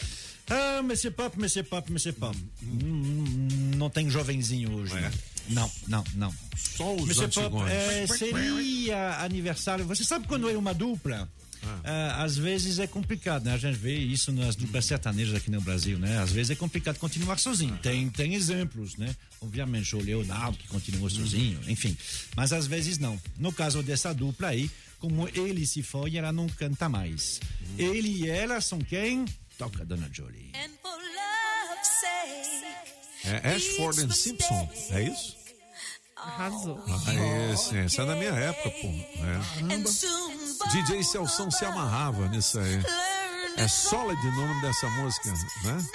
[0.50, 2.38] Ah, Monsieur Pop, Monsieur Pop, Monsieur Pop.
[2.64, 3.48] Hum,
[3.78, 4.94] não tem jovenzinho hoje.
[4.96, 5.12] né?
[5.50, 6.34] Não, não, não.
[6.58, 9.86] Só os Monsieur Pop, é, seria aniversário.
[9.86, 11.30] Você sabe quando é uma dupla?
[11.84, 13.54] Ah, às vezes é complicado, né?
[13.54, 16.18] A gente vê isso nas duplas sertanejas aqui no Brasil, né?
[16.20, 17.78] Às vezes é complicado continuar sozinho.
[17.82, 19.14] Tem, tem exemplos, né?
[19.42, 21.98] Obviamente, o Leonardo que continuou sozinho, enfim.
[22.36, 23.20] Mas às vezes não.
[23.38, 27.42] No caso dessa dupla aí, como ele se foi, ela não canta mais.
[27.78, 29.26] Ele e ela são quem?
[29.60, 30.54] Toca Dona Jolie.
[33.26, 35.36] É Ashford and Simpson, é isso?
[36.16, 36.82] Arrasou.
[36.88, 38.88] Ah, esse, essa é da minha época, pô.
[38.88, 40.68] É.
[40.72, 42.82] DJ Celção se amarrava nisso aí.
[43.58, 45.30] É Solid o nome dessa música,
[45.66, 45.86] né?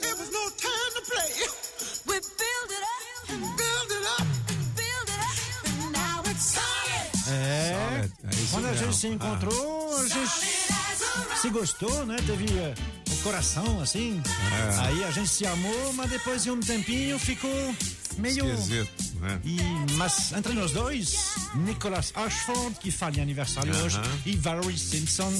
[0.00, 1.32] There was no time to play.
[2.08, 3.06] We build it up,
[3.56, 4.26] build it up,
[4.76, 5.36] build it up,
[5.80, 7.08] and now it's solid.
[7.30, 10.61] É, é isso quando a gente se encontrou, a gente
[11.40, 12.16] se gostou, né?
[12.26, 12.74] Teve eh,
[13.10, 14.20] um coração assim.
[14.74, 14.78] É.
[14.86, 17.50] Aí a gente se amou, mas depois de um tempinho ficou
[18.18, 18.46] meio.
[18.52, 18.90] Esquisito,
[19.20, 19.40] né?
[19.44, 19.56] E,
[19.94, 21.14] mas entre nós dois,
[21.54, 23.84] Nicholas Ashford, que faz aniversário Aham.
[23.84, 25.32] hoje, e Valerie Simpson,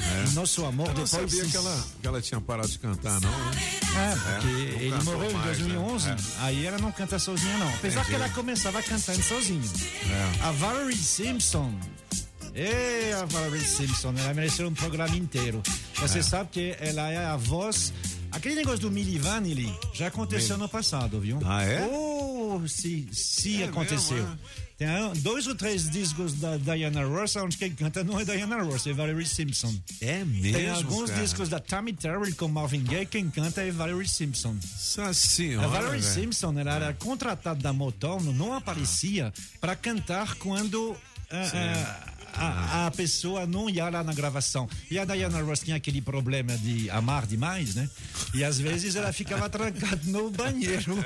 [0.00, 0.30] É.
[0.34, 1.10] nosso amor Eu não depois.
[1.32, 3.80] sabia que ela, que ela tinha parado de cantar, não, né?
[3.96, 5.68] É, porque não ele morreu em mais, né?
[5.74, 6.16] 2011, É.
[6.40, 7.68] aí ela não canta sozinha não.
[7.68, 8.08] Apesar Entendi.
[8.08, 9.62] que ela começava cantando sozinha.
[10.42, 10.44] É.
[10.44, 11.72] A Valerie Simpson,
[12.58, 15.62] e a Valerie Simpson, ela mereceu um programa inteiro.
[15.96, 16.22] Você É.
[16.22, 17.92] sabe que ela é a voz...
[18.30, 20.62] Aquele negócio do Milli Vanilli já aconteceu Milli.
[20.62, 21.38] no passado, viu?
[21.46, 21.80] Ah, é?
[21.90, 24.18] Oh, se, se É aconteceu.
[24.18, 24.38] mesmo,
[24.76, 28.62] Tem um- dois ou três discos da Diana Ross onde quem canta não é Diana
[28.62, 29.74] Ross, é Valerie Simpson.
[30.00, 31.22] É mesmo, Tem alguns cara?
[31.22, 34.54] discos da Tammy Terrell com Marvin Gaye, quem canta é Valerie Simpson.
[35.14, 36.14] Senhora, a Valerie velho.
[36.14, 40.94] Simpson ela era contratada da Motown, não aparecia para cantar quando
[41.30, 44.68] ah, ah, a, a pessoa não ia lá na gravação.
[44.90, 47.88] E a Diana Ross tinha aquele problema de amar demais, né?
[48.34, 50.96] E às vezes ela ficava trancada no banheiro.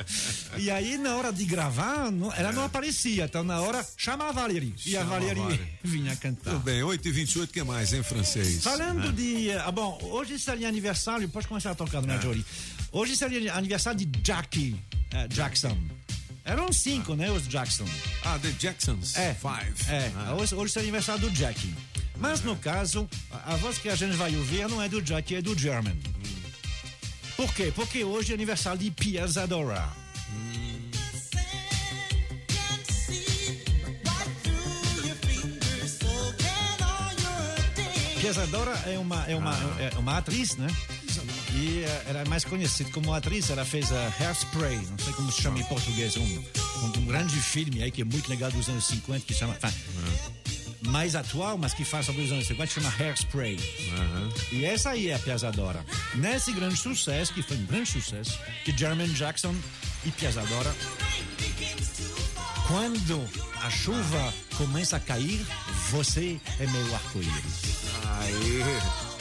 [0.57, 3.25] E aí, na hora de gravar, não- ela não aparecia.
[3.25, 4.75] Então, na hora, chama a Valerie.
[4.87, 5.69] E a Chama a Valerie Valerie.
[5.85, 6.53] vinha cantar.
[6.53, 8.63] Tudo bem, 8h28, o que mais, em francês?
[8.63, 9.13] Falando né?
[9.13, 9.53] de.
[9.53, 11.29] Ah, bom, hoje seria aniversário.
[11.29, 12.45] Pode começar a tocar, dona Jolie.
[12.91, 14.77] Hoje seria aniversário de Jackie
[15.13, 15.77] eh, Jackson.
[16.45, 17.31] Eram cinco, né?
[17.31, 17.85] Os Jackson.
[18.25, 19.17] Ah, The Jacksons.
[19.17, 19.35] É.
[19.35, 19.91] Five.
[19.91, 20.35] É, Ah.
[20.35, 21.73] hoje, hoje seria aniversário do Jackie.
[22.19, 25.37] Mas no caso, a, a voz que a gente vai ouvir não é do Jackie,
[25.37, 25.99] é do German.
[27.37, 27.73] Por quê?
[27.75, 29.89] Porque hoje é aniversário de Pia Zadora.
[38.21, 40.69] Pia Zadora é uma, é uma, é uma atriz, né?
[41.55, 43.51] E ela é mais conhecida como atriz.
[43.51, 47.37] Ela fez a Hairspray, não sei como se chama em português, um, um, um grande
[47.41, 49.55] filme aí que é muito legal dos anos 50, que chama.
[49.63, 49.73] enfin,
[50.89, 53.59] mais atual, mas que faz sobre os anos 50, chama Hairspray.
[54.51, 55.85] E essa aí é a Piazzadora.
[56.15, 59.55] Nesse grande sucesso, que foi um grande sucesso, que Jermaine Jackson
[60.05, 60.75] e Piazzadora,
[62.67, 63.29] quando
[63.63, 65.45] a chuva começa a cair,
[65.91, 67.63] você é meu arco-íris.
[68.21, 69.12] Aí.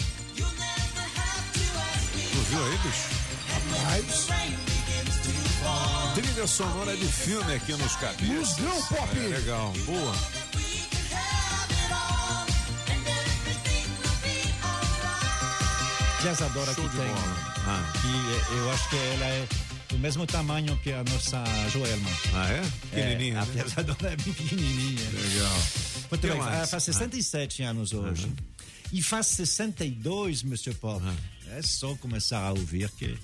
[2.51, 3.09] Viu aí, bicho?
[3.49, 4.27] Rapaz.
[6.15, 8.57] Trilha sonora de filme aqui nos cabeças.
[8.57, 9.17] Musgão Pop.
[9.17, 10.13] É, legal, boa.
[16.21, 17.07] Piazzadora que Show de tem.
[17.07, 17.53] bola.
[17.65, 17.93] Ah.
[18.01, 18.07] Que
[18.55, 19.47] é- eu acho que ela é
[19.89, 22.09] do mesmo tamanho que a nossa Joelma.
[22.33, 22.61] Ah, é?
[22.91, 23.51] Pequenininha, É, a né?
[23.53, 25.09] Piazzadora é bem pequenininha.
[25.11, 25.61] Legal.
[26.11, 26.55] Muito Que bem, mais?
[26.57, 28.31] ela faz 67 anos hoje.
[28.93, 30.73] E faz 62, Mr.
[30.75, 31.01] Pop.
[31.53, 33.17] É só começar a ouvir que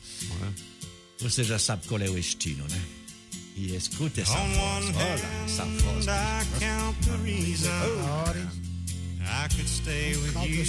[1.19, 2.81] você já sabe qual é o estilo, né?
[3.55, 4.85] E escute essa On voz.
[4.95, 6.05] Olha essa voz.
[6.07, 7.67] I count the reasons
[9.29, 10.65] I could stay with you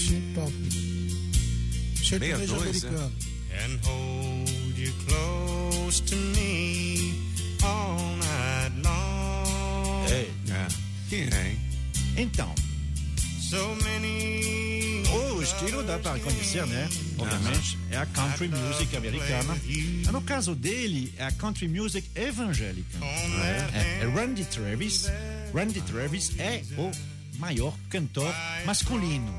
[2.03, 3.13] Sertanejo americano.
[3.53, 7.13] and hold you close to me
[7.63, 10.07] all night long.
[10.11, 10.29] É.
[11.09, 11.59] Quem é, hein?
[12.17, 12.55] Então,
[13.51, 14.98] So many
[15.49, 16.89] estilo dá para conhecer, né?
[17.19, 19.57] Obviamente, é a country music americana.
[20.13, 22.99] No caso dele, é a country music evangélica.
[23.03, 25.07] É, é Randy Travis.
[25.55, 26.91] Randy Travis é o
[27.39, 28.33] maior cantor
[28.67, 29.33] masculino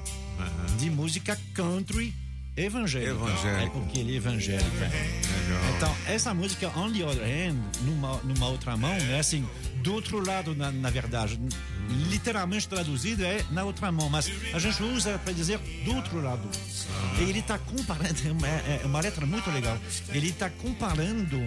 [0.80, 2.14] de música country
[2.56, 3.12] evangélica.
[3.12, 3.78] Evangélico.
[3.78, 4.84] É porque ele é evangélico.
[4.84, 5.22] é.
[5.78, 9.48] Então, essa música, On the Other Hand, numa, numa outra mão, é assim,
[9.82, 11.40] do outro lado, na, na verdade.
[12.10, 16.48] Literalmente traduzido é na outra mão, mas a gente usa para dizer do outro lado.
[17.20, 19.78] E ele está comparando, é uma, é uma letra muito legal.
[20.10, 21.40] Ele está comparando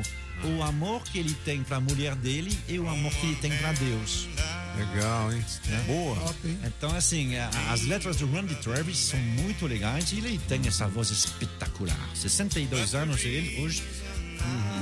[0.44, 3.56] o amor que ele tem para a mulher dele e o amor que ele tem
[3.56, 4.28] para Deus.
[4.76, 5.44] Legal, hein?
[5.86, 6.34] Boa.
[6.64, 7.36] Então, assim,
[7.70, 12.08] as letras do Randy Travis são muito legais e ele tem essa voz espetacular.
[12.14, 13.82] 62 anos ele hoje.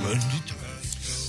[0.03, 0.70] Randy Travis.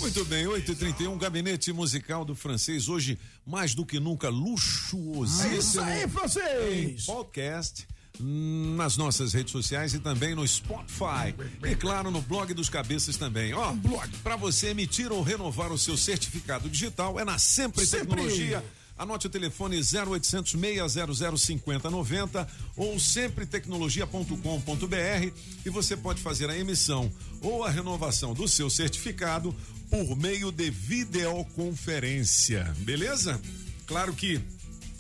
[0.02, 2.88] Muito bem, 8h31, gabinete musical do francês.
[2.88, 3.16] Hoje,
[3.46, 5.54] mais do que nunca, luxuosíssimo.
[5.54, 7.06] É isso aí, francês!
[7.06, 7.86] Podcast,
[8.18, 11.32] nas nossas redes sociais e também no Spotify.
[11.64, 13.54] E claro, no blog dos cabeças também.
[13.54, 13.74] Ó,
[14.24, 18.08] para você emitir ou renovar o seu certificado digital é na Sempre, Sempre.
[18.08, 18.64] Tecnologia.
[18.98, 22.46] Anote o telefone 0800 600 5090
[22.76, 25.32] ou sempretecnologia.com.br
[25.64, 27.10] e você pode fazer a emissão
[27.40, 29.56] ou a renovação do seu certificado
[29.92, 32.74] por meio de videoconferência.
[32.78, 33.38] Beleza?
[33.86, 34.40] Claro que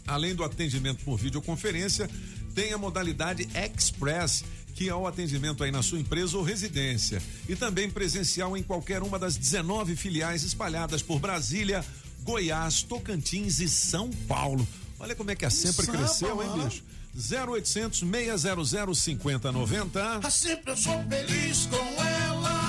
[0.06, 2.10] além do atendimento por videoconferência,
[2.54, 4.44] tem a modalidade Express,
[4.74, 7.22] que é o atendimento aí na sua empresa ou residência.
[7.48, 11.82] E também presencial em qualquer uma das 19 filiais espalhadas por Brasília,
[12.20, 14.68] Goiás, Tocantins e São Paulo.
[14.98, 16.82] Olha como é que a Sempre Samba, cresceu, hein, bicho?
[17.14, 20.18] 0800 600 5090.
[20.18, 22.61] A sempre eu sou feliz com ela.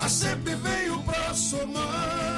[0.00, 2.30] A sempre veio pra somar.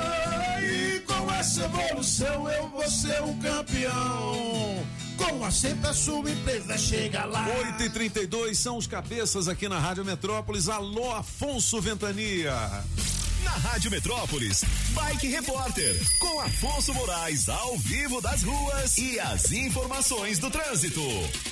[2.03, 4.87] evolução eu vou ser um campeão.
[5.17, 7.47] Com a Senta sua empresa chega lá.
[7.47, 10.69] 8 e 32 são os cabeças aqui na Rádio Metrópolis.
[10.69, 12.53] Alô, Afonso Ventania.
[13.45, 20.39] Na Rádio Metrópolis, Bike Repórter, com Afonso Moraes ao vivo das ruas e as informações
[20.39, 21.03] do trânsito.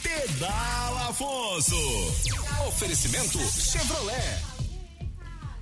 [0.01, 1.77] Pedala Afonso.
[2.69, 4.50] Oferecimento Chevrolet.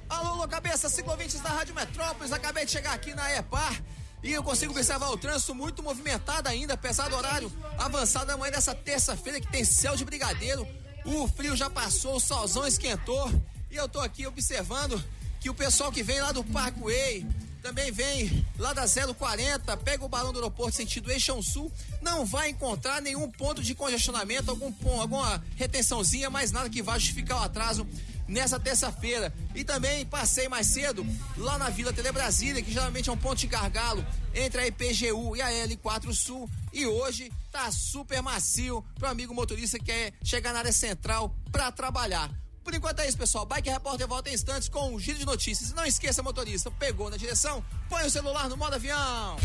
[0.09, 2.33] Alô, alô, cabeça, ciclovintes da Rádio Metrópolis.
[2.33, 3.79] Acabei de chegar aqui na EPAR
[4.23, 8.53] e eu consigo observar o trânsito muito movimentado ainda, apesar do horário avançado da manhã
[8.53, 10.67] dessa terça-feira que tem céu de brigadeiro.
[11.05, 13.31] O frio já passou, o solzão esquentou
[13.71, 15.03] e eu tô aqui observando
[15.41, 17.27] que o pessoal que vem lá do Parkway
[17.63, 22.51] também vem lá da 040, pega o balão do aeroporto sentido Eixão Sul, não vai
[22.51, 27.87] encontrar nenhum ponto de congestionamento, algum alguma retençãozinha, mas nada que vá justificar o atraso
[28.29, 29.33] nessa terça-feira.
[29.55, 31.05] E também passei mais cedo
[31.37, 34.05] lá na Vila Tele Brasília, que geralmente é um ponto de gargalo
[34.35, 36.49] entre a IPGU e a L4 Sul.
[36.73, 41.73] E hoje tá super macio pro amigo motorista que quer chegar na área central para
[41.73, 42.31] trabalhar.
[42.69, 43.47] Por enquanto é isso, pessoal.
[43.47, 45.71] Bike Repórter volta em instantes com um giro de notícias.
[45.71, 49.39] E não esqueça, motorista, pegou na direção, põe o celular no modo avião.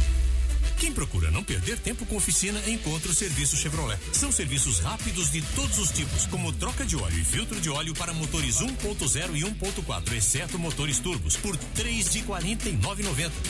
[0.80, 4.00] Quem procura não perder tempo com oficina, encontra o serviço Chevrolet.
[4.12, 7.94] São serviços rápidos de todos os tipos, como troca de óleo e filtro de óleo
[7.94, 12.80] para motores 1.0 e 1.4, exceto motores turbos, por três de quarenta e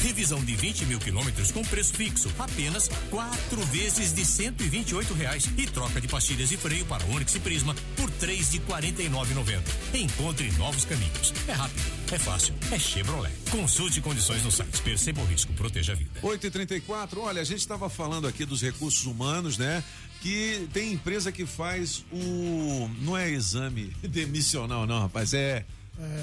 [0.03, 4.95] Revisão de 20 mil quilômetros com preço fixo, apenas quatro vezes de cento e e
[4.95, 5.49] oito reais.
[5.57, 9.09] E troca de pastilhas e freio para Onix e Prisma por três de quarenta e
[9.93, 11.33] Encontre novos caminhos.
[11.47, 11.81] É rápido,
[12.11, 13.33] é fácil, é Chevrolet.
[13.51, 14.81] Consulte condições no site.
[14.81, 16.11] Perceba o risco, proteja a vida.
[16.21, 16.51] 8 e
[17.13, 19.83] 34 olha, a gente estava falando aqui dos recursos humanos, né?
[20.21, 22.89] Que tem empresa que faz o.
[23.01, 25.65] Não é exame demissional, não, rapaz, é.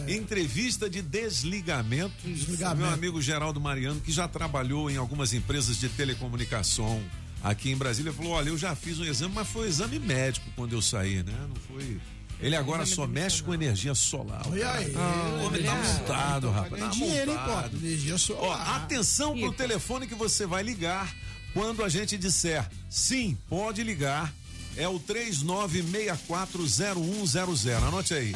[0.08, 2.12] Entrevista de desligamento.
[2.24, 2.78] Desligamento.
[2.78, 7.00] Meu amigo Geraldo Mariano, que já trabalhou em algumas empresas de telecomunicação
[7.40, 10.72] aqui em Brasília, falou: olha, eu já fiz um exame, mas foi exame médico quando
[10.72, 11.34] eu saí, né?
[11.48, 12.00] Não foi.
[12.42, 14.42] Ele agora só mexe com energia solar.
[14.50, 14.94] Olha aí.
[14.96, 16.82] Ah, o homem tá montado, rapaz.
[16.82, 17.76] Tá dinheiro, pô?
[17.76, 18.76] Energia Ó, solar.
[18.76, 21.14] atenção pro telefone que você vai ligar
[21.52, 24.32] quando a gente disser sim, pode ligar.
[24.76, 27.88] É o 39640100.
[27.88, 28.32] Anote aí.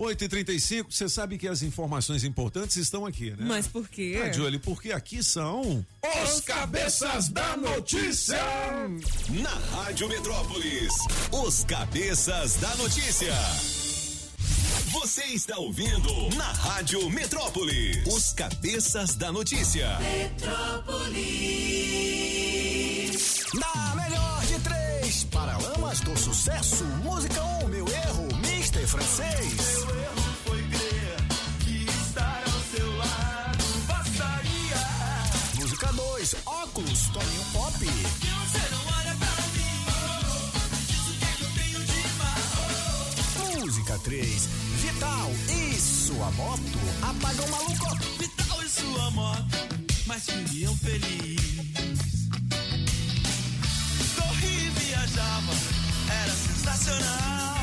[0.00, 3.36] 8h35, você sabe que as informações importantes estão aqui, né?
[3.40, 4.18] Mas por quê?
[4.24, 5.84] Ah, Jolie, porque aqui são
[6.24, 8.38] os cabeças da notícia.
[9.28, 10.94] Na Rádio Metrópolis,
[11.30, 13.34] os cabeças da notícia.
[14.92, 19.96] Você está ouvindo na Rádio Metrópolis, os cabeças da notícia.
[20.00, 21.14] Metrópolis.
[23.54, 29.84] Na melhor de três, Paralamas do Sucesso, música 1, um, meu erro, Mister Francês.
[29.86, 31.16] Meu erro foi crer
[31.60, 34.76] que estar ao seu lado bastaria.
[35.54, 37.79] Música 2, óculos, Toninho Pop.
[45.00, 47.96] Vital e sua moto, apagão maluco.
[48.18, 49.56] Vital e sua moto,
[50.04, 52.28] mas viviam feliz.
[54.14, 55.54] Corri e viajava,
[56.22, 57.59] era sensacional.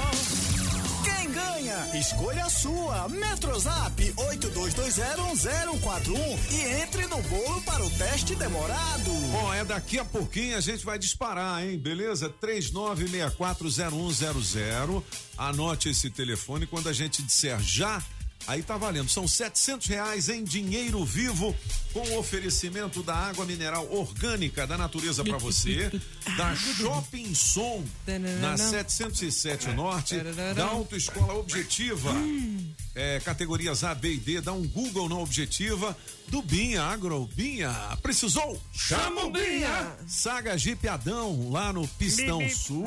[1.38, 1.78] Ganha?
[1.94, 3.08] Escolha a sua.
[3.10, 6.18] Metrozap 82201041
[6.52, 9.12] e entre no bolo para o teste demorado.
[9.32, 11.78] Bom, é daqui a pouquinho a gente vai disparar, hein?
[11.78, 12.34] Beleza?
[12.42, 15.04] 39640100.
[15.38, 18.02] Anote esse telefone quando a gente disser já.
[18.48, 21.54] Aí tá valendo, são setecentos reais em dinheiro vivo
[21.92, 25.92] com oferecimento da água mineral orgânica da natureza para você,
[26.38, 27.84] da Shopping Som
[28.40, 30.16] na 707 Norte,
[30.56, 32.14] da Autoescola Objetiva,
[32.96, 35.98] é, categorias A, B e D, dá um Google na Objetiva,
[36.30, 37.72] do Binha Agro, Binha,
[38.02, 38.62] precisou?
[38.72, 39.98] Chama o Binha!
[40.08, 42.86] Saga Jeep Adão, lá no Pistão Sul,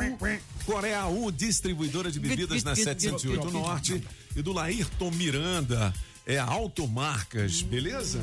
[0.65, 4.03] Coreia U, distribuidora de bebidas na 708 Norte,
[4.37, 5.93] e do Laírton Miranda.
[6.27, 8.21] é a Automarcas, beleza?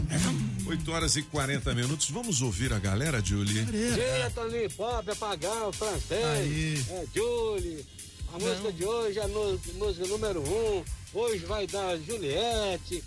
[0.65, 2.09] 8 horas e 40 minutos.
[2.09, 3.65] Vamos ouvir a galera, Julie?
[3.65, 6.25] Dia, Toninho Pop, Apagão, francês.
[6.25, 6.85] Aí.
[6.89, 7.85] É, Julie.
[8.33, 10.83] A música de hoje é a música número um.
[11.13, 13.03] Hoje vai dar Juliette.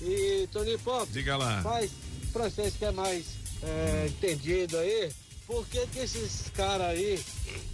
[0.00, 1.08] E Toninho Pop.
[1.12, 1.62] Diga lá.
[1.62, 1.90] Faz
[2.32, 3.26] francês que é mais
[3.62, 5.12] é, entendido aí.
[5.46, 7.20] Por que, que esses caras aí,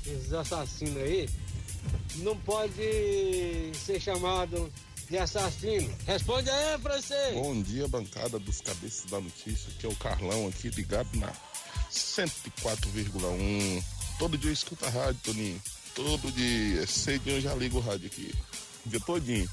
[0.07, 1.29] esses assassinos aí,
[2.17, 4.73] não pode ser chamado
[5.09, 5.95] de assassino?
[6.07, 7.35] Responde aí, francês.
[7.35, 11.33] Bom dia, bancada dos cabeças da notícia, que é o Carlão aqui ligado na
[11.91, 13.85] 104,1.
[14.19, 15.61] Todo dia eu escuto a rádio, Toninho.
[15.95, 16.87] Todo dia.
[16.87, 18.35] Cedinho eu já ligo o rádio aqui.
[18.85, 19.49] O dia todinho.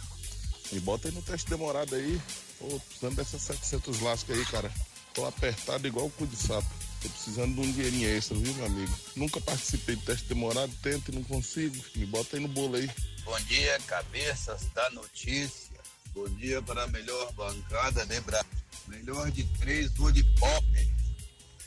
[0.72, 2.20] Me bota aí no teste demorado aí.
[2.60, 4.72] Pô, precisando dessas 700 lascas aí, cara.
[5.14, 6.68] Tô apertado igual o cu de sapo.
[7.04, 8.98] Tô precisando de um dinheirinho extra, viu, meu amigo?
[9.14, 11.76] Nunca participei de teste demorado, tento e não consigo.
[11.96, 12.90] Me bota aí no bolo aí.
[13.26, 15.78] Bom dia, cabeças da notícia.
[16.14, 18.50] Bom dia para a melhor bancada de Brasil.
[18.88, 20.66] Melhor de três, vou de pop.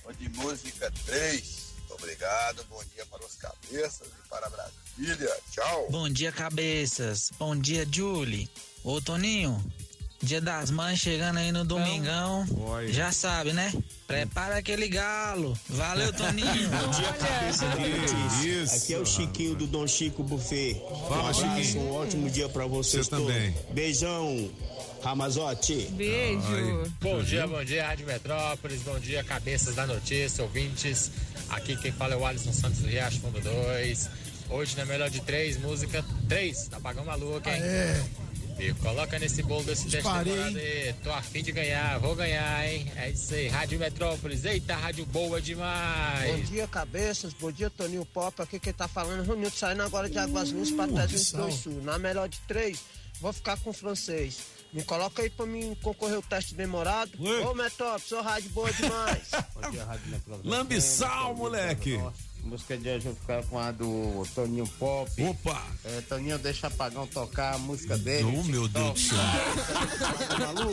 [0.03, 1.67] Vou de música três.
[1.91, 5.37] Obrigado, bom dia para os cabeças e para Brasília.
[5.51, 5.89] Tchau.
[5.91, 7.31] Bom dia, cabeças.
[7.39, 8.49] Bom dia, Julie.
[8.83, 9.63] Ô, Toninho,
[10.23, 12.45] dia das mães chegando aí no domingão.
[12.89, 13.73] Já sabe, né?
[14.07, 15.59] Prepara aquele galo.
[15.69, 16.69] Valeu, Toninho.
[16.69, 18.49] Bom dia, cabeça da notícia.
[18.63, 18.77] Isso.
[18.77, 20.75] Aqui é o Chiquinho do Dom Chico Buffet.
[21.09, 21.83] Fala, um abraço, Chiquinho.
[21.85, 23.27] Um ótimo dia pra vocês Você todos.
[23.27, 23.55] também.
[23.73, 24.51] Beijão,
[25.03, 25.89] Ramazotti.
[25.93, 26.93] Beijo.
[27.01, 31.11] Bom dia, bom dia, Rádio Metrópolis, bom dia, cabeças da notícia, ouvintes.
[31.51, 34.11] Aqui quem fala é o Alisson Santos do Riacho Fundo 2.
[34.49, 37.61] Hoje na melhor de três, música 3, tá pagando maluco, hein?
[38.59, 40.95] E coloca nesse bolo desse teste Disparei, aí.
[41.05, 42.91] Tô afim de ganhar, vou ganhar, hein?
[42.97, 44.45] É isso aí, Rádio Metrópolis.
[44.47, 46.33] Eita, rádio boa demais.
[46.33, 47.35] Bom dia, cabeças.
[47.35, 48.41] Bom dia, Toninho Pop.
[48.41, 51.83] Aqui quem tá falando é Ronildo saindo agora de Águas Luzes pra 302 Sul.
[51.83, 52.81] Na melhor de três,
[53.21, 54.39] vou ficar com o francês.
[54.77, 57.11] Me coloca aí pra mim concorrer o teste demorado.
[57.19, 59.23] Ô, Metrópolis, sou rádio boa demais.
[59.59, 60.51] Bom dia, Rádio Metrópolis.
[60.53, 61.99] Lambissal, moleque.
[62.45, 65.11] Música de hoje eu vou ficar com a do Toninho Pop.
[65.25, 65.67] Opa!
[65.83, 68.25] É, Toninho, deixa Apagão tocar a música dele.
[68.39, 69.17] Oh, meu Deus do céu.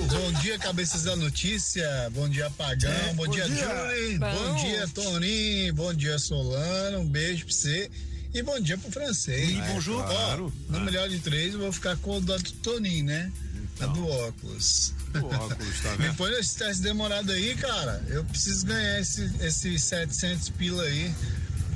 [0.10, 1.88] Bom dia, cabeças da notícia.
[2.14, 2.92] Bom dia, Pagão.
[2.92, 3.56] É, bom, bom dia, dia.
[3.88, 4.18] Julie.
[4.20, 4.34] Bom.
[4.36, 5.74] Bom dia, Toninho.
[5.76, 7.00] Bom dia, Solano.
[7.00, 7.90] Um beijo pra você.
[8.34, 9.50] E bom dia pro francês.
[9.50, 10.02] E bonjour.
[10.02, 10.54] Ó, Claro.
[10.68, 10.82] no Ah.
[10.82, 13.32] melhor de três, eu vou ficar com o do Toninho, né?
[13.80, 14.94] A do óculos.
[15.12, 16.12] Do óculos, tá vendo?
[16.12, 21.14] Depois desse teste demorado aí, cara, eu preciso ganhar esse, esses 700 pila aí.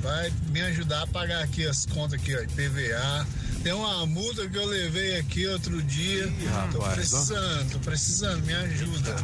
[0.00, 3.26] Vai me ajudar a pagar aqui as contas aqui, ó, IPVA.
[3.62, 6.32] Tem uma multa que eu levei aqui outro dia.
[6.72, 6.94] tô rapaz, ó.
[6.94, 9.16] precisando, tô precisando, me ajuda.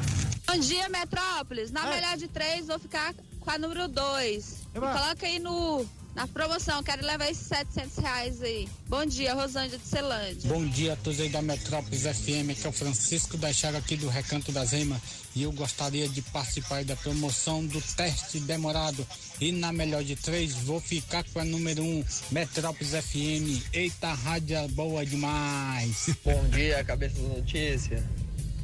[0.46, 1.70] Bom dia, Metrópolis.
[1.70, 4.56] Na melhor de três, vou ficar com a número dois.
[4.74, 8.68] Coloca aí no, na promoção, quero levar esses 700 reais aí.
[8.88, 10.48] Bom dia, Rosângela de Celândia.
[10.48, 13.96] Bom dia a todos aí da Metrópolis FM, aqui é o Francisco da Chaga aqui
[13.96, 15.00] do Recanto das Remas
[15.34, 19.04] e eu gostaria de participar aí da promoção do teste demorado
[19.40, 23.60] e na melhor de três vou ficar com a número um, Metrópolis FM.
[23.72, 26.10] Eita, rádio é boa demais.
[26.24, 28.04] Bom dia, cabeça da notícia.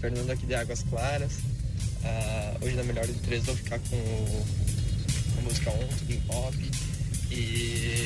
[0.00, 1.32] Fernando aqui de Águas Claras.
[2.04, 4.46] Ah, hoje na melhor de três vou ficar com o-
[5.38, 6.54] a música ontem, hip hop.
[7.30, 8.04] E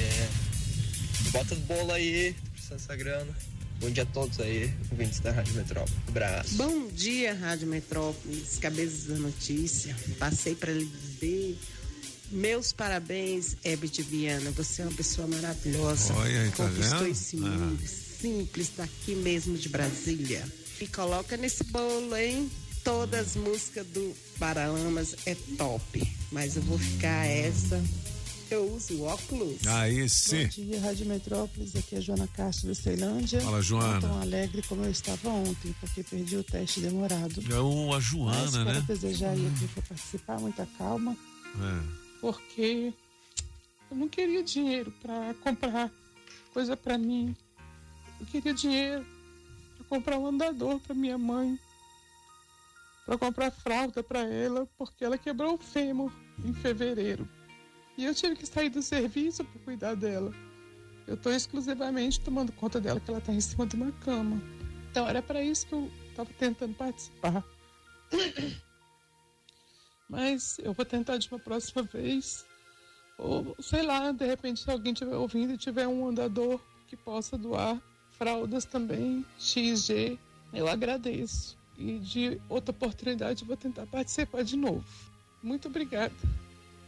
[1.31, 3.33] bota os bolo aí, tô precisando dessa grana.
[3.81, 5.97] Bom dia a todos aí, ouvintes da Rádio Metrópole.
[6.09, 6.55] Abraço.
[6.55, 9.97] Bom dia, Rádio Metrópolis, cabeças da notícia.
[10.19, 11.59] Passei para lhe dizer
[12.31, 14.51] meus parabéns, Herbert Viana.
[14.53, 16.15] Você é uma pessoa maravilhosa.
[16.15, 17.11] Olha aí, tá Conquistou vendo?
[17.11, 17.41] esse Ah.
[17.41, 20.43] mundo simples daqui mesmo de Brasília.
[20.81, 22.51] E coloca nesse bolo, hein?
[22.83, 26.03] Todas as músicas do Paralamas é top.
[26.33, 27.83] Mas eu vou ficar essa.
[28.51, 29.67] Eu uso óculos.
[29.67, 30.45] Aí sim.
[30.45, 31.75] Bom dia, Rádio Metrópolis.
[31.75, 33.41] Aqui é a Joana Castro da Ceilândia.
[33.41, 33.95] Fala, Joana.
[33.95, 37.43] Não tão alegre como eu estava ontem, porque perdi o teste demorado.
[37.51, 38.85] É o, a Mas Joana, quero né?
[38.87, 41.17] desejar aí aqui para participar, muita calma,
[41.57, 41.85] É.
[42.21, 42.93] porque
[43.91, 45.91] eu não queria dinheiro para comprar
[46.53, 47.35] coisa para mim.
[48.21, 49.05] Eu queria dinheiro
[49.79, 51.59] para comprar um andador para minha mãe,
[53.07, 56.13] para comprar fralda para ela, porque ela quebrou o fêmur
[56.45, 57.27] em fevereiro.
[57.97, 60.33] E eu tive que sair do serviço para cuidar dela.
[61.07, 64.41] Eu estou exclusivamente tomando conta dela, que ela está em cima de uma cama.
[64.91, 67.45] Então era para isso que eu estava tentando participar.
[70.09, 72.45] Mas eu vou tentar de uma próxima vez.
[73.19, 77.37] Ou sei lá, de repente, se alguém estiver ouvindo e tiver um andador que possa
[77.37, 77.81] doar
[78.13, 80.19] fraldas também, XG,
[80.53, 81.57] eu agradeço.
[81.77, 84.85] E de outra oportunidade vou tentar participar de novo.
[85.43, 86.15] Muito obrigada.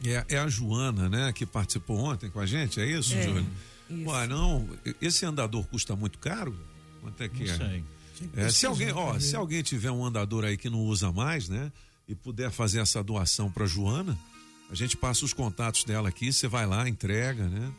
[0.05, 3.47] É, é a Joana, né, que participou ontem com a gente, é isso, É, Júlio?
[3.91, 4.09] isso.
[4.11, 4.69] Ué, não,
[5.01, 6.57] esse andador custa muito caro?
[7.01, 7.57] Quanto é que Não é?
[7.57, 7.85] sei.
[8.37, 11.71] É, se alguém, ó, se alguém tiver um andador aí que não usa mais, né?
[12.09, 14.17] E puder fazer essa doação pra Joana,
[14.71, 17.71] a gente passa os contatos dela aqui, você vai lá, entrega, né?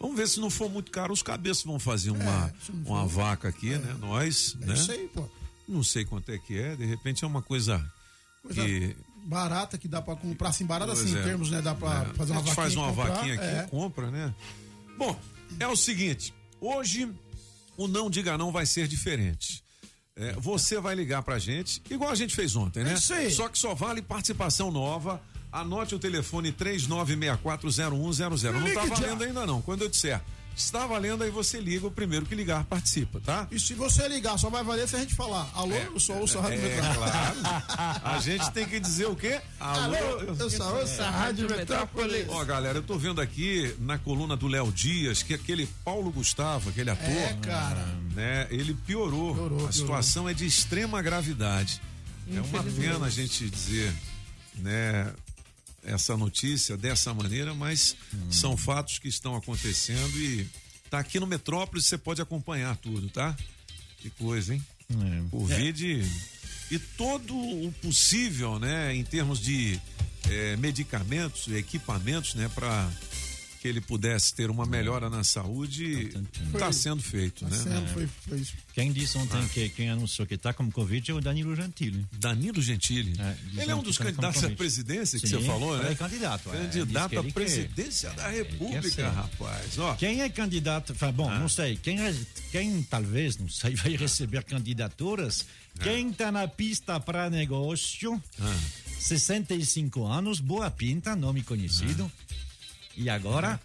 [0.00, 2.52] Vamos ver se não for muito caro, os cabeças vão fazer uma,
[2.84, 3.96] não uma vaca aqui, né?
[4.00, 4.74] Nós, É né?
[4.74, 5.28] isso aí, pô.
[5.68, 7.78] Não sei quanto é que é, de repente é uma coisa,
[8.42, 11.20] Coisa que barata que dá pra comprar, assim, barata Pois assim, é.
[11.20, 11.62] em termos, né?
[11.62, 12.14] Dá pra É.
[12.14, 12.54] fazer uma a gente vaquinha.
[12.54, 13.66] faz uma comprar, vaquinha aqui é.
[13.70, 14.34] compra, né?
[14.98, 15.16] Bom,
[15.60, 17.08] é o seguinte, hoje
[17.76, 19.62] o não diga não vai ser diferente.
[20.14, 22.90] É, você vai ligar pra gente, igual a gente fez ontem, né?
[22.92, 23.30] É isso aí.
[23.30, 25.22] Só que só vale participação nova.
[25.50, 28.52] Anote o telefone 39640100.
[28.60, 29.62] Não tá valendo ainda não.
[29.62, 30.20] Quando eu disser
[30.56, 33.46] está valendo, aí você liga, o primeiro que ligar participa, tá?
[33.50, 35.48] E se você ligar, só vai valer se a gente falar.
[35.54, 36.94] Alô, eu sou ouço a Rádio É, Metrópole.
[37.10, 38.02] claro.
[38.04, 39.40] A gente tem que dizer o quê?
[39.58, 42.26] Alô, eu sou ouço a Rádio Metrópole.
[42.28, 46.70] Ó, galera, eu tô vendo aqui na coluna do Léo Dias que aquele Paulo Gustavo,
[46.70, 47.84] aquele ator, É, cara.
[48.14, 49.34] né, ele piorou.
[49.34, 51.80] Piorou, a situação é de extrema gravidade.
[52.34, 53.92] É uma pena a gente dizer,
[54.56, 55.12] né,
[55.84, 57.96] essa notícia dessa maneira, mas
[58.30, 60.46] são fatos que estão acontecendo e
[60.88, 63.36] tá aqui no Metrópolis, você pode acompanhar tudo, tá?
[63.98, 64.64] Que coisa, hein?
[65.30, 66.04] Covid
[66.70, 69.78] e todo o possível, né, em termos de
[70.30, 72.90] eh, medicamentos, equipamentos, né, para
[73.62, 76.10] que ele pudesse ter uma melhora na saúde,
[76.52, 77.86] está sendo feito, né?
[77.94, 78.54] Foi, foi isso.
[78.74, 79.48] Quem disse ontem Ah.
[79.48, 82.04] que quem anunciou que está com Covid é o Danilo Gentili.
[82.18, 83.14] Danilo Gentili.
[83.56, 85.92] Ele é um dos candidatos à presidência que você falou, né?
[85.92, 86.48] É candidato.
[86.52, 86.58] é.
[86.58, 87.32] Candidato à ele quer.
[87.34, 89.78] presidência da República, rapaz.
[89.78, 90.92] Ó, Quem é candidato?
[91.14, 91.38] Bom, Ah.
[91.38, 91.76] não sei.
[91.76, 92.12] Quem, é,
[92.50, 95.46] quem talvez, não sei, vai receber candidaturas.
[95.78, 95.84] Ah.
[95.84, 98.20] Quem está na pista para negócio,
[98.98, 102.10] 65 anos, boa pinta, nome conhecido.
[102.96, 103.60] E agora,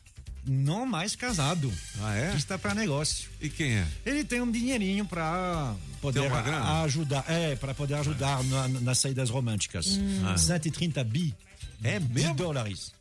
[0.45, 1.72] não mais casado.
[2.02, 2.32] Ah, é?
[2.32, 3.30] Pista para negócio.
[3.41, 3.88] E quem é?
[4.06, 6.64] Ele tem um dinheirinho para poder Tem uma grana?
[6.66, 7.26] a- ajudar.
[7.28, 9.98] É, para poder ajudar na- nas saídas românticas.
[9.98, 10.24] Hum.
[10.26, 10.38] Ah.
[10.38, 11.36] 130 bi
[11.84, 12.32] é mesmo?
[12.32, 12.91] de dólares.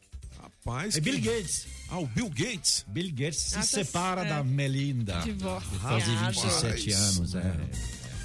[0.43, 0.97] Rapaz.
[0.97, 1.67] É Bill que- Gates.
[1.89, 2.85] Ah, o Bill Gates?
[2.89, 4.35] Bill Gates se Ah, separa certo.
[4.35, 5.21] da Melinda.
[5.21, 5.71] Divórcio.
[5.71, 6.37] Depois de Rapaz.
[6.43, 7.55] 27 anos, é.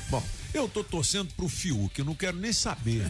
[0.09, 3.05] Bom, eu tô torcendo pro Fiuk, eu não quero nem saber.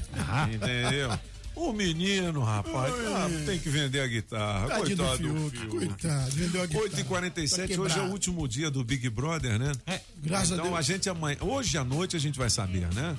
[0.54, 1.18] Entendeu?
[1.56, 4.68] O menino, rapaz, ah, tem que vender a guitarra.
[4.68, 5.70] Tadinho do Coitado do Fiuk, Fiuk.
[5.70, 6.86] coitado, vendeu a guitarra.
[6.90, 9.72] 8h47, Tá hoje é o último dia do Big Brother, né?
[10.18, 10.78] graças a então Deus.
[10.78, 13.18] a gente amanhã, hoje à noite a gente vai saber, né?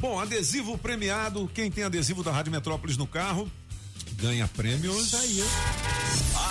[0.00, 3.50] Bom, adesivo premiado, quem tem adesivo da Rádio Metrópolis no carro,
[4.14, 5.06] ganha prêmios.
[5.06, 5.44] Isso aí.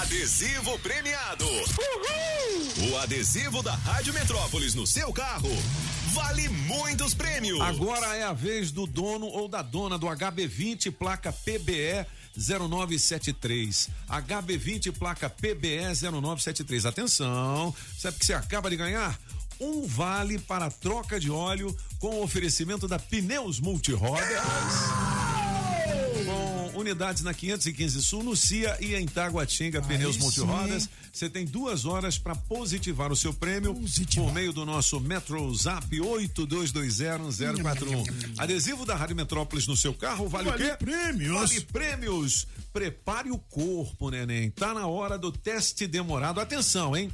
[0.02, 1.46] Adesivo premiado.
[2.90, 5.50] O adesivo da Rádio Metrópolis no seu carro
[6.14, 7.60] vale muitos prêmios.
[7.60, 12.06] Agora é a vez do dono ou da dona do HB20 placa PBE
[12.38, 13.90] 0973.
[14.08, 15.82] HB20 placa PBE
[16.12, 16.86] 0973.
[16.86, 19.20] Atenção, sabe que você acaba de ganhar?
[19.60, 25.13] Um vale para troca de óleo com oferecimento da Pneus Multirodas.
[26.84, 30.22] Unidades na 515 Sul, no CIA e em Taguatinga, Pneus sim.
[30.22, 30.90] Multirodas.
[31.12, 33.74] Você tem duas horas para positivar o seu prêmio
[34.16, 38.34] por meio do nosso Metro Zap 82201041.
[38.38, 40.76] Adesivo da Rádio Metrópolis no seu carro vale, Vale o quê?
[40.78, 41.34] prêmios.
[41.50, 42.48] Vale prêmios.
[42.74, 44.50] Prepare o corpo, neném.
[44.52, 46.42] Tá na hora do teste demorado.
[46.42, 47.10] Atenção, hein?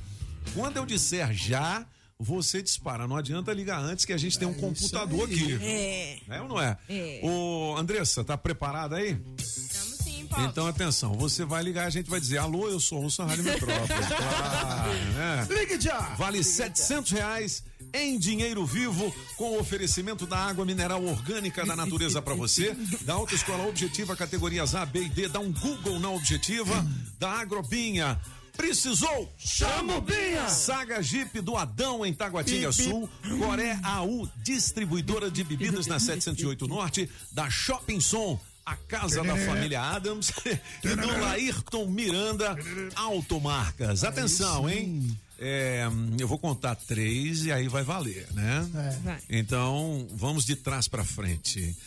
[0.55, 1.85] Quando eu disser já,
[2.19, 3.07] você dispara.
[3.07, 5.57] Não adianta ligar antes que a gente tem um computador aqui.
[5.61, 6.19] É.
[6.27, 6.77] É ou não é?
[6.89, 7.21] É.
[7.23, 9.17] Ô, Andressa, tá preparada aí?
[9.37, 10.45] Estamos sim, Paulo.
[10.45, 13.87] Então, atenção, você vai ligar, a gente vai dizer, alô, eu sou o Rádio Metrópolis.
[14.17, 15.47] claro, né?
[15.49, 15.99] Ligue já!
[16.15, 17.63] Vale 700 reais
[17.93, 23.65] em dinheiro vivo, com oferecimento da água mineral orgânica da natureza para você, da Autoescola
[23.67, 26.85] Objetiva, categorias A, B e D, dá um Google na Objetiva,
[27.17, 28.19] da Agrobinha.
[28.59, 29.33] Precisou?
[29.37, 30.49] Chama o Binha!
[30.49, 33.09] Saga Jeep do Adão em Taguatinga Sul,
[33.39, 39.81] Coré AU, distribuidora de bebidas na 708 Norte, da Shopping Som, a casa da família
[39.81, 40.33] Adams
[40.83, 42.53] e do Laírton Miranda
[42.95, 44.03] Automarcas.
[44.03, 45.17] Atenção, hein?
[45.39, 45.87] É,
[46.19, 48.69] eu vou contar três e aí vai valer, né?
[49.01, 49.19] Vai.
[49.29, 51.77] Então, vamos de trás pra frente.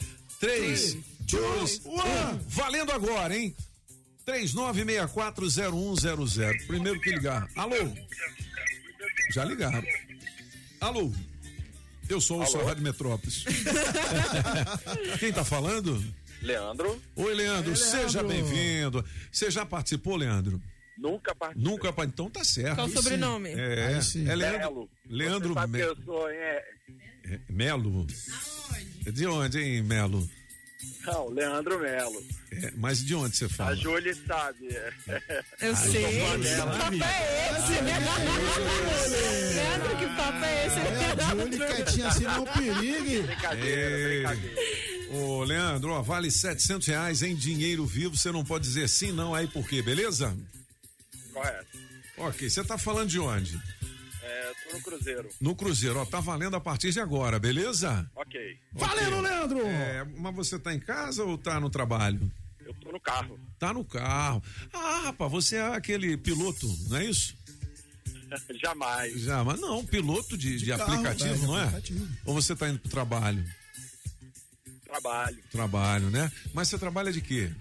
[0.40, 2.38] Três, dois, um.
[2.48, 3.54] Valendo agora, hein?
[4.26, 6.66] 39640100.
[6.66, 7.48] Primeiro que ligar.
[7.56, 7.92] Alô?
[9.32, 9.82] Já ligaram.
[10.80, 11.12] Alô?
[12.08, 13.44] Eu sou o seu Rádio Metrópolis.
[15.18, 16.04] Quem tá falando?
[16.42, 18.28] Leandro, Oi, Leandro, Oi, seja Leandro.
[18.28, 19.04] bem-vindo.
[19.30, 20.60] Você já participou, Leandro?
[21.02, 21.70] nunca participei.
[21.70, 22.76] Nunca, então tá certo.
[22.76, 23.50] Qual o sobrenome?
[23.50, 24.90] É, é Leandro, Melo.
[25.08, 25.54] Leandro
[26.30, 26.64] é,
[27.24, 28.06] é, Melo.
[29.12, 30.28] De onde, hein, Melo?
[31.06, 32.24] Não, Leandro Melo.
[32.52, 33.74] É, mas de onde você A fala?
[33.76, 34.68] Júlia sabe.
[34.68, 34.92] é.
[35.60, 36.04] Eu sei.
[36.04, 37.72] Que papo é esse?
[39.54, 40.78] Leandro, que papo é esse?
[40.78, 43.22] É, a Júlia quietinha assim não perigue.
[43.22, 45.06] Brincadeira, Ei.
[45.18, 48.16] Ô, Leandro, ó, vale 700 reais em dinheiro vivo.
[48.16, 50.34] Você não pode dizer sim, não, aí por quê, beleza?
[51.32, 51.78] Correto.
[52.18, 53.58] Ok, você tá falando de onde?
[54.32, 55.28] É, tô no Cruzeiro.
[55.40, 58.10] No Cruzeiro, ó, tá valendo a partir de agora, beleza?
[58.16, 58.58] Ok.
[58.72, 59.60] Valendo, Leandro!
[59.60, 62.32] É, mas você tá em casa ou tá no trabalho?
[62.64, 63.38] Eu tô no carro.
[63.58, 64.42] Tá no carro.
[64.72, 67.36] Ah, rapaz, você é aquele piloto, não é isso?
[68.64, 69.20] Jamais.
[69.20, 71.64] Já, mas não, piloto de, de, carro, aplicativo, velho, não é?
[71.64, 72.08] aplicativo.
[72.24, 73.44] Ou você tá indo pro trabalho?
[74.86, 75.38] Trabalho.
[75.50, 76.32] Trabalho, né?
[76.54, 77.52] Mas você trabalha de quê?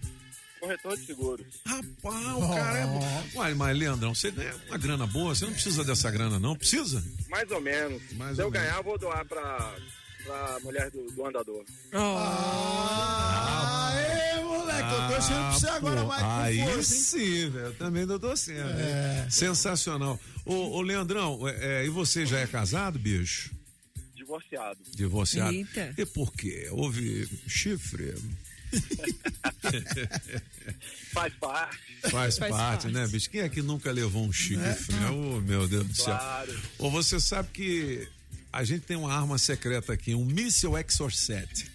[0.61, 1.45] Corretor de seguros.
[1.65, 3.23] Rapaz, o cara é bom.
[3.33, 6.55] Uai, mas Leandrão, você ganha uma grana boa, você não precisa dessa grana, não?
[6.55, 7.03] Precisa?
[7.29, 7.99] Mais ou menos.
[8.13, 9.75] Mais Se ou eu ganhar, eu vou doar pra,
[10.23, 11.65] pra mulher do, do andador.
[13.03, 17.01] Aê, moleque, eu tô torcendo pra você agora pô, mais com Aí força, hein?
[17.01, 17.65] sim, velho.
[17.65, 18.79] Eu também tô torcendo.
[18.79, 19.27] É.
[19.31, 20.19] Sensacional.
[20.45, 23.49] Ô, ô Leandrão, é, é, e você já é casado, bicho?
[24.15, 24.77] Divorciado.
[24.95, 25.51] Divorciado.
[25.53, 25.93] Eita.
[25.97, 26.67] E por quê?
[26.71, 28.13] Houve chifre?
[31.13, 31.77] Faz parte.
[32.09, 33.29] Faz, parte, né, bicho?
[33.29, 35.09] Quem é que nunca levou um chifre, né?
[35.09, 36.17] Ô, meu Deus do céu.
[36.17, 36.59] Claro.
[36.79, 38.07] Ô, você sabe que
[38.51, 41.71] a gente tem uma arma secreta aqui, um míssil Exocet.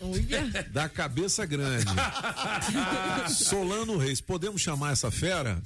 [0.71, 1.87] Da cabeça grande.
[3.33, 4.21] Solano Reis.
[4.21, 5.63] Podemos chamar essa fera?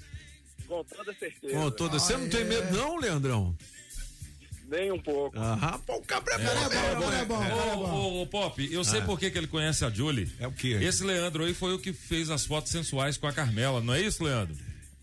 [0.69, 1.52] Com toda certeza.
[1.52, 1.98] Com toda...
[1.98, 3.57] Você não tem medo, não, Leandrão?
[4.71, 5.37] Nem um pouco.
[5.37, 8.73] Ah, rapaz, o cabra é bom, é bom, é bom, é Ô, ô, ô, Pop,
[8.73, 9.05] eu sei Ah.
[9.05, 10.31] por que que ele conhece a Julie.
[10.39, 10.79] É o quê?
[10.81, 14.01] Esse Leandro aí foi o que fez as fotos sensuais com a Carmela, não é
[14.01, 14.57] isso, Leandro?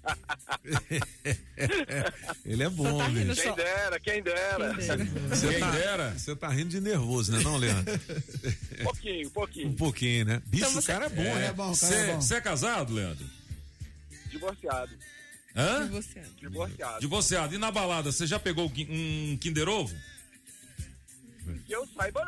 [2.46, 3.42] Ele é bom, bicho.
[3.42, 4.74] Quem dera, quem dera.
[4.74, 6.14] Você Quem tá, dera.
[6.18, 8.00] Você tá rindo de nervoso, né, não, Leandro?
[8.84, 9.68] pouquinho, pouquinho.
[9.68, 10.42] Um pouquinho, né?
[10.46, 11.54] Bicho, Então o cara é bom, né?
[12.16, 13.26] Você é casado, Leandro?
[14.30, 14.92] Divorciado.
[15.58, 15.88] Hã?
[16.40, 17.00] Divorciado.
[17.00, 17.56] Divorciado.
[17.56, 19.96] E na balada, você já pegou um Kinder Ovo?
[21.66, 22.24] Que eu saiba.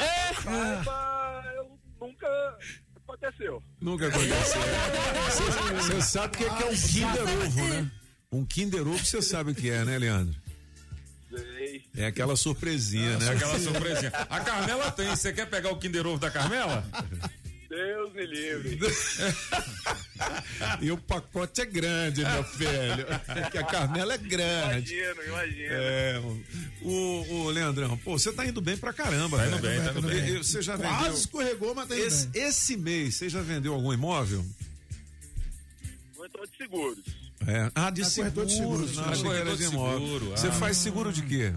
[0.00, 0.34] É.
[0.34, 2.58] Saiba, eu nunca
[2.96, 3.62] aconteceu.
[3.78, 4.62] Nunca aconteceu.
[5.76, 7.90] Você sabe o que, que é um Kinder Ovo, né?
[8.30, 10.40] Um Kinder Ovo você sabe o que é, né, Leandro?
[11.28, 11.84] Sei.
[11.96, 13.30] É aquela surpresinha, né?
[13.30, 14.12] Aquela surpresinha.
[14.30, 15.08] A Carmela tem.
[15.08, 16.84] Você quer pegar o Kinder Ovo da Carmela?
[17.72, 18.78] Deus me livre.
[20.80, 22.70] E o pacote é grande, meu filho.
[23.36, 24.94] É que a Carmela é grande.
[24.94, 25.68] Imagino, imagino.
[25.72, 26.22] É,
[26.82, 29.80] o, o Leandrão, pô, você tá indo bem pra caramba, Tá indo velho.
[29.82, 30.36] bem, tá indo bem.
[30.38, 31.14] Você já Quase vendeu.
[31.14, 32.42] escorregou, mas tá indo Esse, bem.
[32.44, 34.44] esse mês, você já vendeu algum imóvel?
[36.14, 37.04] Corretor de seguros.
[37.46, 37.72] É.
[37.74, 39.44] Ah, de Na corretor de seguros, seguros, não, né?
[39.50, 39.98] de de imóvel.
[40.06, 40.52] seguro, Você ah.
[40.52, 41.52] faz seguro de quê?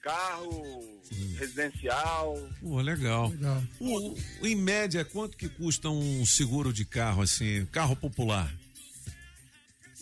[0.00, 0.89] Carro,
[1.38, 2.48] residencial.
[2.60, 3.28] Pô, legal.
[3.30, 3.62] Legal.
[3.78, 8.52] O, o- em média, quanto que custa um seguro de carro, assim, carro popular?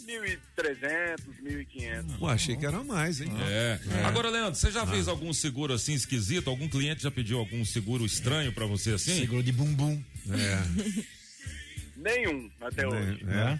[0.06, 2.18] 1.300, 1.500.
[2.18, 3.28] Pô, achei que era mais, hein?
[3.48, 3.78] É.
[4.06, 6.48] Agora, Leandro, você já fez algum seguro assim esquisito?
[6.48, 9.18] Algum cliente já pediu algum seguro estranho pra você assim?
[9.18, 10.02] Seguro de bumbum.
[10.30, 11.04] É.
[11.96, 13.22] Nenhum até hoje.
[13.28, 13.58] É.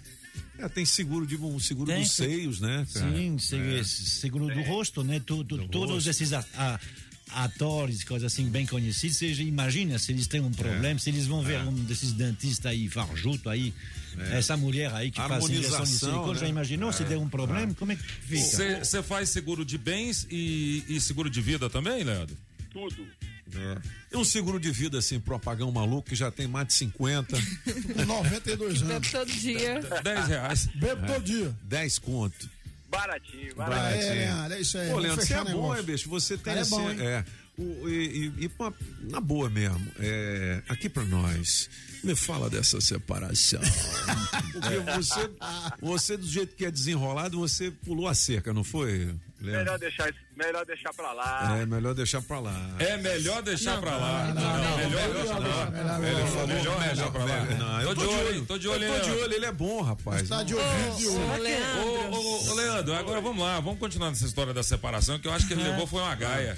[0.63, 2.85] É, tem seguro de um seguro Tem, dos seios, né?
[2.93, 3.11] cara?
[3.11, 5.21] Sim, se- seguro do rosto, né?
[5.25, 6.09] Tu- tu- todos rosto.
[6.09, 6.79] esses a- a-
[7.33, 11.41] atores, coisas assim bem conhecidos, você imagina se eles têm um problema, se eles vão
[11.41, 13.73] ver um desses dentistas aí, farjuto aí,
[14.31, 16.39] essa mulher aí que faz injeção de silicone, né?
[16.39, 17.73] já imaginou se É, der um problema?
[17.75, 18.83] Como é que fica?
[18.83, 22.35] Você faz seguro de bens e, e seguro de vida também, Leandro?
[22.71, 23.07] Tudo.
[24.11, 27.37] É um seguro de vida, assim, pro apagão maluco, que já tem mais de 50.
[27.95, 28.93] Com 92 anos.
[28.93, 29.81] Bebe todo dia.
[30.03, 30.65] 10 reais.
[30.75, 31.55] Bebe todo dia.
[31.63, 32.49] 10 conto.
[32.89, 34.13] Baratinho, É, baratinho.
[34.13, 34.89] Leandro, é isso aí.
[34.89, 36.09] Pô, Leandro, você é bom, é, bicho?
[36.09, 36.97] Você tem Cara é assim, bom, hein?
[37.01, 37.25] é,
[37.57, 41.69] o- e, e- e pra- na boa mesmo, é, aqui pra nós,
[42.03, 43.59] me fala dessa separação.
[44.53, 45.29] Porque você,
[45.81, 49.63] você, do jeito que é desenrolado, você pulou a cerca, não foi, Leandro?
[49.63, 51.57] Melhor deixar, melhor deixar pra lá.
[51.61, 52.55] É melhor deixar pra lá.
[52.79, 54.33] É melhor deixar pra lá.
[54.33, 56.07] Não, melhor deixar pra lá.
[56.07, 57.45] Ele falou, Melhor deixar pra lá.
[57.45, 58.45] Não, eu Tô de olho, hein?
[58.45, 60.27] Tô de olho, eu tô de olho, ele é bom, rapaz.
[60.27, 62.11] Tá de Não- ouvido de olho.
[62.11, 65.31] Ô, ô, ô, Leandro, agora vamos lá, vamos continuar nessa história da separação, que eu
[65.33, 66.57] acho que ele levou foi uma gaia.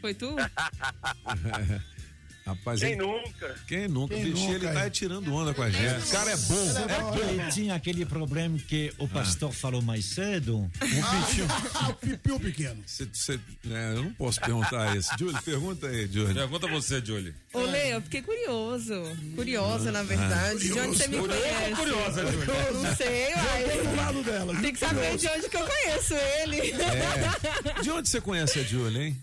[0.00, 0.34] Foi tu?
[2.46, 3.54] Rapaz, Quem ele- nunca?
[3.68, 4.14] Quem nunca?
[4.14, 4.90] Quem Bicho, nunca, ele tá hein?
[4.90, 6.08] tirando onda com a gente.
[6.08, 6.70] O cara é bom.
[6.78, 7.16] É bom.
[7.18, 10.68] Ele tinha aquele problema que o pastor falou mais cedo.
[10.80, 12.82] Ah, o pipiu pequeno.
[12.86, 13.38] Cê- cê-
[13.70, 15.10] é, eu não posso perguntar isso.
[15.18, 16.34] Júlio, pergunta aí, Júlio.
[16.34, 17.34] Pergunta você, Julie.
[17.52, 18.94] Ô, Lê, eu fiquei curioso.
[19.36, 20.58] Curiosa, na verdade.
[20.60, 21.74] De onde você me conhece?
[21.76, 22.72] curiosa, Júlia?
[22.72, 24.60] Não sei, Joguei do mas lado dela.
[24.60, 26.60] tem que saber de onde que eu conheço ele.
[26.72, 27.82] É.
[27.82, 29.18] De onde você conhece a Júlia, hein?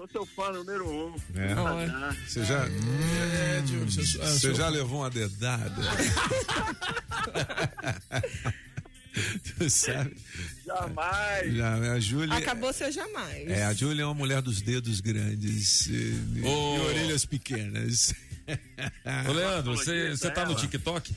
[0.00, 1.14] Sou seu fã número um.
[1.34, 1.52] É.
[1.52, 2.16] Instagram.
[2.26, 2.64] Você já.
[2.66, 5.82] É, Júlio, você- ah, Você já levou uma dedada?
[9.58, 10.16] tu sabe?
[10.66, 11.54] Jamais.
[11.54, 12.34] Já, a Júlia.
[12.34, 13.48] Acabou seu jamais.
[13.48, 16.14] É, a Júlia é uma mulher dos dedos grandes e,
[16.44, 16.76] Ô.
[16.76, 18.14] e orelhas pequenas.
[19.28, 21.14] Ô, Leandro, você você tá no TikTok?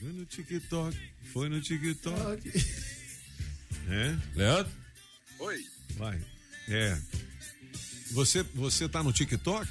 [0.00, 0.98] Foi no TikTok.
[1.32, 2.52] Foi no TikTok.
[3.88, 4.16] É?
[4.34, 4.72] Leandro?
[5.38, 5.64] Oi.
[5.96, 6.20] Vai.
[6.68, 6.98] É.
[8.12, 9.68] Você, você tá no TikTok?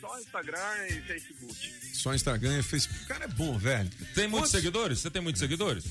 [0.00, 1.74] Só Instagram e Facebook.
[1.92, 3.04] Só Instagram e Facebook.
[3.04, 3.90] O cara é bom, velho.
[4.14, 4.50] Tem muitos Quantos?
[4.50, 4.98] seguidores?
[5.00, 5.84] Você tem muitos seguidores?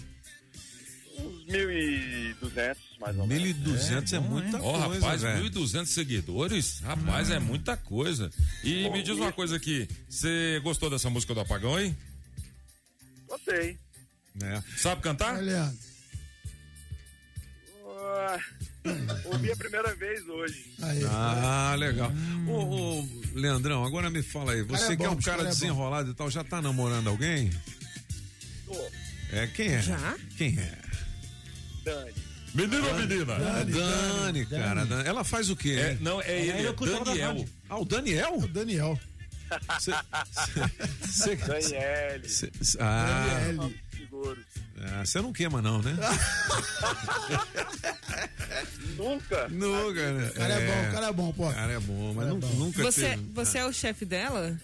[1.20, 3.48] Uns 1.200, mais ou menos.
[3.58, 5.46] 1.200 é, muita Ó, coisa, rapaz, velho.
[5.50, 6.80] 1.200 seguidores?
[6.82, 8.32] Rapaz, é muita coisa.
[8.64, 11.96] E me diz uma coisa aqui, você gostou dessa música do Apagão aí?
[13.28, 13.78] Gostei.
[14.42, 14.62] É.
[14.78, 15.42] Sabe cantar?
[15.42, 15.78] Leandro.
[18.00, 18.40] Ah,
[19.26, 20.66] ouvi a primeira vez hoje.
[21.10, 22.12] Ah, legal.
[22.48, 24.62] Ô, ô, Leandrão, agora me fala aí.
[24.64, 26.62] Você Cara é que é bom, um cara cara é desenrolado e tal, já tá
[26.62, 27.52] namorando alguém?
[28.66, 28.74] Tô.
[29.32, 29.82] É, quem é?
[29.82, 30.16] Já?
[30.38, 30.78] Quem é?
[31.84, 32.14] Dani.
[32.54, 33.26] Menino ou menina?
[33.26, 34.86] Dani, Dani, cara.
[34.86, 35.08] Dani.
[35.08, 35.74] Ela faz o quê?
[35.74, 36.74] É, não, é ele, é
[37.04, 37.46] Daniel.
[37.70, 38.38] Ah, o Daniel?
[38.38, 39.00] O Daniel.
[39.80, 39.92] Cê,
[41.08, 42.30] cê, Daniele.
[42.30, 43.06] cê- cê- ah,
[43.46, 43.80] Daniele.
[43.98, 44.44] Seguros.
[44.82, 45.96] ah, você não queima não, né?
[48.98, 49.48] Nunca.
[49.50, 50.30] Nunca, né?
[50.30, 51.50] O cara é bom, o cara é bom, pô.
[51.50, 53.24] O cara é bom, mas nu- nunca Você, teve.
[53.34, 54.60] você é o chefe dela?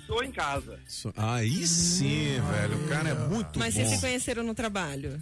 [0.00, 0.78] Estou em casa.
[1.16, 2.84] Aí sim, velho.
[2.84, 3.80] O cara é muito Mas bom.
[3.80, 5.20] vocês se conheceram no trabalho?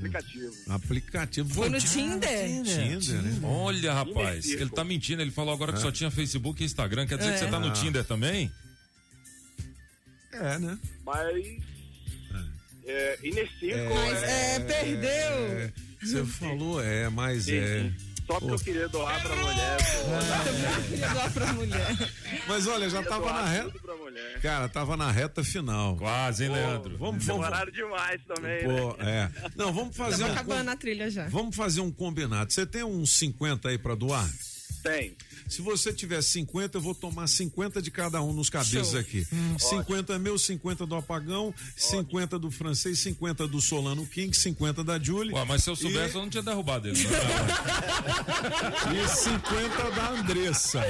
[0.00, 0.54] Aplicativo.
[0.68, 1.54] Aplicativo.
[1.54, 2.62] Foi no Tinder?
[2.64, 3.40] Tinder, né?
[3.42, 5.22] Olha, rapaz, Tinder ele tá mentindo.
[5.22, 5.82] Ele falou agora que É.
[5.82, 7.06] só tinha Facebook e Instagram.
[7.06, 7.32] Quer dizer É.
[7.34, 7.72] que você tá no Ah.
[7.72, 8.50] Tinder também?
[10.32, 10.78] É, né?
[11.04, 11.46] Mas.
[12.86, 13.94] É, nesse círculo.
[13.94, 15.72] Mas é, É, perdeu.
[16.02, 17.92] Você falou, é, mas é.
[18.30, 19.76] Só porque eu queria doar pra mulher.
[20.76, 21.96] Eu queria doar pra mulher.
[22.46, 23.72] Mas olha, já tava na reta.
[24.40, 25.96] Cara, tava na reta final.
[25.96, 26.96] Quase, hein, Leandro?
[26.96, 29.30] Vamos, vamos, Demoraram demais também, Pô, né?
[29.36, 29.50] é.
[29.56, 30.34] Não, vamos fazer Tava um.
[30.34, 31.28] acabando a trilha já.
[31.28, 32.52] Vamos fazer um combinado.
[32.52, 34.28] Você tem uns 50 aí pra doar?
[34.82, 35.16] Tem.
[35.50, 39.00] Se você tiver 50, eu vou tomar 50 de cada um nos cabeças Show.
[39.00, 39.26] aqui.
[39.58, 44.96] 50 é meu, 50 do Apagão, 50 do francês, 50 do Solano King, 50 da
[44.98, 45.34] Julie.
[45.34, 46.96] Ué, mas se eu E- soubesse, eu não tinha derrubado ele.
[48.94, 50.82] e 50 da Andressa.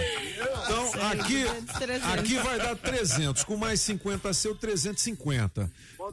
[0.65, 1.45] Então, aqui,
[1.79, 2.09] 300.
[2.13, 3.43] aqui vai dar 300.
[3.45, 5.73] Com mais 50 seu, 350.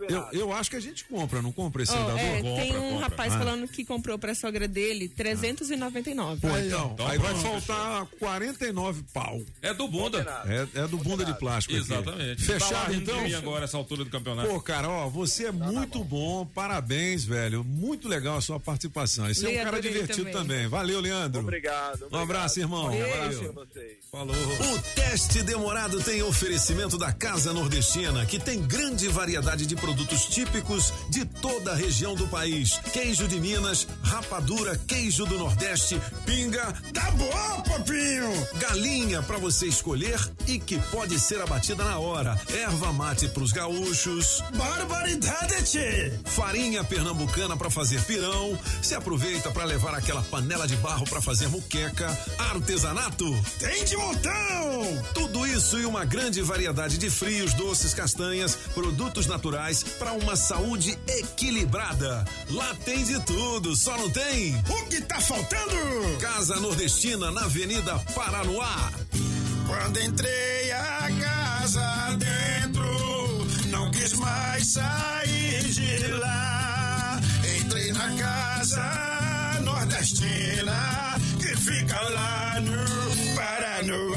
[0.09, 2.55] Eu, eu acho que a gente compra, não compra esse Ó, ainda é, dor?
[2.57, 3.37] tem um rapaz Ah.
[3.39, 6.41] falando que comprou pra sogra dele 399.
[6.41, 9.41] Pô, então, Então aí vai pronto, faltar 49 pau.
[9.61, 10.25] É do bunda.
[10.45, 11.83] É, é do bunda de plástico aqui.
[11.83, 12.45] Exatamente.
[12.45, 13.37] Tá lá Fechado, de então?
[13.37, 14.49] agora, essa altura do campeonato.
[14.49, 17.63] Pô, cara, ó, você é muito bom, parabéns, velho.
[17.63, 19.25] Muito legal a sua participação.
[19.27, 20.33] Você é um Leandro, cara divertido também.
[20.33, 20.67] também.
[20.67, 21.41] Valeu, Leandro.
[21.41, 22.07] Obrigado.
[22.11, 22.85] Um abraço, irmão.
[22.87, 23.53] Um abraço Valeu.
[23.53, 23.97] vocês.
[24.11, 24.35] Falou.
[24.35, 29.86] O teste demorado tem oferecimento da Casa Nordestina, que tem grande variedade de produtos
[30.37, 32.79] típicos de toda a região do país.
[32.91, 36.73] Queijo de Minas, rapadura, queijo do Nordeste, pinga.
[36.93, 38.47] Tá bom, papinho!
[38.59, 42.39] Galinha pra você escolher e que pode ser abatida na hora.
[42.49, 44.43] Erva mate pros gaúchos.
[44.55, 46.19] Barbaridade!
[46.25, 48.57] Farinha pernambucana pra fazer pirão.
[48.81, 52.07] Se aproveita pra levar aquela panela de barro pra fazer muqueca.
[52.37, 53.25] Artesanato
[53.59, 55.03] tem de montão!
[55.13, 59.66] Tudo isso e uma grande variedade de frios, doces, castanhas, produtos naturais
[59.99, 62.25] para uma saúde equilibrada.
[62.49, 64.55] Lá tem de tudo, só não tem.
[64.69, 66.17] O que tá faltando?
[66.21, 68.91] Casa Nordestina na Avenida Paranoá.
[69.67, 77.19] Quando entrei a casa dentro, não quis mais sair de lá.
[77.59, 84.16] Entrei na casa nordestina que fica lá no Paranoá.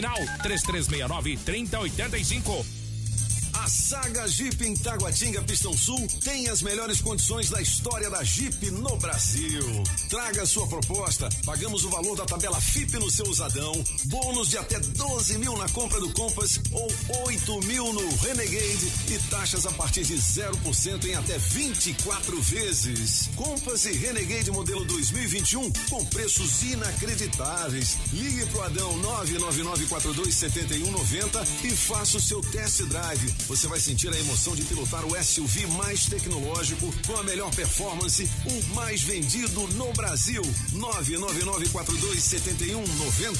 [0.00, 2.83] 3369 3085.
[3.64, 8.70] A Saga Jeep em Taguatinga, Pistão Sul, tem as melhores condições da história da Jeep
[8.72, 9.82] no Brasil.
[10.10, 13.72] Traga sua proposta, pagamos o valor da tabela FIP no seu usadão,
[14.04, 16.92] bônus de até 12 mil na compra do Compass ou
[17.24, 23.30] 8 mil no Renegade e taxas a partir de 0% em até 24 vezes.
[23.34, 27.96] Compass e Renegade modelo 2021 com preços inacreditáveis.
[28.12, 33.53] Ligue pro Adão 999427190 e faça o seu test drive.
[33.54, 38.28] Você vai sentir a emoção de pilotar o SUV mais tecnológico com a melhor performance,
[38.46, 40.42] o mais vendido no Brasil.
[40.72, 43.36] 999427190.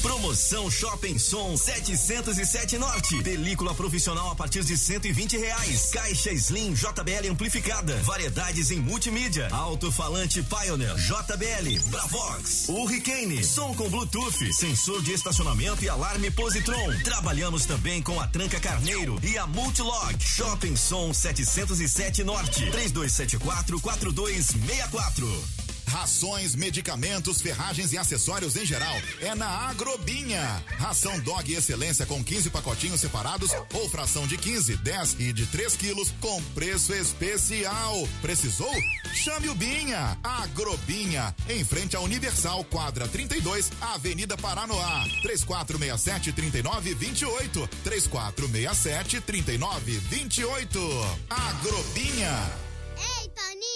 [0.00, 3.22] Promoção Shopping Som 707 Norte.
[3.22, 5.90] Película profissional a partir de 120 reais.
[5.92, 7.94] Caixa Slim JBL amplificada.
[8.04, 9.50] Variedades em multimídia.
[9.52, 11.78] Alto-falante Pioneer JBL.
[11.90, 12.70] Bravox.
[12.70, 13.44] Hurricane.
[13.44, 14.50] Som com Bluetooth.
[14.54, 16.90] Sensor de estacionamento e alarme Positron.
[17.04, 20.20] Trabalhamos também com a Tranca Carneiro e a Multilog.
[20.20, 22.70] Shopping Som 707 Norte.
[22.70, 25.71] 3274 4264.
[25.92, 30.64] Rações, medicamentos, ferragens e acessórios em geral é na Agrobinha.
[30.78, 35.76] Ração Dog Excelência com 15 pacotinhos separados ou fração de 15, 10 e de 3
[35.76, 38.08] quilos com preço especial.
[38.22, 38.72] Precisou?
[39.12, 40.16] Chame o Binha.
[40.24, 45.04] Agrobinha, em frente à Universal, quadra 32, Avenida Paranoá.
[45.20, 47.68] 3467 3928.
[47.84, 50.80] 3467 3928.
[51.28, 52.72] Agrobinha.
[52.96, 53.71] Ei, Toninho,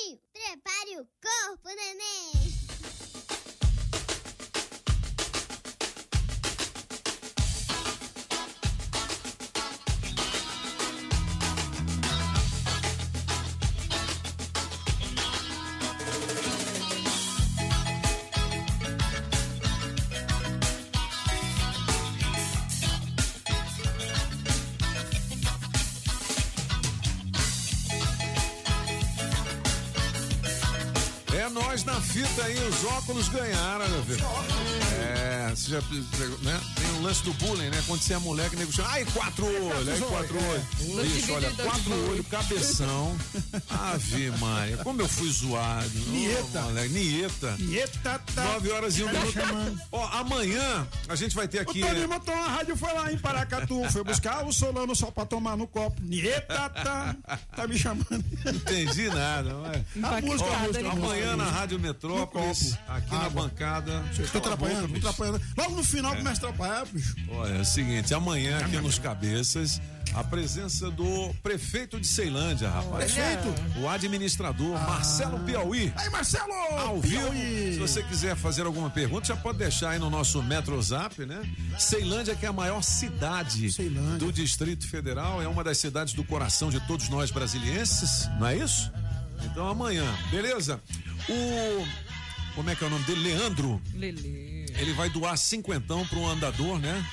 [0.47, 3.16] prepare o corpo, neném.
[32.17, 34.27] Fita aí, os óculos ganharam, meu filho.
[34.99, 36.61] É, você já né?
[36.75, 37.83] Tem o lance do bullying, né?
[37.87, 41.15] Quando você é moleque, o nego chama, ai, quatro olhos, aí quatro olhos.
[41.15, 43.17] Isso, olha, quatro olhos, cabeção.
[43.69, 45.91] Ave Maria, como eu fui zoado.
[46.09, 46.61] Nieta.
[46.61, 47.57] Ô, moleque, Nieta.
[47.59, 48.45] Nieta, tá.
[48.45, 49.81] Nove horas e um Tá minuto.
[49.93, 51.81] Ó, amanhã a gente vai ter O aqui.
[51.81, 55.57] Toninho botou uma rádio, foi lá em Paracatu, foi buscar o Solano só pra tomar
[55.57, 56.01] no copo.
[56.03, 57.17] Nieta, tá,
[57.55, 58.25] tá me chamando.
[58.45, 59.55] Não entendi nada.
[59.95, 60.15] Mas...
[60.17, 61.79] A música, a música, Amanhã na Rádio
[62.89, 63.43] Aqui na Água.
[63.43, 64.05] bancada.
[64.33, 65.09] Tô Cala a boca, atrapalhando, bicho.
[65.09, 65.41] atrapalhando.
[65.57, 66.17] Logo no final É.
[66.17, 67.15] começa a atrapalhar, bicho.
[67.31, 69.81] Olha, é o seguinte, amanhã aqui nos Cabeças,
[70.15, 73.13] a presença do prefeito de Ceilândia, rapaz.
[73.13, 73.55] Prefeito?
[73.81, 75.93] O administrador Marcelo Piauí.
[75.97, 76.53] Aí, Marcelo!
[76.79, 81.25] Ao vivo, se você quiser fazer alguma pergunta, já pode deixar aí no nosso Metrozap,
[81.27, 81.43] né?
[81.79, 83.69] Ceilândia, que é a maior cidade
[84.19, 88.57] do Distrito Federal, é uma das cidades do coração de todos nós brasilienses, não é
[88.57, 88.91] isso?
[89.45, 90.81] Então amanhã, beleza?
[91.29, 91.87] O.
[92.55, 93.35] Como é que é o nome dele?
[93.35, 93.81] Leandro.
[93.95, 94.67] Lele.
[94.79, 97.05] Ele vai doar cinquentão para um andador, né?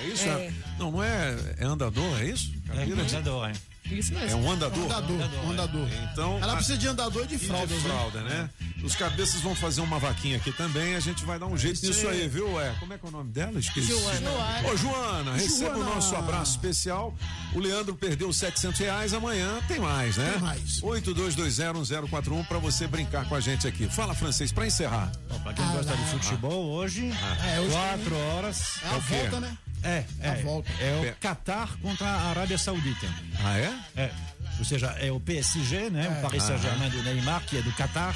[0.00, 0.28] É isso?
[0.28, 0.52] É.
[0.78, 1.36] Não, não é.
[1.58, 2.52] É andador, é isso?
[2.66, 3.02] Camila?
[3.02, 3.52] andador, é.
[3.98, 4.30] Isso mesmo.
[4.30, 4.84] É um andador?
[4.84, 5.88] Andador, um andador.
[6.12, 8.50] Então, Ela a- precisa de andador e de e fralda, de fralda, né?
[8.82, 11.86] Os cabeças vão fazer uma vaquinha aqui também, a gente vai dar um jeito Isso
[11.86, 12.26] nisso aí.
[12.28, 12.60] viu?
[12.60, 13.58] É, como é que é o nome dela?
[13.58, 13.86] Esqueci.
[13.88, 14.30] Joana.
[14.72, 15.94] Ô, Joana, receba o Joana.
[15.94, 17.14] nosso abraço especial.
[17.54, 20.30] O Leandro perdeu 700 reais, amanhã tem mais, né?
[20.32, 20.80] Tem mais.
[20.82, 23.88] 82201041 pra você brincar com a gente aqui.
[23.88, 25.12] Fala, francês, pra encerrar.
[25.42, 27.12] Pra quem gosta de futebol, hoje,
[27.54, 28.62] É, hoje quatro horas.
[28.82, 29.14] É a o quê?
[29.14, 29.56] volta, né?
[29.82, 30.28] É, é.
[30.30, 30.70] A volta.
[30.80, 31.10] É É.
[31.10, 33.06] o Qatar contra a Arábia Saudita.
[33.44, 33.74] Ah, é?
[33.96, 34.10] É.
[34.58, 36.08] Ou seja, é o PSG, né?
[36.18, 38.14] O Paris Saint-Germain do Neymar, que é do Qatar,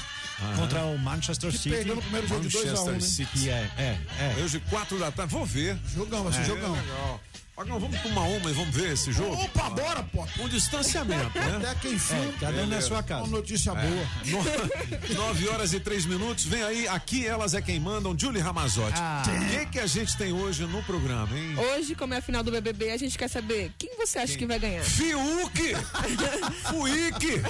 [0.57, 1.71] contra o Manchester Que City.
[1.71, 3.01] perdeu no primeiro jogo de 2 a 1 Manchester né?
[3.01, 3.39] City.
[3.45, 4.43] Que é, é, é.
[4.45, 5.77] Hoje, quatro da tarde, vou ver.
[5.95, 6.73] Jogão, vai ser É, jogão.
[6.75, 7.21] legal.
[7.57, 9.33] Pagão, vamos tomar uma e vamos ver esse jogo?
[9.35, 10.27] Opa, bora, pô.
[10.41, 11.57] Um distanciamento, né?
[11.57, 12.25] Até quem filma.
[12.27, 13.23] É, cada um na sua casa.
[13.25, 14.09] Uma notícia boa.
[14.27, 14.45] No-
[15.17, 18.99] Nove horas e três minutos, vem aí, aqui elas é quem mandam, Julie Ramazotti.
[19.01, 19.23] Ah.
[19.27, 21.57] O que, que a gente tem hoje no programa, hein?
[21.57, 24.45] Hoje, como é a final do BBB, a gente quer saber quem você acha que
[24.45, 24.83] vai ganhar.
[24.85, 25.75] Fiuk!
[26.69, 27.41] Fuique!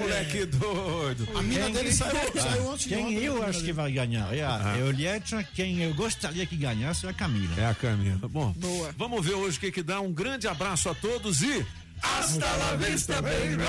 [0.00, 1.28] Moleque doido.
[1.34, 4.34] A mina dele saiu, saiu antes de Quem ontem, eu né, acho que vai ganhar
[4.36, 7.54] é a Eoliette, quem eu gostaria que ganhasse é a Camila.
[7.58, 8.28] É a Camila.
[8.28, 8.81] Bom, Boa.
[8.96, 10.00] Vamos ver hoje o que que dá.
[10.00, 11.66] Um grande abraço a todos e...
[12.02, 13.62] Hasta la vista, baby!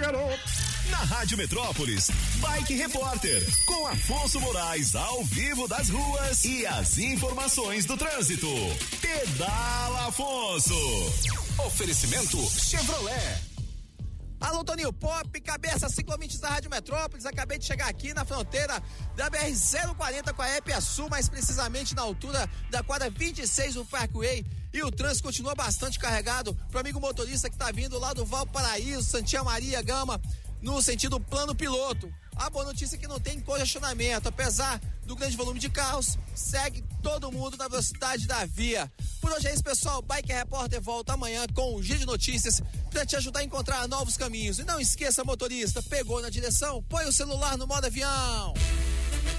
[0.00, 0.38] Garoto.
[0.90, 7.84] Na Rádio Metrópolis, Bike Repórter, com Afonso Moraes ao vivo das ruas e as informações
[7.84, 8.48] do trânsito.
[9.00, 10.74] Pedala Afonso.
[11.58, 13.45] Oferecimento Chevrolet.
[14.46, 17.26] Alô, Toninho Pop, cabeça ciclovintes da Rádio Metrópolis.
[17.26, 18.80] Acabei de chegar aqui na fronteira
[19.16, 24.46] da BR-040 com a Epia Sul, mais precisamente na altura da quadra 26 do Parkway.
[24.72, 29.02] E o trânsito continua bastante carregado pro amigo motorista que tá vindo lá do Valparaíso,
[29.02, 30.20] Santinha Maria Gama,
[30.60, 32.12] no sentido plano piloto.
[32.36, 36.84] A boa notícia é que não tem congestionamento, apesar do grande volume de carros, segue
[37.02, 38.92] todo mundo na velocidade da via.
[39.20, 40.02] Por hoje é isso, pessoal.
[40.02, 42.60] Bike Repórter volta amanhã com o Giro de Notícias
[42.90, 44.58] para te ajudar a encontrar novos caminhos.
[44.58, 48.52] E não esqueça, motorista, pegou na direção, põe o celular no modo avião.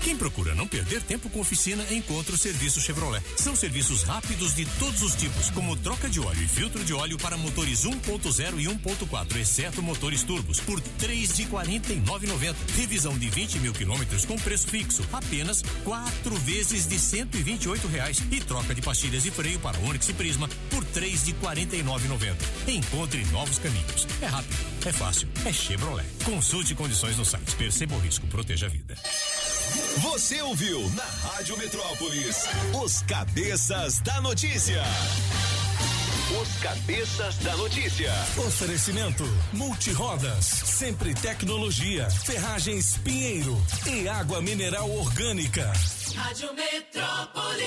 [0.02, 3.24] Quem procura não perder tempo com oficina, encontra o serviço Chevrolet.
[3.36, 7.18] São serviços rápidos de todos os tipos, como troca de óleo e filtro de óleo
[7.18, 12.02] para motores 1.0 e 1.4, exceto motores turbos, por três de quarenta e
[12.78, 17.44] Revisão de 20 mil quilômetros com preço fixo, apenas quatro vezes de cento e
[17.88, 18.22] reais.
[18.32, 21.84] E troca de pastilhas e freio para Onix e Prisma por três de quarenta e
[22.68, 24.08] Encontre novos caminhos.
[24.22, 24.56] É rápido,
[24.86, 26.08] é fácil, é Chevrolet.
[26.24, 27.56] Consulte condições no site.
[27.56, 28.96] Perceba o risco, proteja a vida.
[29.96, 32.46] Você ouviu na Rádio Metrópolis
[32.84, 34.84] os cabeças da notícia.
[36.40, 38.12] Os cabeças da notícia.
[38.46, 39.24] Oferecimento
[39.54, 43.58] Multirodas, sempre tecnologia, ferragens Pinheiro
[43.88, 45.72] e água mineral orgânica.
[46.16, 47.58] Rádio Metrópolis.